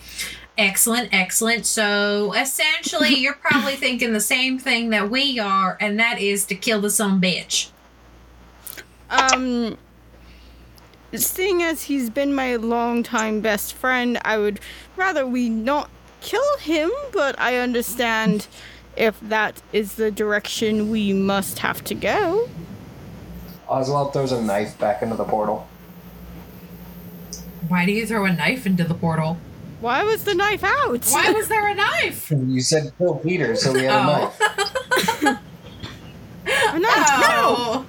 [0.56, 1.66] Excellent, excellent.
[1.66, 6.54] So essentially, you're probably thinking the same thing that we are, and that is to
[6.54, 7.70] kill the son bitch.
[9.10, 9.78] Um,
[11.14, 14.60] seeing as he's been my longtime best friend, I would
[14.96, 15.90] rather we not
[16.20, 18.48] kill him, but I understand
[18.96, 22.48] if that is the direction we must have to go.
[23.68, 25.66] Oswald throws a knife back into the portal.
[27.68, 29.36] Why do you throw a knife into the portal?
[29.80, 31.04] Why was the knife out?
[31.06, 32.30] Why was there a knife?
[32.36, 34.06] You said kill Peter, so we had a Oh.
[34.06, 34.40] knife.
[36.70, 37.54] A knife, no!
[37.58, 37.84] Oh,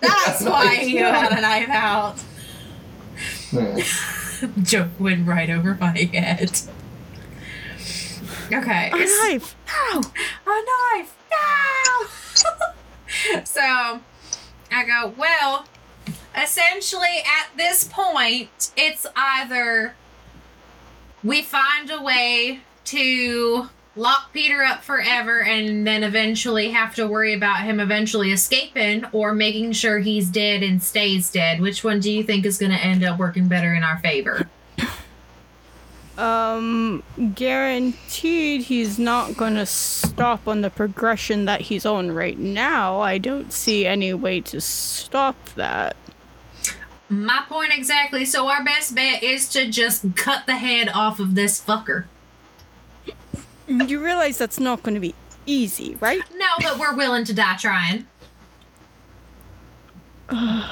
[0.00, 2.18] that's why you had a knife out.
[3.50, 3.78] Hmm.
[4.62, 6.60] Joke went right over my head.
[8.52, 8.90] Okay.
[8.92, 9.54] A knife!
[9.68, 10.00] No!
[10.46, 10.62] A
[10.96, 11.14] knife!
[11.30, 12.06] No!
[13.44, 14.00] so
[14.70, 15.66] I go, well,
[16.36, 19.94] essentially at this point, it's either
[21.22, 27.34] we find a way to lock Peter up forever and then eventually have to worry
[27.34, 31.60] about him eventually escaping or making sure he's dead and stays dead.
[31.60, 34.48] Which one do you think is going to end up working better in our favor?
[36.20, 37.02] Um,
[37.34, 43.00] guaranteed he's not gonna stop on the progression that he's on right now.
[43.00, 45.96] I don't see any way to stop that.
[47.08, 48.26] My point exactly.
[48.26, 52.04] So our best bet is to just cut the head off of this fucker.
[53.66, 55.14] You realize that's not gonna be
[55.46, 56.20] easy, right?
[56.36, 58.06] No, but we're willing to die trying.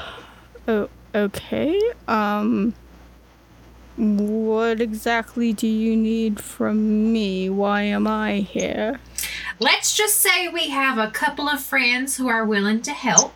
[0.67, 1.81] Oh, okay.
[2.07, 2.75] Um,
[3.99, 7.49] what exactly do you need from me?
[7.49, 9.01] Why am I here?
[9.59, 13.33] Let's just say we have a couple of friends who are willing to help.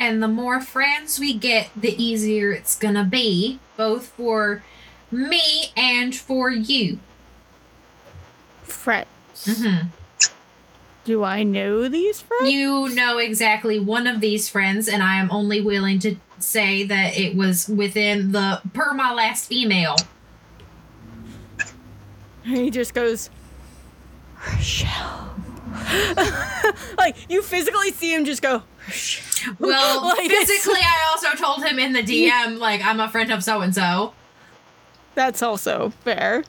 [0.00, 4.64] And the more friends we get, the easier it's gonna be, both for
[5.12, 6.98] me and for you.
[8.64, 9.06] Friends.
[9.44, 9.88] Mm-hmm.
[11.04, 12.50] Do I know these friends?
[12.52, 17.16] You know exactly one of these friends, and I am only willing to say that
[17.16, 19.96] it was within the per my last email.
[22.44, 23.30] He just goes,
[24.46, 25.34] Rochelle.
[26.98, 28.62] like, you physically see him just go,
[29.58, 33.44] Well, Like, physically, I also told him in the DM, like, I'm a friend of
[33.44, 34.14] so and so.
[35.14, 36.44] That's also fair.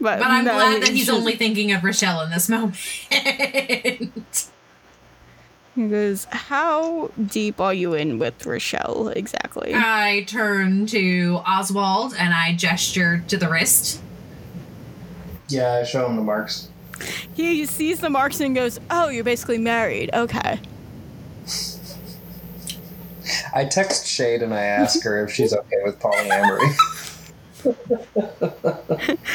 [0.00, 2.76] But, But I'm no, glad that he's just- only thinking of Rochelle in this moment.
[5.74, 9.72] He goes, How deep are you in with Rochelle exactly?
[9.74, 14.00] I turn to Oswald and I gesture to the wrist.
[15.48, 16.68] Yeah, I show him the marks.
[17.34, 20.10] he sees the marks and goes, Oh, you're basically married.
[20.12, 20.58] Okay.
[23.54, 26.74] I text Shade and I ask her if she's okay with polyamory.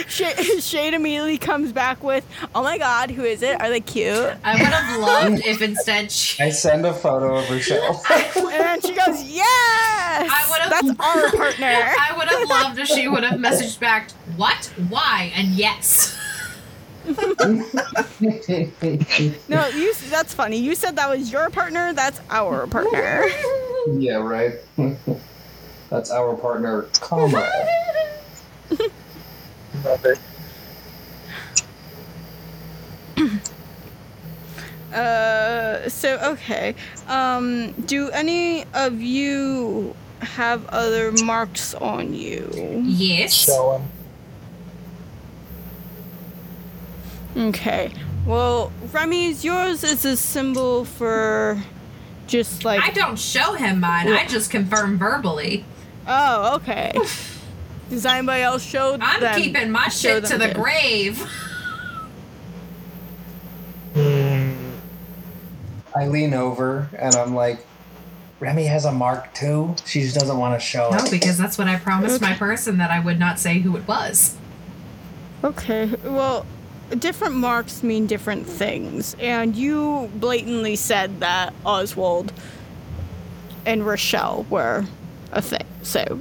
[0.08, 3.60] Sh- Shade immediately comes back with, Oh my god, who is it?
[3.62, 4.34] Are they cute?
[4.44, 6.44] I would have loved if instead she.
[6.44, 8.04] I send a photo of Rochelle.
[8.56, 9.46] And she goes, Yes!
[9.48, 11.66] I would've- That's our partner.
[11.68, 14.72] I would have loved if she would have messaged back, What?
[14.90, 15.32] Why?
[15.36, 16.18] And yes.
[19.48, 19.94] No, you.
[20.10, 20.58] That's funny.
[20.58, 21.94] You said that was your partner.
[21.94, 23.26] That's our partner.
[23.94, 24.54] yeah, right.
[25.90, 27.50] That's our partner, comrade.
[29.84, 30.20] Love it.
[34.94, 35.90] Uh.
[35.90, 36.76] So okay.
[37.08, 37.72] Um.
[37.86, 42.50] Do any of you have other marks on you?
[42.86, 43.34] Yes.
[43.34, 43.82] Show
[47.36, 47.50] him.
[47.50, 47.92] Okay.
[48.26, 51.62] Well, Remy's yours is a symbol for
[52.28, 54.08] just like I don't show him mine.
[54.08, 55.66] I just confirm verbally.
[56.08, 56.92] Oh okay.
[57.90, 59.40] Does anybody else show I'm them?
[59.40, 60.54] keeping my show shit to the too?
[60.54, 61.20] grave.
[63.94, 64.72] Hmm.
[65.96, 67.66] I lean over and I'm like,
[68.40, 69.76] Remy has a mark too.
[69.86, 71.12] She just doesn't want to show No, it.
[71.12, 74.36] because that's what I promised my person that I would not say who it was.
[75.44, 76.46] Okay, well,
[76.98, 82.34] different marks mean different things, and you blatantly said that Oswald
[83.66, 84.86] and Rochelle were
[85.36, 85.66] a thing.
[85.84, 86.20] So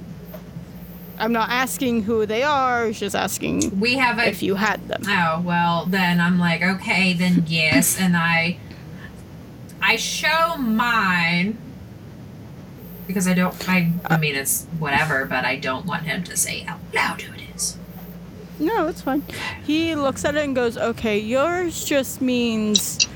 [1.18, 5.02] I'm not asking who they are, just asking We have a if you had them.
[5.06, 8.58] Oh, well, then I'm like, okay, then yes, and I
[9.80, 11.58] I show mine
[13.06, 16.64] because I don't I I mean it's whatever, but I don't want him to say
[16.66, 17.78] out loud who it is.
[18.58, 19.22] No, it's fine.
[19.64, 23.08] He looks at it and goes, okay, yours just means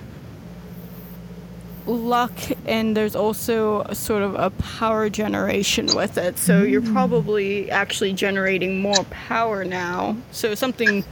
[1.88, 2.32] luck,
[2.66, 6.38] and there's also a sort of a power generation with it.
[6.38, 10.16] So you're probably actually generating more power now.
[10.30, 11.04] So something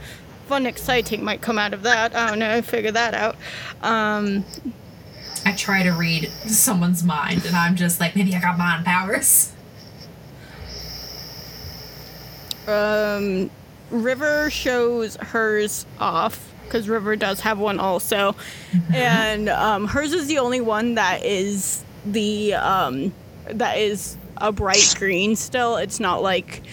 [0.47, 2.15] fun, exciting might come out of that.
[2.15, 3.35] I don't know, figure that out.
[3.81, 4.45] Um,
[5.45, 9.51] I try to read someone's mind and I'm just like, maybe I got mind powers.
[12.67, 13.49] um,
[13.89, 18.35] River shows hers off because River does have one also,
[18.93, 23.13] and um, hers is the only one that is the um,
[23.49, 25.35] that is a bright green.
[25.35, 26.63] Still, it's not like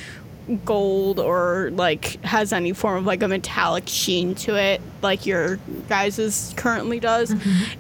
[0.67, 5.57] gold or like has any form of like a metallic sheen to it like your
[5.89, 7.35] guys's currently does.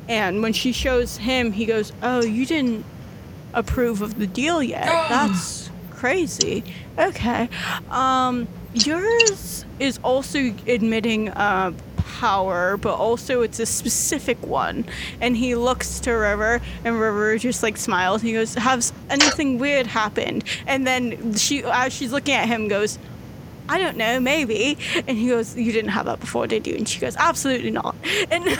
[0.09, 2.86] And when she shows him he goes oh you didn't
[3.53, 4.86] approve of the deal yet.
[4.86, 6.65] That's crazy.
[6.99, 7.51] Okay.
[7.91, 11.73] Um yours is also admitting uh
[12.05, 14.85] power but also it's a specific one
[15.20, 19.86] and he looks to river and river just like smiles he goes has anything weird
[19.86, 22.98] happened and then she as she's looking at him goes
[23.66, 24.76] I don't know, maybe.
[25.09, 26.74] And he goes, You didn't have that before, did you?
[26.76, 27.97] And she goes, Absolutely not.
[28.31, 28.44] And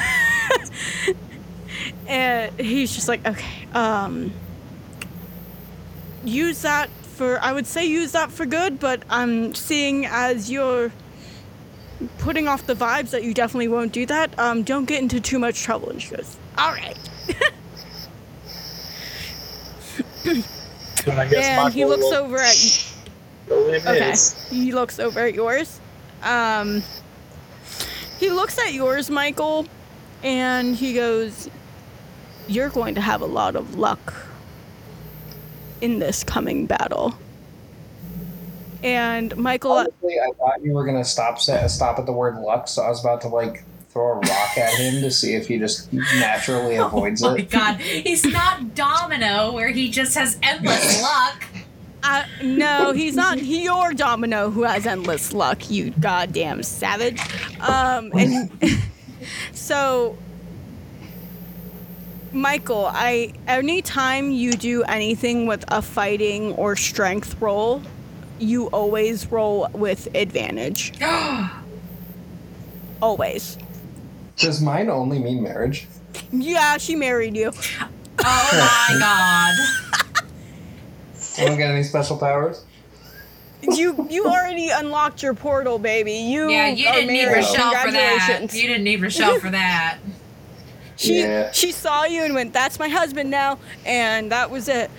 [2.09, 4.33] and he's just like, Okay, um
[6.25, 10.91] use that for I would say use that for good, but I'm seeing as you're
[12.19, 15.39] putting off the vibes that you definitely won't do that, um, don't get into too
[15.39, 15.91] much trouble.
[15.91, 16.99] And she goes, Alright.
[21.07, 22.89] And I guess my And he looks will over at
[23.49, 24.11] go in Okay.
[24.13, 25.81] is- He looks over at yours.
[26.23, 26.83] Um,
[28.19, 29.67] he looks at yours, Michael,
[30.23, 31.51] and he goes,
[32.49, 34.15] You're going to have a lot of luck
[35.83, 37.15] in this coming battle.
[38.85, 42.83] And Michael, Honestly, I thought you were gonna stop stop at the word luck, so
[42.83, 45.91] I was about to like throw a rock at him to see if he just
[45.93, 47.51] naturally avoids Oh my it.
[47.51, 51.45] god, he's not Domino where he just has endless luck.
[52.03, 57.19] uh, no, he's not your domino who has endless luck, you goddamn savage.
[57.61, 58.51] Um, and
[59.55, 60.19] so,
[62.33, 67.81] Michael, I anytime you do anything with a fighting or strength roll,
[68.39, 70.93] you always roll with advantage.
[73.03, 73.59] always.
[74.37, 75.87] Does mine only mean marriage?
[76.33, 77.53] Yeah, she married you.
[78.25, 80.25] Oh my god.
[81.39, 82.65] I don't get any special powers.
[83.63, 86.13] You you already unlocked your portal, baby.
[86.13, 87.37] You Yeah, you are didn't need married.
[87.39, 88.17] Rochelle for that.
[88.19, 88.61] Congratulations.
[88.61, 89.99] You didn't need Rochelle for that.
[90.97, 91.51] She Yeah.
[91.53, 94.91] she saw you and went, "That's my husband now," and that was it.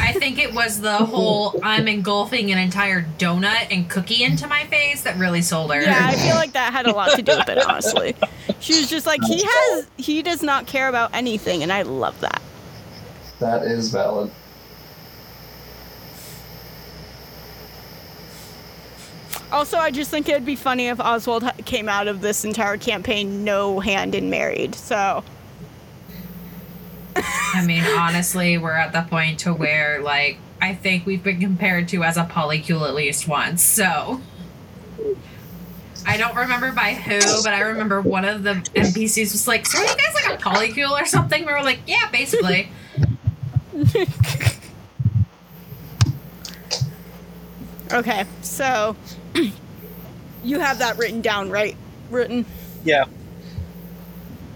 [0.00, 4.64] I think it was the whole I'm engulfing an entire donut and cookie into my
[4.64, 5.80] face that really sold her.
[5.80, 7.58] Yeah, I feel like that had a lot to do with it.
[7.68, 8.16] Honestly,
[8.58, 12.18] she was just like, he has, he does not care about anything, and I love
[12.20, 12.42] that.
[13.38, 14.30] That is valid.
[19.52, 23.44] Also, I just think it'd be funny if Oswald came out of this entire campaign
[23.44, 24.74] no hand in married.
[24.74, 25.22] So
[27.16, 31.88] I mean, honestly, we're at the point to where like I think we've been compared
[31.88, 33.62] to as a polycule at least once.
[33.62, 34.20] So
[36.06, 39.78] I don't remember by who, but I remember one of the NPCs was like, "So
[39.78, 42.70] are you guys like a polycule or something?" We were like, "Yeah, basically."
[47.92, 48.96] okay, so
[50.44, 51.76] you have that written down, right?
[52.10, 52.44] Written.
[52.84, 53.04] Yeah.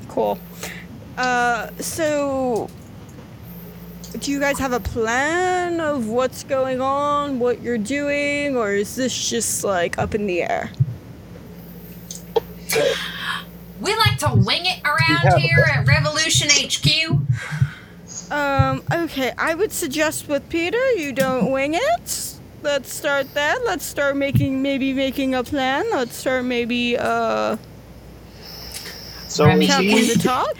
[0.09, 0.39] Cool.
[1.19, 2.71] Uh, so
[4.21, 8.95] do you guys have a plan of what's going on, what you're doing, or is
[8.97, 10.71] this just like up in the air?
[13.81, 15.37] We like to wing it around Yeah.
[15.39, 17.19] here at Revolution HQ.
[18.31, 22.35] Um, okay, I would suggest with Peter, you don't wing it.
[22.63, 23.57] Let's start there.
[23.65, 25.85] Let's start making, maybe making a plan.
[25.93, 27.57] Let's start maybe, uh,
[29.29, 30.57] So Remy is talking the talk.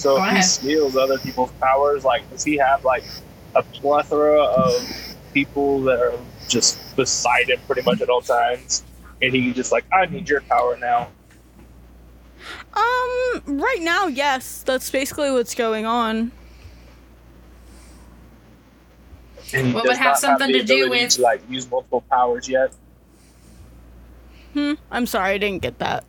[0.00, 3.04] So Go if he steals other people's powers, like does he have like
[3.54, 4.72] a plethora of
[5.34, 6.18] people that are
[6.48, 8.82] just beside him pretty much at all times?
[9.22, 11.08] And he just like, I need your power now.
[12.72, 16.32] Um, right now, yes, that's basically what's going on.
[19.52, 22.48] And What would have not something the to do with- to, like use multiple powers
[22.48, 22.72] yet.
[24.54, 26.04] Hmm, I'm sorry, I didn't get that.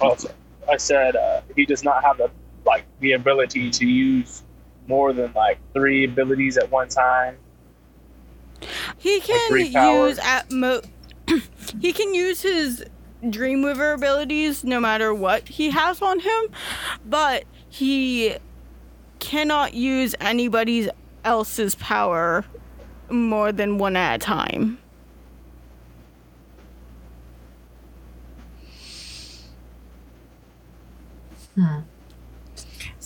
[0.00, 0.30] Also,
[0.70, 2.30] I said uh, he does not have the
[2.64, 4.42] like the ability to use
[4.86, 7.36] more than like three abilities at one time.
[8.98, 10.80] He can three use at mo.
[11.80, 12.84] he can use his
[13.22, 16.44] Dreamweaver abilities no matter what he has on him,
[17.06, 18.36] but he
[19.20, 20.90] cannot use anybody
[21.24, 22.44] else's power
[23.08, 24.78] more than one at a time.
[31.54, 31.80] Hmm.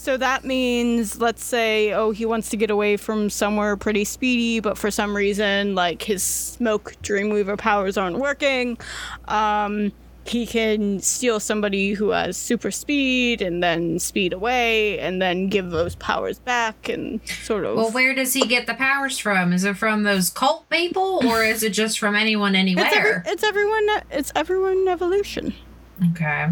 [0.07, 4.61] So that means, let's say, oh, he wants to get away from somewhere pretty speedy,
[4.61, 8.79] but for some reason, like his smoke Dreamweaver powers aren't working.
[9.25, 9.91] Um,
[10.25, 15.71] he can steal somebody who has super speed and then speed away and then give
[15.71, 17.75] those powers back and sort of.
[17.77, 19.53] Well, where does he get the powers from?
[19.53, 23.25] Is it from those cult people, or is it just from anyone it's, every, anywhere?
[23.27, 23.89] it's everyone.
[24.13, 25.53] It's everyone evolution.
[26.13, 26.51] Okay.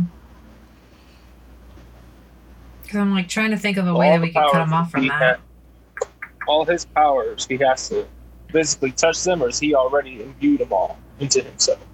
[2.95, 4.73] Because I'm like trying to think of a way All that we could cut him
[4.73, 5.41] off from that.
[5.41, 6.07] ha-
[6.47, 8.07] all his powers, he has to
[8.53, 11.85] physically touch them, or is he already imbued them all into himself?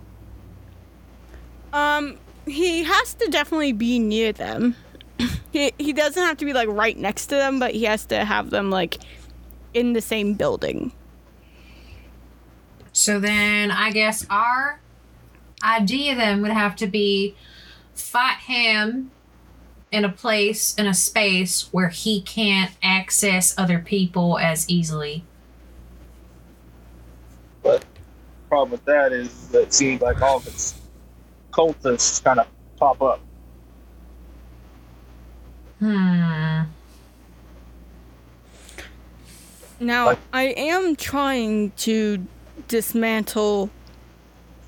[1.73, 4.77] Um, he has to definitely be near them.
[5.53, 8.23] he he doesn't have to be like right next to them, but he has to
[8.23, 8.99] have them like
[9.73, 10.93] in the same building.
[12.93, 14.81] So then I guess our
[15.65, 17.37] idea then would have to be
[17.95, 19.13] fight him
[19.93, 25.25] in a place, in a space where he can't access other people as easily.
[27.63, 27.85] But
[28.49, 30.75] problem with that is that it seems like all of its
[31.53, 32.47] cultists kind of
[32.77, 33.21] pop up.
[35.79, 36.63] Hmm.
[39.81, 42.27] Now, I am trying to
[42.69, 43.71] dismantle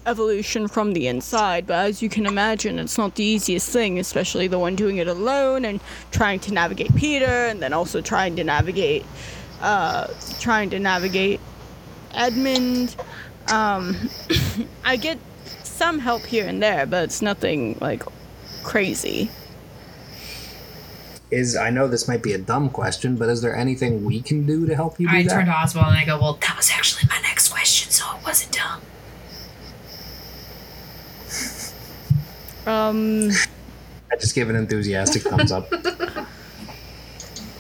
[0.07, 4.49] evolution from the inside, but as you can imagine, it's not the easiest thing, especially
[4.49, 5.81] the one doing it alone and
[6.11, 9.05] trying to navigate Peter and then also trying to navigate
[9.61, 10.09] uh
[10.41, 11.41] trying to navigate
[12.15, 12.97] Edmund.
[13.53, 13.97] Um
[14.85, 15.19] I get
[15.63, 18.03] some help here and there, but it's nothing like
[18.63, 19.31] crazy.
[21.31, 24.45] Is I know this might be a dumb question, but is there anything we can
[24.47, 25.31] do to help you do I that?
[25.31, 28.25] turn to Oswald and I go, Well, that was actually my next question, so it
[28.25, 28.83] wasn't dumb.
[32.67, 33.31] Um
[34.13, 35.73] I just give an enthusiastic thumbs up.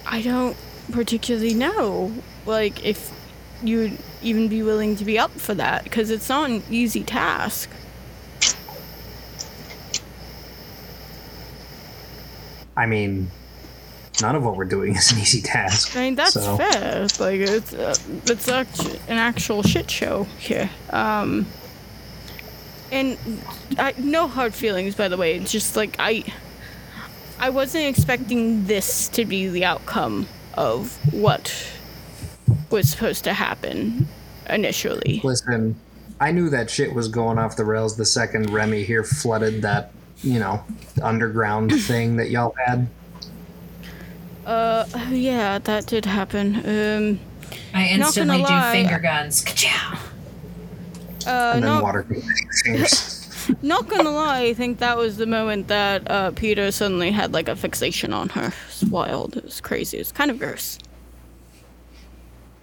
[0.06, 0.56] I don't
[0.90, 2.12] particularly know,
[2.44, 3.10] like, if
[3.62, 7.70] you'd even be willing to be up for that, because it's not an easy task.
[12.76, 13.30] I mean,
[14.20, 15.96] none of what we're doing is an easy task.
[15.96, 16.58] I mean, that's so.
[16.58, 17.06] fair.
[17.18, 17.94] Like, it's uh,
[18.26, 20.68] it's an actual shit show here.
[20.90, 21.46] Um,
[22.92, 23.18] and
[23.78, 25.34] I, no hard feelings, by the way.
[25.34, 26.22] It's just like I,
[27.40, 31.52] I wasn't expecting this to be the outcome of what
[32.70, 34.06] was supposed to happen
[34.48, 35.20] initially.
[35.24, 35.74] Listen,
[36.20, 39.90] I knew that shit was going off the rails the second Remy here flooded that,
[40.22, 40.62] you know,
[41.02, 42.86] underground thing that y'all had.
[44.44, 46.56] Uh, yeah, that did happen.
[46.56, 47.20] Um,
[47.72, 48.72] I Not instantly gonna do lie.
[48.72, 49.42] finger guns.
[49.44, 49.98] Ka-chow.
[51.26, 52.06] Uh, and then not, water
[53.62, 57.48] not gonna lie, I think that was the moment that uh, Peter suddenly had like
[57.48, 58.52] a fixation on her.
[58.68, 59.36] It's wild.
[59.36, 59.98] It was crazy.
[59.98, 60.78] It's kind of gross.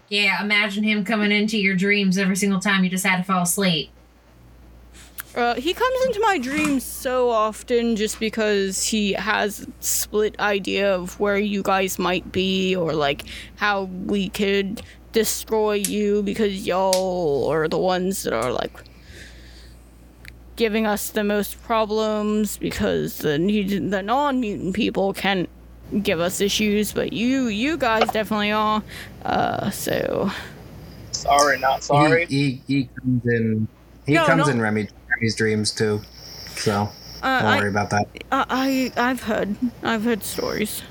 [0.10, 3.44] Yeah, imagine him coming into your dreams every single time you just had to fall
[3.44, 3.92] asleep.
[5.36, 11.20] Uh, he comes into my dreams so often just because he has split idea of
[11.20, 13.26] where you guys might be or like
[13.58, 14.82] how we could
[15.12, 18.72] destroy you because y'all are the ones that are like
[20.56, 25.48] giving us the most problems because the the non-mutant people can
[26.04, 28.84] give us issues but you you guys definitely are
[29.26, 30.30] uh so
[31.12, 32.26] Sorry, not sorry.
[32.28, 33.68] He, he, he comes in.
[34.06, 34.54] He No, comes no.
[34.54, 34.88] in Remy,
[35.18, 36.02] Remy's dreams too.
[36.56, 36.90] So
[37.22, 38.08] uh, don't I, worry about that.
[38.32, 40.82] I I I've heard I've heard stories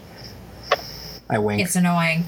[1.30, 1.62] I wink.
[1.62, 2.24] It's annoying.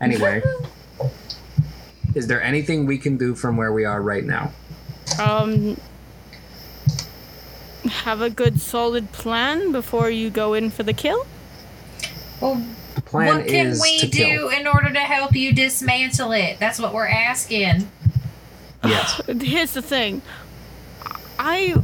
[0.00, 0.42] Anyway,
[2.14, 4.52] is there anything we can do from where we are right now?
[5.20, 5.76] Um,
[7.88, 11.26] have a good solid plan before you go in for the kill.
[12.40, 12.62] Well,
[12.94, 14.48] The plan what can is we to do kill.
[14.50, 16.58] in order to help you dismantle it?
[16.58, 17.88] That's what we're asking.
[18.84, 19.20] Yes.
[19.40, 20.22] Here's the thing.
[21.38, 21.74] I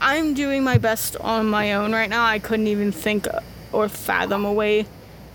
[0.00, 2.24] I'm doing my best on my own right now.
[2.24, 3.26] I couldn't even think
[3.72, 4.86] or fathom a way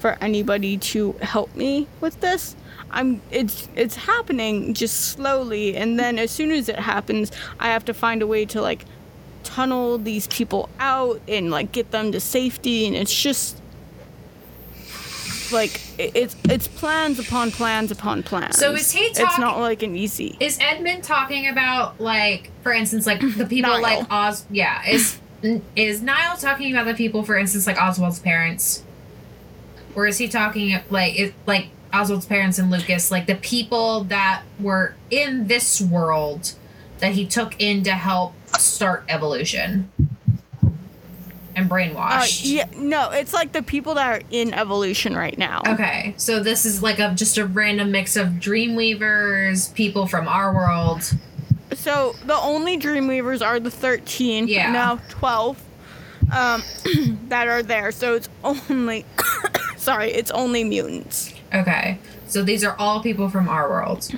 [0.03, 2.57] for anybody to help me with this.
[2.91, 7.85] I'm it's it's happening just slowly and then as soon as it happens, I have
[7.85, 8.83] to find a way to like
[9.45, 13.61] tunnel these people out and like get them to safety and it's just
[15.53, 18.57] like it's it's plans upon plans upon plans.
[18.57, 20.35] So is he talking It's not like an easy.
[20.41, 23.81] Is Edmund talking about like, for instance, like the people Niall.
[23.81, 24.45] like Oz?
[24.51, 25.17] Yeah, is
[25.77, 28.83] is Niall talking about the people, for instance, like Oswald's parents,
[29.95, 34.43] or is he talking like it like Oswald's parents and Lucas, like the people that
[34.59, 36.53] were in this world
[36.99, 39.91] that he took in to help start evolution
[41.55, 45.61] and Uh, yeah, no, it's like the people that are in evolution right now.
[45.67, 50.53] Okay, so this is like a just a random mix of Dreamweavers, people from our
[50.53, 51.03] world.
[51.73, 54.71] So the only Dreamweavers are the 13, Yeah.
[54.71, 55.61] now 12,
[56.35, 56.63] um,
[57.29, 57.91] that are there.
[57.91, 59.05] So it's only,
[59.83, 61.33] sorry, it's only mutants.
[61.53, 64.09] Okay, so these are all people from our world.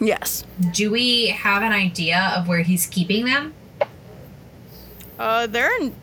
[0.00, 0.44] Yes.
[0.72, 3.54] Do we have an idea of where he's keeping them?
[5.18, 5.94] Uh, they're in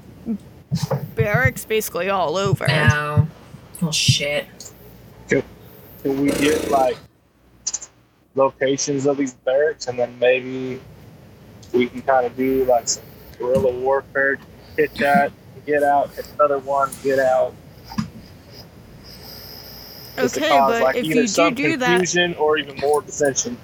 [1.16, 2.66] barracks basically all over.
[2.68, 3.28] Oh.
[3.82, 4.48] Well, shit.
[5.28, 6.98] Can we get like
[8.36, 10.82] locations of these barracks, and then maybe
[11.72, 13.04] we can kind of do like some
[13.38, 14.38] guerrilla warfare,
[14.76, 15.32] hit that,
[15.66, 17.54] get out, hit another one, get out.
[20.16, 22.76] Just to Okay, cause, but like, if either you do some do that, or even
[22.78, 23.58] more dissension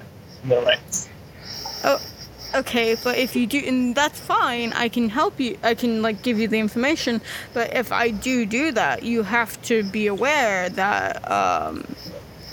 [0.43, 1.09] in the ranks.
[2.55, 4.73] okay, but if you do, and that's fine.
[4.73, 5.57] I can help you.
[5.63, 7.21] I can like give you the information.
[7.53, 11.83] But if I do do that, you have to be aware that um,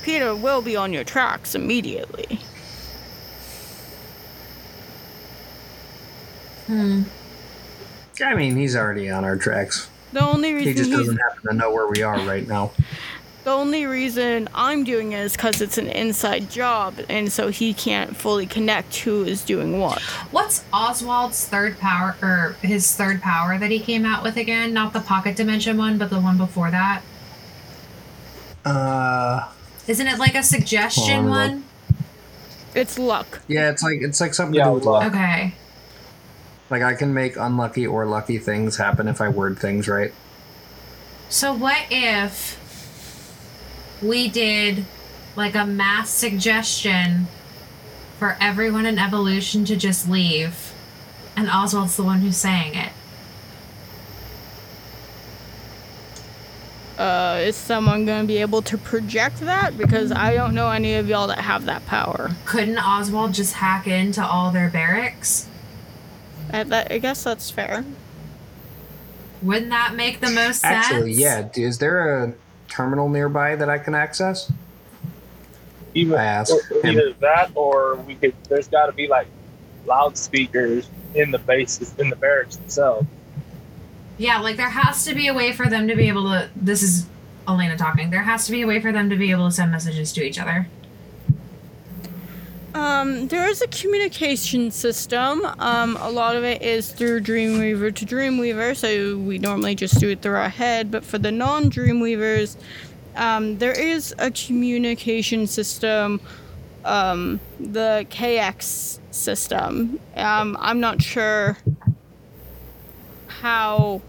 [0.02, 2.40] Peter will be on your tracks immediately.
[6.66, 7.02] Hmm.
[8.24, 9.88] I mean, he's already on our tracks.
[10.12, 12.72] The only reason He just he's doesn't happen to know where we are right now.
[13.46, 17.74] The only reason I'm doing it is because it's an inside job, and so he
[17.74, 20.02] can't fully connect who is doing what.
[20.32, 24.74] What's Oswald's third power, or his third power that he came out with again?
[24.74, 27.02] Not the pocket dimension one, but the one before that.
[28.64, 29.46] Uh,
[29.86, 31.64] Isn't it like a suggestion on, one?
[32.74, 33.42] It's luck.
[33.46, 35.04] yeah, it's like it's like something Yeah, to do with luck.
[35.04, 35.12] luck.
[35.14, 35.54] Okay.
[36.68, 40.12] Like I can make unlucky or lucky things happen if I word things right.
[41.28, 42.58] So what if
[44.02, 44.84] we did
[45.36, 47.26] like a mass suggestion
[48.18, 50.72] for everyone in evolution to just leave,
[51.36, 52.92] and Oswald's the one who's saying it?
[56.98, 59.76] Uh, is someone going to be able to project that?
[59.76, 62.30] Because I don't know any of y'all that have that power.
[62.46, 65.46] Couldn't Oswald just hack into all their barracks?
[66.50, 67.84] Uh, that, I guess that's fair.
[69.42, 70.86] Wouldn't that make the most sense?
[70.86, 71.48] Actually, yeah.
[71.54, 72.34] Is there a
[72.76, 74.52] terminal nearby that I can access?
[75.94, 76.92] Even I asked or- him.
[76.98, 78.34] either that, or we could.
[78.48, 79.26] There's got to be like
[79.86, 83.06] loudspeakers in the bases in the barracks themselves.
[84.18, 86.50] Yeah, like there has to be a way for them to be able to.
[86.54, 87.06] This is
[87.48, 88.10] Elena talking.
[88.10, 90.22] There has to be a way for them to be able to send messages to
[90.22, 90.68] each other.
[92.76, 95.46] Um, there is a communication system.
[95.58, 100.10] Um, a lot of it is through Dreamweaver to Dreamweaver, so we normally just do
[100.10, 100.90] it through our head.
[100.90, 102.58] But for the non Dreamweavers,
[103.16, 106.20] um, there is a communication system,
[106.84, 109.98] um, the KX system.
[110.14, 111.56] Um, I'm not sure
[113.26, 114.02] how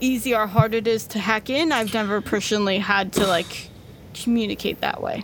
[0.00, 1.70] easy or hard it is to hack in.
[1.70, 3.68] I've never personally had to like
[4.14, 5.22] communicate that way.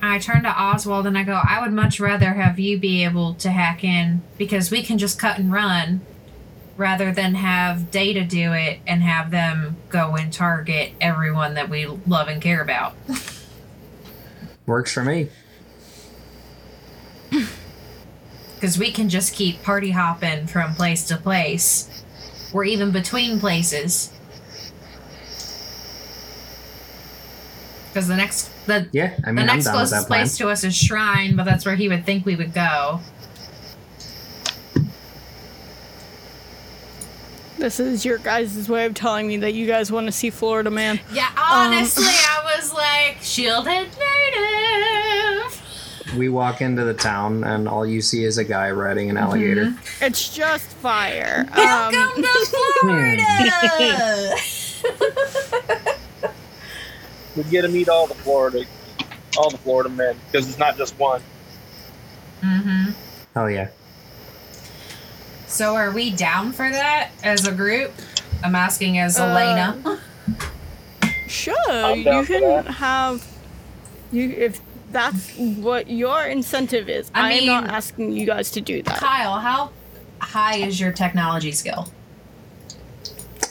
[0.00, 3.34] I turn to Oswald and I go, I would much rather have you be able
[3.34, 6.00] to hack in because we can just cut and run
[6.76, 11.86] rather than have data do it and have them go and target everyone that we
[11.86, 12.94] love and care about.
[14.66, 15.28] Works for me.
[18.54, 22.02] Because we can just keep party hopping from place to place
[22.52, 24.12] or even between places.
[27.98, 30.76] Because the next the Yeah, I mean, the next closest that place to us is
[30.76, 33.00] Shrine, but that's where he would think we would go.
[37.56, 40.70] This is your guys' way of telling me that you guys want to see Florida
[40.70, 41.00] Man.
[41.12, 45.60] Yeah, honestly, I was like shielded native.
[46.16, 49.74] We walk into the town, and all you see is a guy riding an alligator.
[50.00, 51.48] It's just fire.
[51.50, 52.46] Um, Welcome to
[52.80, 54.36] Florida.
[57.38, 58.64] We get to meet all the Florida,
[59.36, 61.22] all the Florida men because it's not just one.
[62.42, 62.90] mm-hmm.
[63.32, 63.68] Hell yeah.
[65.46, 67.92] So are we down for that as a group?
[68.42, 70.00] I'm asking as Uh, Elena.
[71.28, 73.24] Sure, you can have
[74.10, 74.60] you if
[74.90, 77.08] that's what your incentive is.
[77.14, 78.96] I I, am not asking you guys to do that.
[78.96, 79.70] Kyle, how
[80.20, 81.88] high is your technology skill?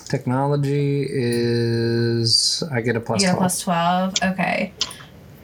[0.07, 2.63] Technology is.
[2.71, 3.39] I get a plus you get a 12.
[3.39, 4.13] plus 12?
[4.33, 4.73] Okay.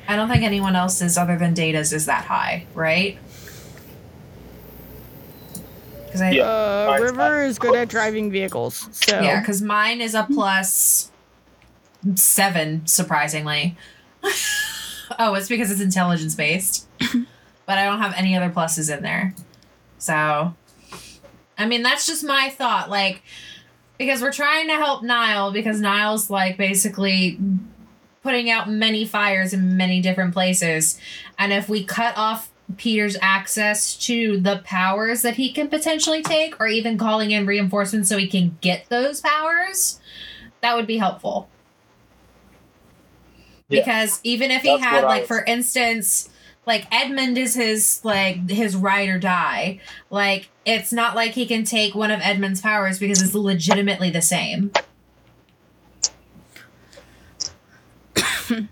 [0.07, 3.17] I don't think anyone else's other than Data's is that high, right?
[6.05, 6.43] Because I Yeah.
[6.43, 11.11] Uh, River is good at driving vehicles, so Yeah, because mine is a plus
[12.15, 13.77] seven, surprisingly.
[15.19, 16.87] oh, it's because it's intelligence based.
[17.65, 19.33] but I don't have any other pluses in there.
[19.97, 20.53] So,
[21.57, 22.89] I mean, that's just my thought.
[22.89, 23.23] Like,
[24.03, 27.39] because we're trying to help Niall, because Niall's like basically
[28.21, 30.99] putting out many fires in many different places.
[31.37, 36.59] And if we cut off Peter's access to the powers that he can potentially take,
[36.59, 39.99] or even calling in reinforcements so he can get those powers,
[40.61, 41.49] that would be helpful.
[43.67, 43.81] Yeah.
[43.81, 46.29] Because even if he That's had, like, was- for instance,
[46.65, 49.79] like Edmund is his like his ride or die.
[50.09, 54.21] Like it's not like he can take one of Edmund's powers because it's legitimately the
[54.21, 54.71] same.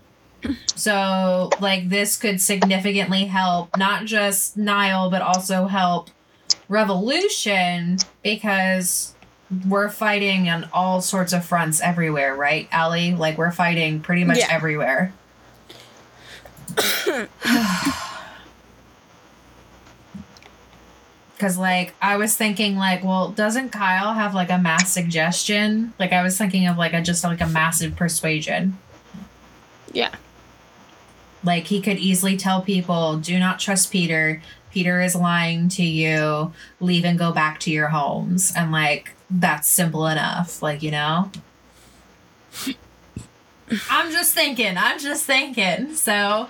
[0.74, 6.10] so like this could significantly help not just Niall but also help
[6.68, 9.14] Revolution because
[9.68, 13.14] we're fighting on all sorts of fronts everywhere, right, Allie?
[13.14, 14.46] Like we're fighting pretty much Yeah.
[14.50, 15.12] everywhere.
[21.38, 25.92] Cause like I was thinking like, well, doesn't Kyle have like a mass suggestion?
[25.98, 28.78] Like I was thinking of like a just like a massive persuasion.
[29.92, 30.14] yeah.
[31.44, 34.40] Like he could easily tell people, do not trust Peter.
[34.70, 36.52] Peter is lying to you.
[36.78, 38.52] Leave and go back to your homes.
[38.56, 40.62] And like that's simple enough.
[40.62, 41.30] Like, you know?
[43.90, 44.76] I'm just thinking.
[44.76, 45.94] I'm just thinking.
[45.94, 46.48] So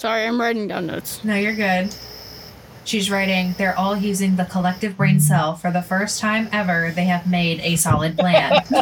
[0.00, 1.22] Sorry, I'm writing down notes.
[1.24, 1.94] No, you're good.
[2.86, 5.56] She's writing, they're all using the collective brain cell.
[5.56, 8.64] For the first time ever, they have made a solid plan.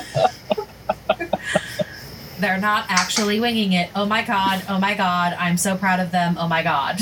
[2.38, 3.90] they're not actually winging it.
[3.96, 6.36] Oh my god, oh my god, I'm so proud of them.
[6.38, 7.00] Oh my god.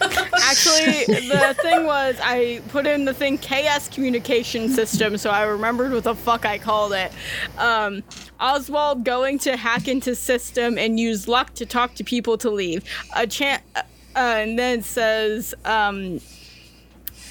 [0.00, 5.92] Actually, the thing was, I put in the thing KS communication system, so I remembered
[5.92, 7.12] what the fuck I called it.
[7.58, 8.02] Um,
[8.38, 12.84] Oswald going to hack into system and use luck to talk to people to leave.
[13.14, 13.82] A chance, uh,
[14.14, 16.20] and then says, um,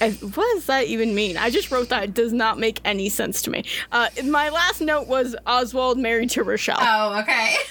[0.00, 1.36] I- what does that even mean?
[1.36, 2.04] I just wrote that.
[2.04, 3.64] It does not make any sense to me.
[3.92, 6.78] Uh, my last note was Oswald married to Rochelle.
[6.80, 7.54] Oh, okay.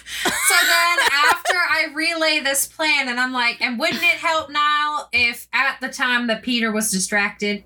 [0.47, 5.09] So then after I relay this plan, and I'm like, and wouldn't it help Niall
[5.11, 7.63] if at the time that Peter was distracted?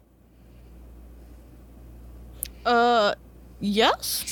[2.65, 3.15] Uh,
[3.59, 4.25] yes.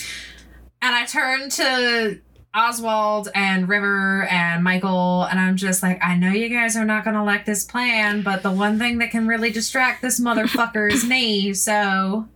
[0.82, 2.20] And I turned to
[2.58, 7.06] Oswald and River and Michael, and I'm just like, I know you guys are not
[7.06, 11.06] gonna like this plan, but the one thing that can really distract this motherfucker is
[11.08, 11.54] me.
[11.54, 12.28] So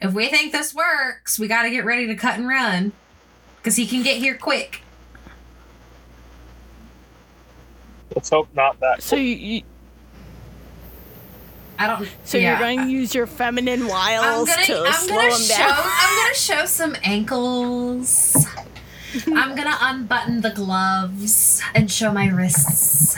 [0.00, 2.92] if we think this works, we gotta get ready to cut and run.
[3.64, 4.82] Cause he can get here quick.
[8.14, 9.02] Let's hope not that.
[9.02, 9.62] So you, you
[11.78, 12.50] I don't so yeah.
[12.50, 15.56] you're going to use your feminine I'm wiles gonna, to I'm slow gonna him show
[15.56, 15.78] down.
[15.78, 18.46] I'm gonna show some ankles.
[19.26, 23.16] I'm gonna unbutton the gloves and show my wrists.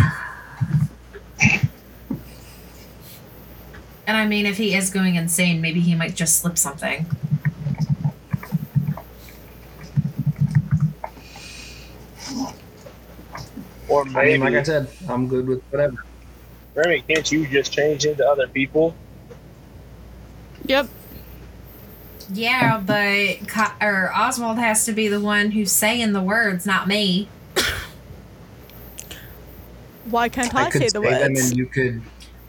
[4.06, 7.06] And I mean, if he is going insane, maybe he might just slip something.
[13.88, 16.04] Or I maybe, mean, like I said, I'm good with whatever.
[16.74, 18.94] Remy, can't you just change into other people?
[20.66, 20.88] Yep.
[22.32, 26.88] Yeah, but Ka- or Oswald has to be the one who's saying the words, not
[26.88, 27.28] me.
[30.10, 31.50] Why can't I, I could say say the them words?
[31.50, 32.02] and you could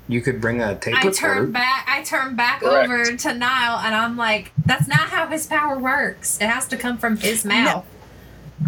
[0.08, 1.14] You could bring a tape I recorder.
[1.16, 1.86] turn back.
[1.90, 2.90] I turn back Correct.
[2.90, 6.40] over to Niall, and I'm like, "That's not how his power works.
[6.42, 7.86] It has to come from his mouth."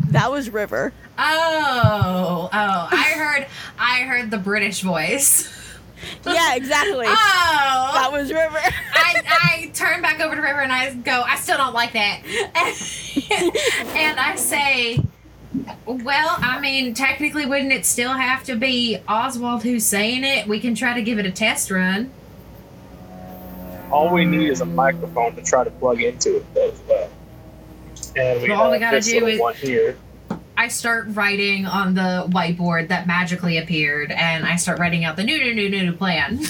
[0.10, 0.94] That was River.
[1.18, 2.88] Oh, oh!
[2.92, 3.48] I heard,
[3.80, 5.54] I heard the British voice.
[6.26, 7.06] Yeah, exactly.
[7.08, 8.58] Oh, That was River.
[8.94, 9.24] I,
[9.64, 12.22] I turn back over to River and I go, I still don't like that.
[13.96, 15.00] and I say,
[15.86, 20.48] well, I mean, technically, wouldn't it still have to be Oswald who's saying it?
[20.48, 22.12] We can try to give it a test run.
[23.92, 27.10] All we need is a microphone to try to plug into it though as well.
[28.18, 29.98] And we Well, all we gotta this do is- one here.
[30.58, 35.24] I start writing on the whiteboard that magically appeared, and I start writing out the
[35.24, 36.38] new, new, new, new, new plan.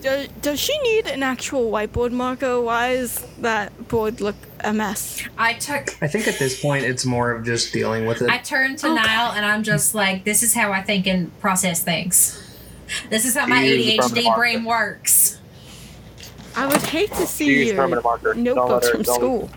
[0.00, 2.60] does, does she need an actual whiteboard marker?
[2.60, 5.22] Why is that board look a mess?
[5.36, 8.30] I took I think at this point it's more of just dealing with it.
[8.30, 8.94] I turn to Okay.
[8.94, 12.38] Niall and I'm just like, this is how I think and process things.
[13.10, 15.38] This is how my Use ADHD brain works.
[16.54, 18.34] I would hate to see Use your permanent marker.
[18.34, 19.50] Don't notebooks her- from don't- school.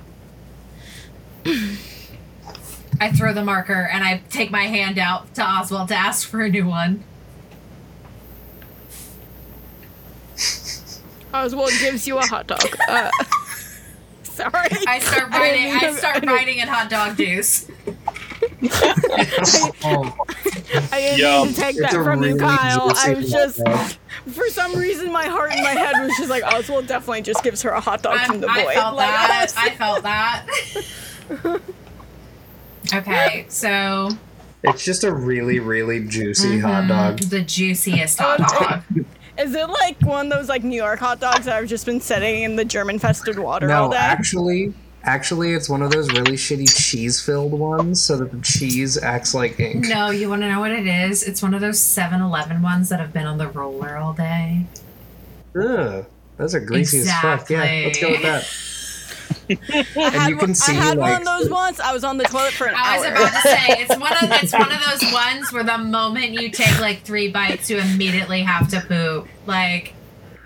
[1.46, 6.42] I throw the marker and I take my hand out to Oswald to ask for
[6.42, 7.04] a new one.
[11.34, 12.62] Oswald gives you a hot dog.
[12.88, 13.10] Uh,
[14.24, 14.70] sorry.
[14.88, 15.64] I start I writing.
[15.74, 17.68] didn't I start I didn't- writing in hot dog juice.
[19.84, 20.16] oh,
[20.92, 21.46] I didn't Yum.
[21.48, 22.92] mean to take that a from you, really Kyle.
[22.96, 23.62] I was just,
[24.32, 27.62] for some reason, my heart and my head was just like, Oswald definitely just gives
[27.64, 28.54] her a hot dog I, from the boy.
[28.54, 29.54] I felt Like, that.
[29.58, 30.46] I I felt that.
[32.94, 34.10] okay, so
[34.64, 37.20] It's just a really, really juicy hot mhm, dog.
[37.20, 38.84] the juiciest hot dog.
[39.38, 42.00] Is it like one of those like New York hot dogs that have just been
[42.00, 43.98] sitting in the German fested water all No, day?
[44.00, 44.74] actually,
[45.04, 49.60] actually, it's one of those really shitty cheese-filled ones, so that the cheese acts like
[49.60, 49.88] ink.
[49.90, 51.22] No, you want to know what it is?
[51.24, 54.66] It's one of those 7-Eleven ones that have been on the roller all day.
[55.54, 56.06] Ugh,
[56.38, 57.50] those are greasy as fuck.
[57.50, 58.48] Yeah, let's go with that.
[59.50, 61.80] I had, you can one, see, I had one of those once.
[61.80, 64.32] I was on the toilet for an I was about to say it's one of
[64.44, 68.42] it's one of those ones where the moment you take like three bites, you immediately
[68.42, 69.28] have to poop.
[69.46, 69.94] Like,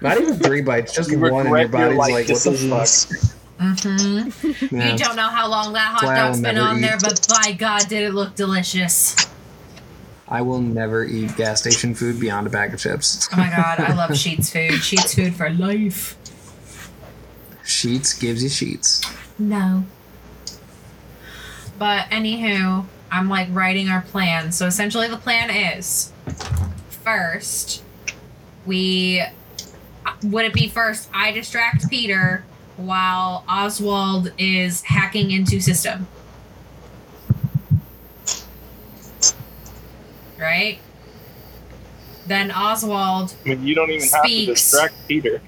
[0.02, 2.58] Not even three bites, just You one, and your regret your body's like, what the
[2.70, 2.82] fuck?
[2.84, 3.36] decisions.
[3.60, 4.92] hmm Yeah.
[4.92, 6.82] you don't know how long that hot That's why I dog's will been never on
[6.82, 7.02] there, eat.
[7.02, 9.16] but by God, did it look delicious!
[10.32, 13.28] I will never eat gas station food beyond a bag of chips.
[13.34, 14.80] Oh my God, I love Sheetz food.
[14.80, 16.16] Sheetz food for life.
[17.70, 19.02] Sheetz gives you sheets.
[19.38, 19.86] No.
[21.78, 24.52] But anywho, I'm like writing our plan.
[24.52, 26.12] So essentially, the plan is
[26.90, 27.84] first,
[28.66, 29.24] we
[30.24, 32.44] would it be first I distract Peter
[32.76, 36.08] while Oswald is hacking into system,
[40.40, 40.80] right?
[42.26, 45.42] Then Oswald, I mean, you don't even have to distract Peter.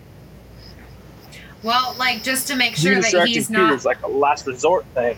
[1.64, 5.18] Well, like just to make sure that he's not is like a last resort thing.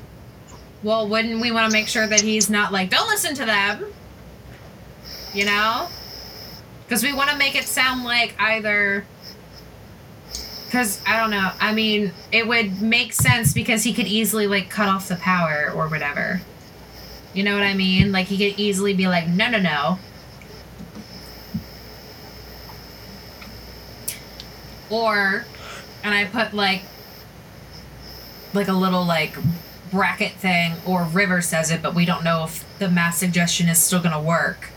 [0.83, 3.85] Well, wouldn't we want to make sure that he's not like, don't listen to them?
[5.33, 5.87] You know?
[6.85, 9.05] Because we want to make it sound like either.
[10.65, 11.51] Because, I don't know.
[11.59, 15.71] I mean, it would make sense because he could easily, like, cut off the power
[15.73, 16.41] or whatever.
[17.33, 18.11] You know what I mean?
[18.11, 19.99] Like, he could easily be like, no, no, no.
[24.89, 25.45] Or,
[26.03, 26.81] and I put, like,
[28.53, 29.35] like a little, like,
[29.91, 33.79] bracket thing, or River says it, but we don't know if the mass suggestion is
[33.81, 34.69] still going to work.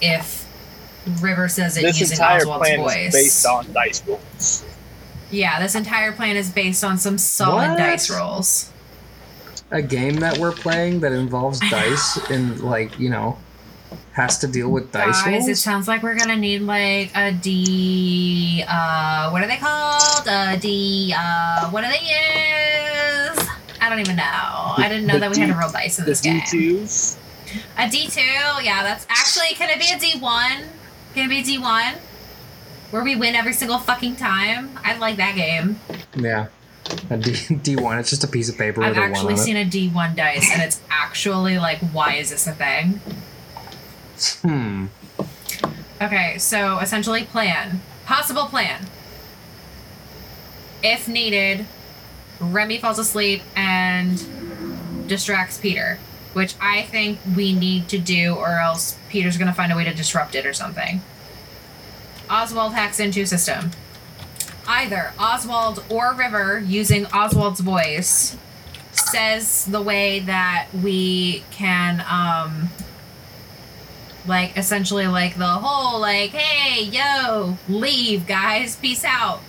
[0.00, 0.46] If
[1.22, 2.96] River says it This using entire Oswald's plan voice.
[3.08, 4.64] is based on dice rolls.
[5.30, 7.78] yeah, this entire plan is based on some solid What?
[7.78, 8.70] dice rolls.
[9.70, 13.38] A game that we're playing that involves dice and like you know
[14.12, 18.64] has to deal with dice Guys, it sounds like we're gonna need like a D.
[18.66, 20.26] Uh, what are they called?
[20.26, 21.14] A D.
[21.16, 23.48] Uh, what are they use?
[23.80, 24.24] I don't even know.
[24.24, 26.40] I didn't know The that we had to D- roll dice in this game.
[26.40, 27.16] D2s.
[27.78, 30.64] A D two, yeah, that's actually can it be a D one?
[31.14, 31.94] Can it be D one?
[32.90, 34.78] Where we win every single fucking time?
[34.84, 35.78] I like that game.
[36.16, 36.48] Yeah,
[37.08, 37.98] a D D one.
[37.98, 40.14] It's just a piece of paper I've with a one actually seen a D one
[40.16, 43.00] dice and it's actually like, why is this a thing?
[44.18, 44.38] It.
[44.42, 44.86] Hmm.
[46.00, 47.80] Okay, so essentially plan.
[48.04, 48.86] Possible plan.
[50.82, 51.66] If needed,
[52.40, 55.98] Remy falls asleep and distracts Peter,
[56.34, 59.94] which I think we need to do, or else Peter's gonna find a way to
[59.94, 61.00] disrupt it or something.
[62.30, 63.70] Oswald hacks into system.
[64.66, 68.36] Either Oswald or River, using Oswald's voice,
[68.92, 72.68] says the way that we can um,
[74.28, 79.40] like essentially like the whole like, hey, yo, leave, guys, peace out.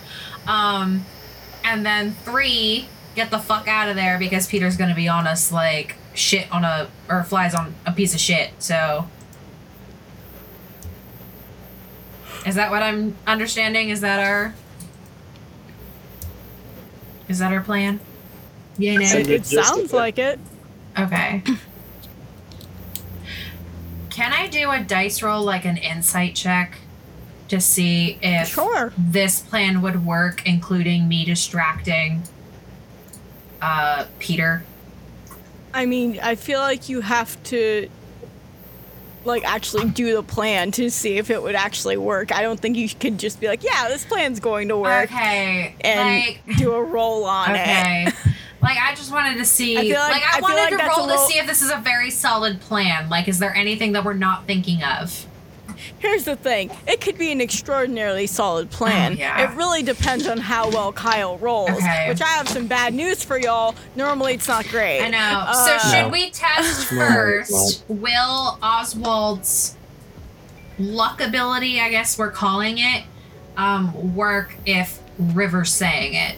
[0.48, 1.06] Um,
[1.64, 5.52] and then three, get the fuck out of there because Peter's gonna be on us
[5.52, 8.52] like shit on a or flies on a piece of shit.
[8.60, 9.08] So.
[12.46, 13.90] Is that what I'm understanding?
[13.90, 14.56] Is that our
[17.28, 18.00] Is that our plan?
[18.78, 19.00] Yeah.
[19.02, 20.40] It, it sounds like it.
[20.98, 21.44] Okay.
[24.20, 26.80] Can I do a dice roll like an insight check
[27.48, 28.92] to see if Sure.
[28.98, 32.24] this plan would work, including me distracting
[33.62, 34.64] uh Peter?
[35.74, 37.90] I mean, I feel like you have to
[39.24, 42.34] like actually do the plan to see if it would actually work.
[42.34, 45.76] I don't think you could just be like, "Yeah, this plan's going to work," Okay.
[45.80, 47.62] and like do a roll on it.
[47.62, 48.08] okay.
[48.62, 50.84] like I just wanted to see I feel like- like, I I, feel wanted like
[50.84, 53.10] to roll little- to see if this is a very solid plan.
[53.10, 55.26] Like is there anything that we're not thinking of?
[56.00, 59.14] Here's the thing: it could be an extraordinarily solid plan.
[59.14, 59.50] Oh, yeah.
[59.50, 61.70] It really depends on how well Kyle rolls.
[61.72, 62.10] Okay.
[62.10, 63.76] Which I have some bad news for y'all.
[63.96, 65.02] Normally, it's not great.
[65.02, 65.18] I know.
[65.48, 66.10] Uh, so should No.
[66.10, 69.76] we test No, first Will Oswald's
[70.78, 73.04] luck ability, I guess we're calling it,
[73.58, 76.36] um, work if River's saying it?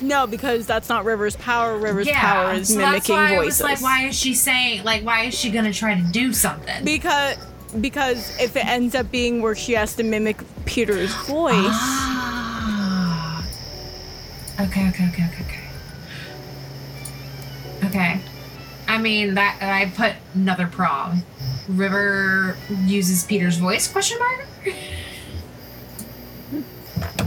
[0.00, 1.78] No, because that's not River's power.
[1.78, 2.20] River's yeah.
[2.20, 3.60] power is so that's mimicking why voices.
[3.62, 6.32] I was like, why is she saying like why is she gonna try to do
[6.32, 6.84] something?
[6.84, 7.36] Because
[7.80, 13.44] because if it ends up being where she has to mimic Peter's voice, Ah.
[14.60, 15.60] Okay, okay, okay, okay, okay.
[17.86, 18.20] Okay.
[18.88, 21.22] I mean that I put another prong.
[21.68, 23.90] River uses Peter's voice?
[23.90, 24.46] Question mark.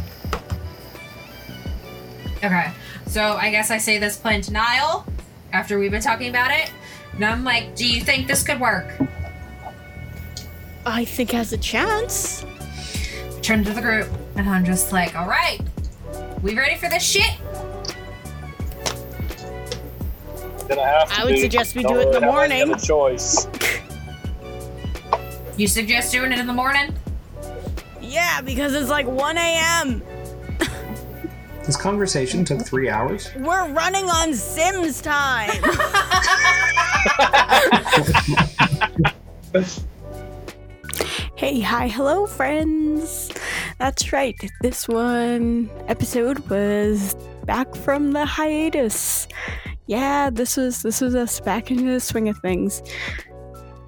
[2.44, 2.72] okay,
[3.08, 5.06] so I guess I say this plan to Niall
[5.52, 6.72] after we've been talking about it.
[7.14, 8.88] And I'm like, do you think this could work?
[10.86, 12.46] I think has a chance.
[13.42, 15.60] Turn to the group, and I'm just like, all right,
[16.42, 17.32] we ready for this shit?
[20.68, 21.42] Then I have to I would be.
[21.42, 22.74] suggest we Don't do it in the have any morning.
[22.74, 23.48] other choice.
[25.58, 26.94] You suggest doing it in the morning?
[28.02, 30.02] Yeah, because it's like 1 a.m.
[31.70, 33.30] This conversation took three hours.
[33.36, 35.52] We're running on Sims time.
[41.36, 43.32] hey, hi, hello, friends.
[43.78, 44.34] That's right.
[44.64, 47.16] This one episode was
[47.46, 49.28] back from the hiatus.
[49.86, 52.82] Yeah, this was this was us back into the swing of things.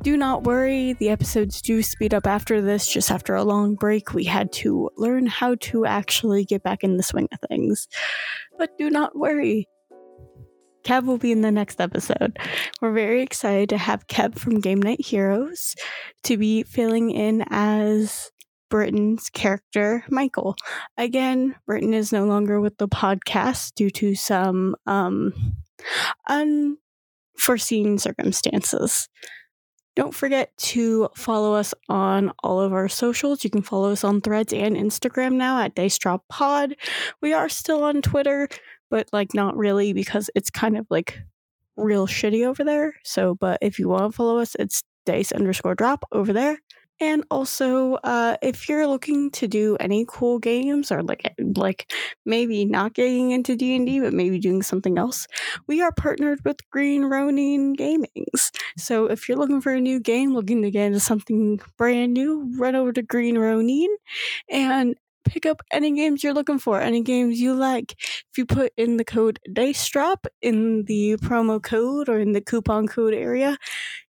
[0.02, 2.92] Do not worry, the episodes do speed up after this.
[2.92, 6.98] Just after a long break, we had to learn how to actually get back in
[6.98, 7.88] the swing of things.
[8.58, 9.68] But do not worry,
[10.84, 12.40] Kev will be in the next episode.
[12.82, 15.76] We're very excited to have Kev from Game Night Heroes
[16.24, 18.32] to be filling in as
[18.70, 20.56] Britain's character, Michael.
[20.98, 25.34] Again, Britain is no longer with the podcast due to some um,
[26.28, 29.08] unforeseen circumstances.
[29.96, 33.44] Don't forget to follow us on all of our socials.
[33.44, 36.76] You can follow us on Threads and Instagram now at Dice Drop Pod.
[37.22, 38.48] We are still on Twitter,
[38.90, 41.20] but like not really because it's kind of like
[41.76, 42.96] real shitty over there.
[43.04, 46.58] So, but if you want to follow us, it's Dice underscore Drop over there.
[47.02, 51.92] And also, uh, if you're looking to do any cool games or like like
[52.28, 55.26] maybe not getting into D and D, but maybe doing something else,
[55.68, 58.52] we are partnered with Green Ronin Gamings.
[58.78, 62.54] So if you're looking for a new game, looking to get into something brand new,
[62.58, 63.90] run over to Green Ronin
[64.48, 64.96] and
[65.26, 67.94] pick up any games you're looking for, any games you like.
[68.00, 72.42] If you put in the code Dice Drop in the promo code or in the
[72.42, 73.58] coupon code area,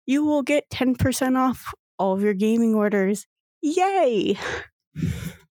[0.05, 3.27] you will get 10% off all of your gaming orders.
[3.61, 4.37] Yay!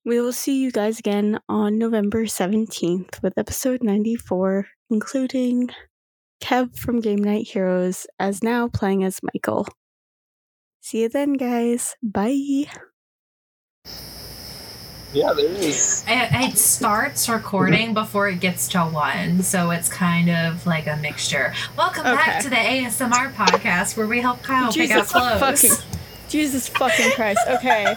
[0.02, 5.68] We will see you guys again on November 17th with episode 94, including
[6.43, 9.68] Kev from Game Night Heroes as now playing as Michael.
[10.81, 11.97] See you then, guys.
[12.02, 12.64] Bye.
[15.12, 16.05] Yeah, there is.
[16.09, 20.97] It, it starts recording before it gets to one, so it's kind of like a
[20.97, 21.52] mixture.
[21.77, 22.16] Welcome Okay.
[22.16, 25.40] back to the ASMR podcast where we help Kyle pick out clothes.
[25.40, 25.77] fucking
[26.31, 27.40] Jesus fucking Christ.
[27.48, 27.97] Okay.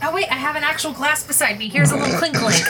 [0.00, 1.68] Oh wait, I have an actual glass beside me.
[1.68, 2.64] Here's a little clink clink.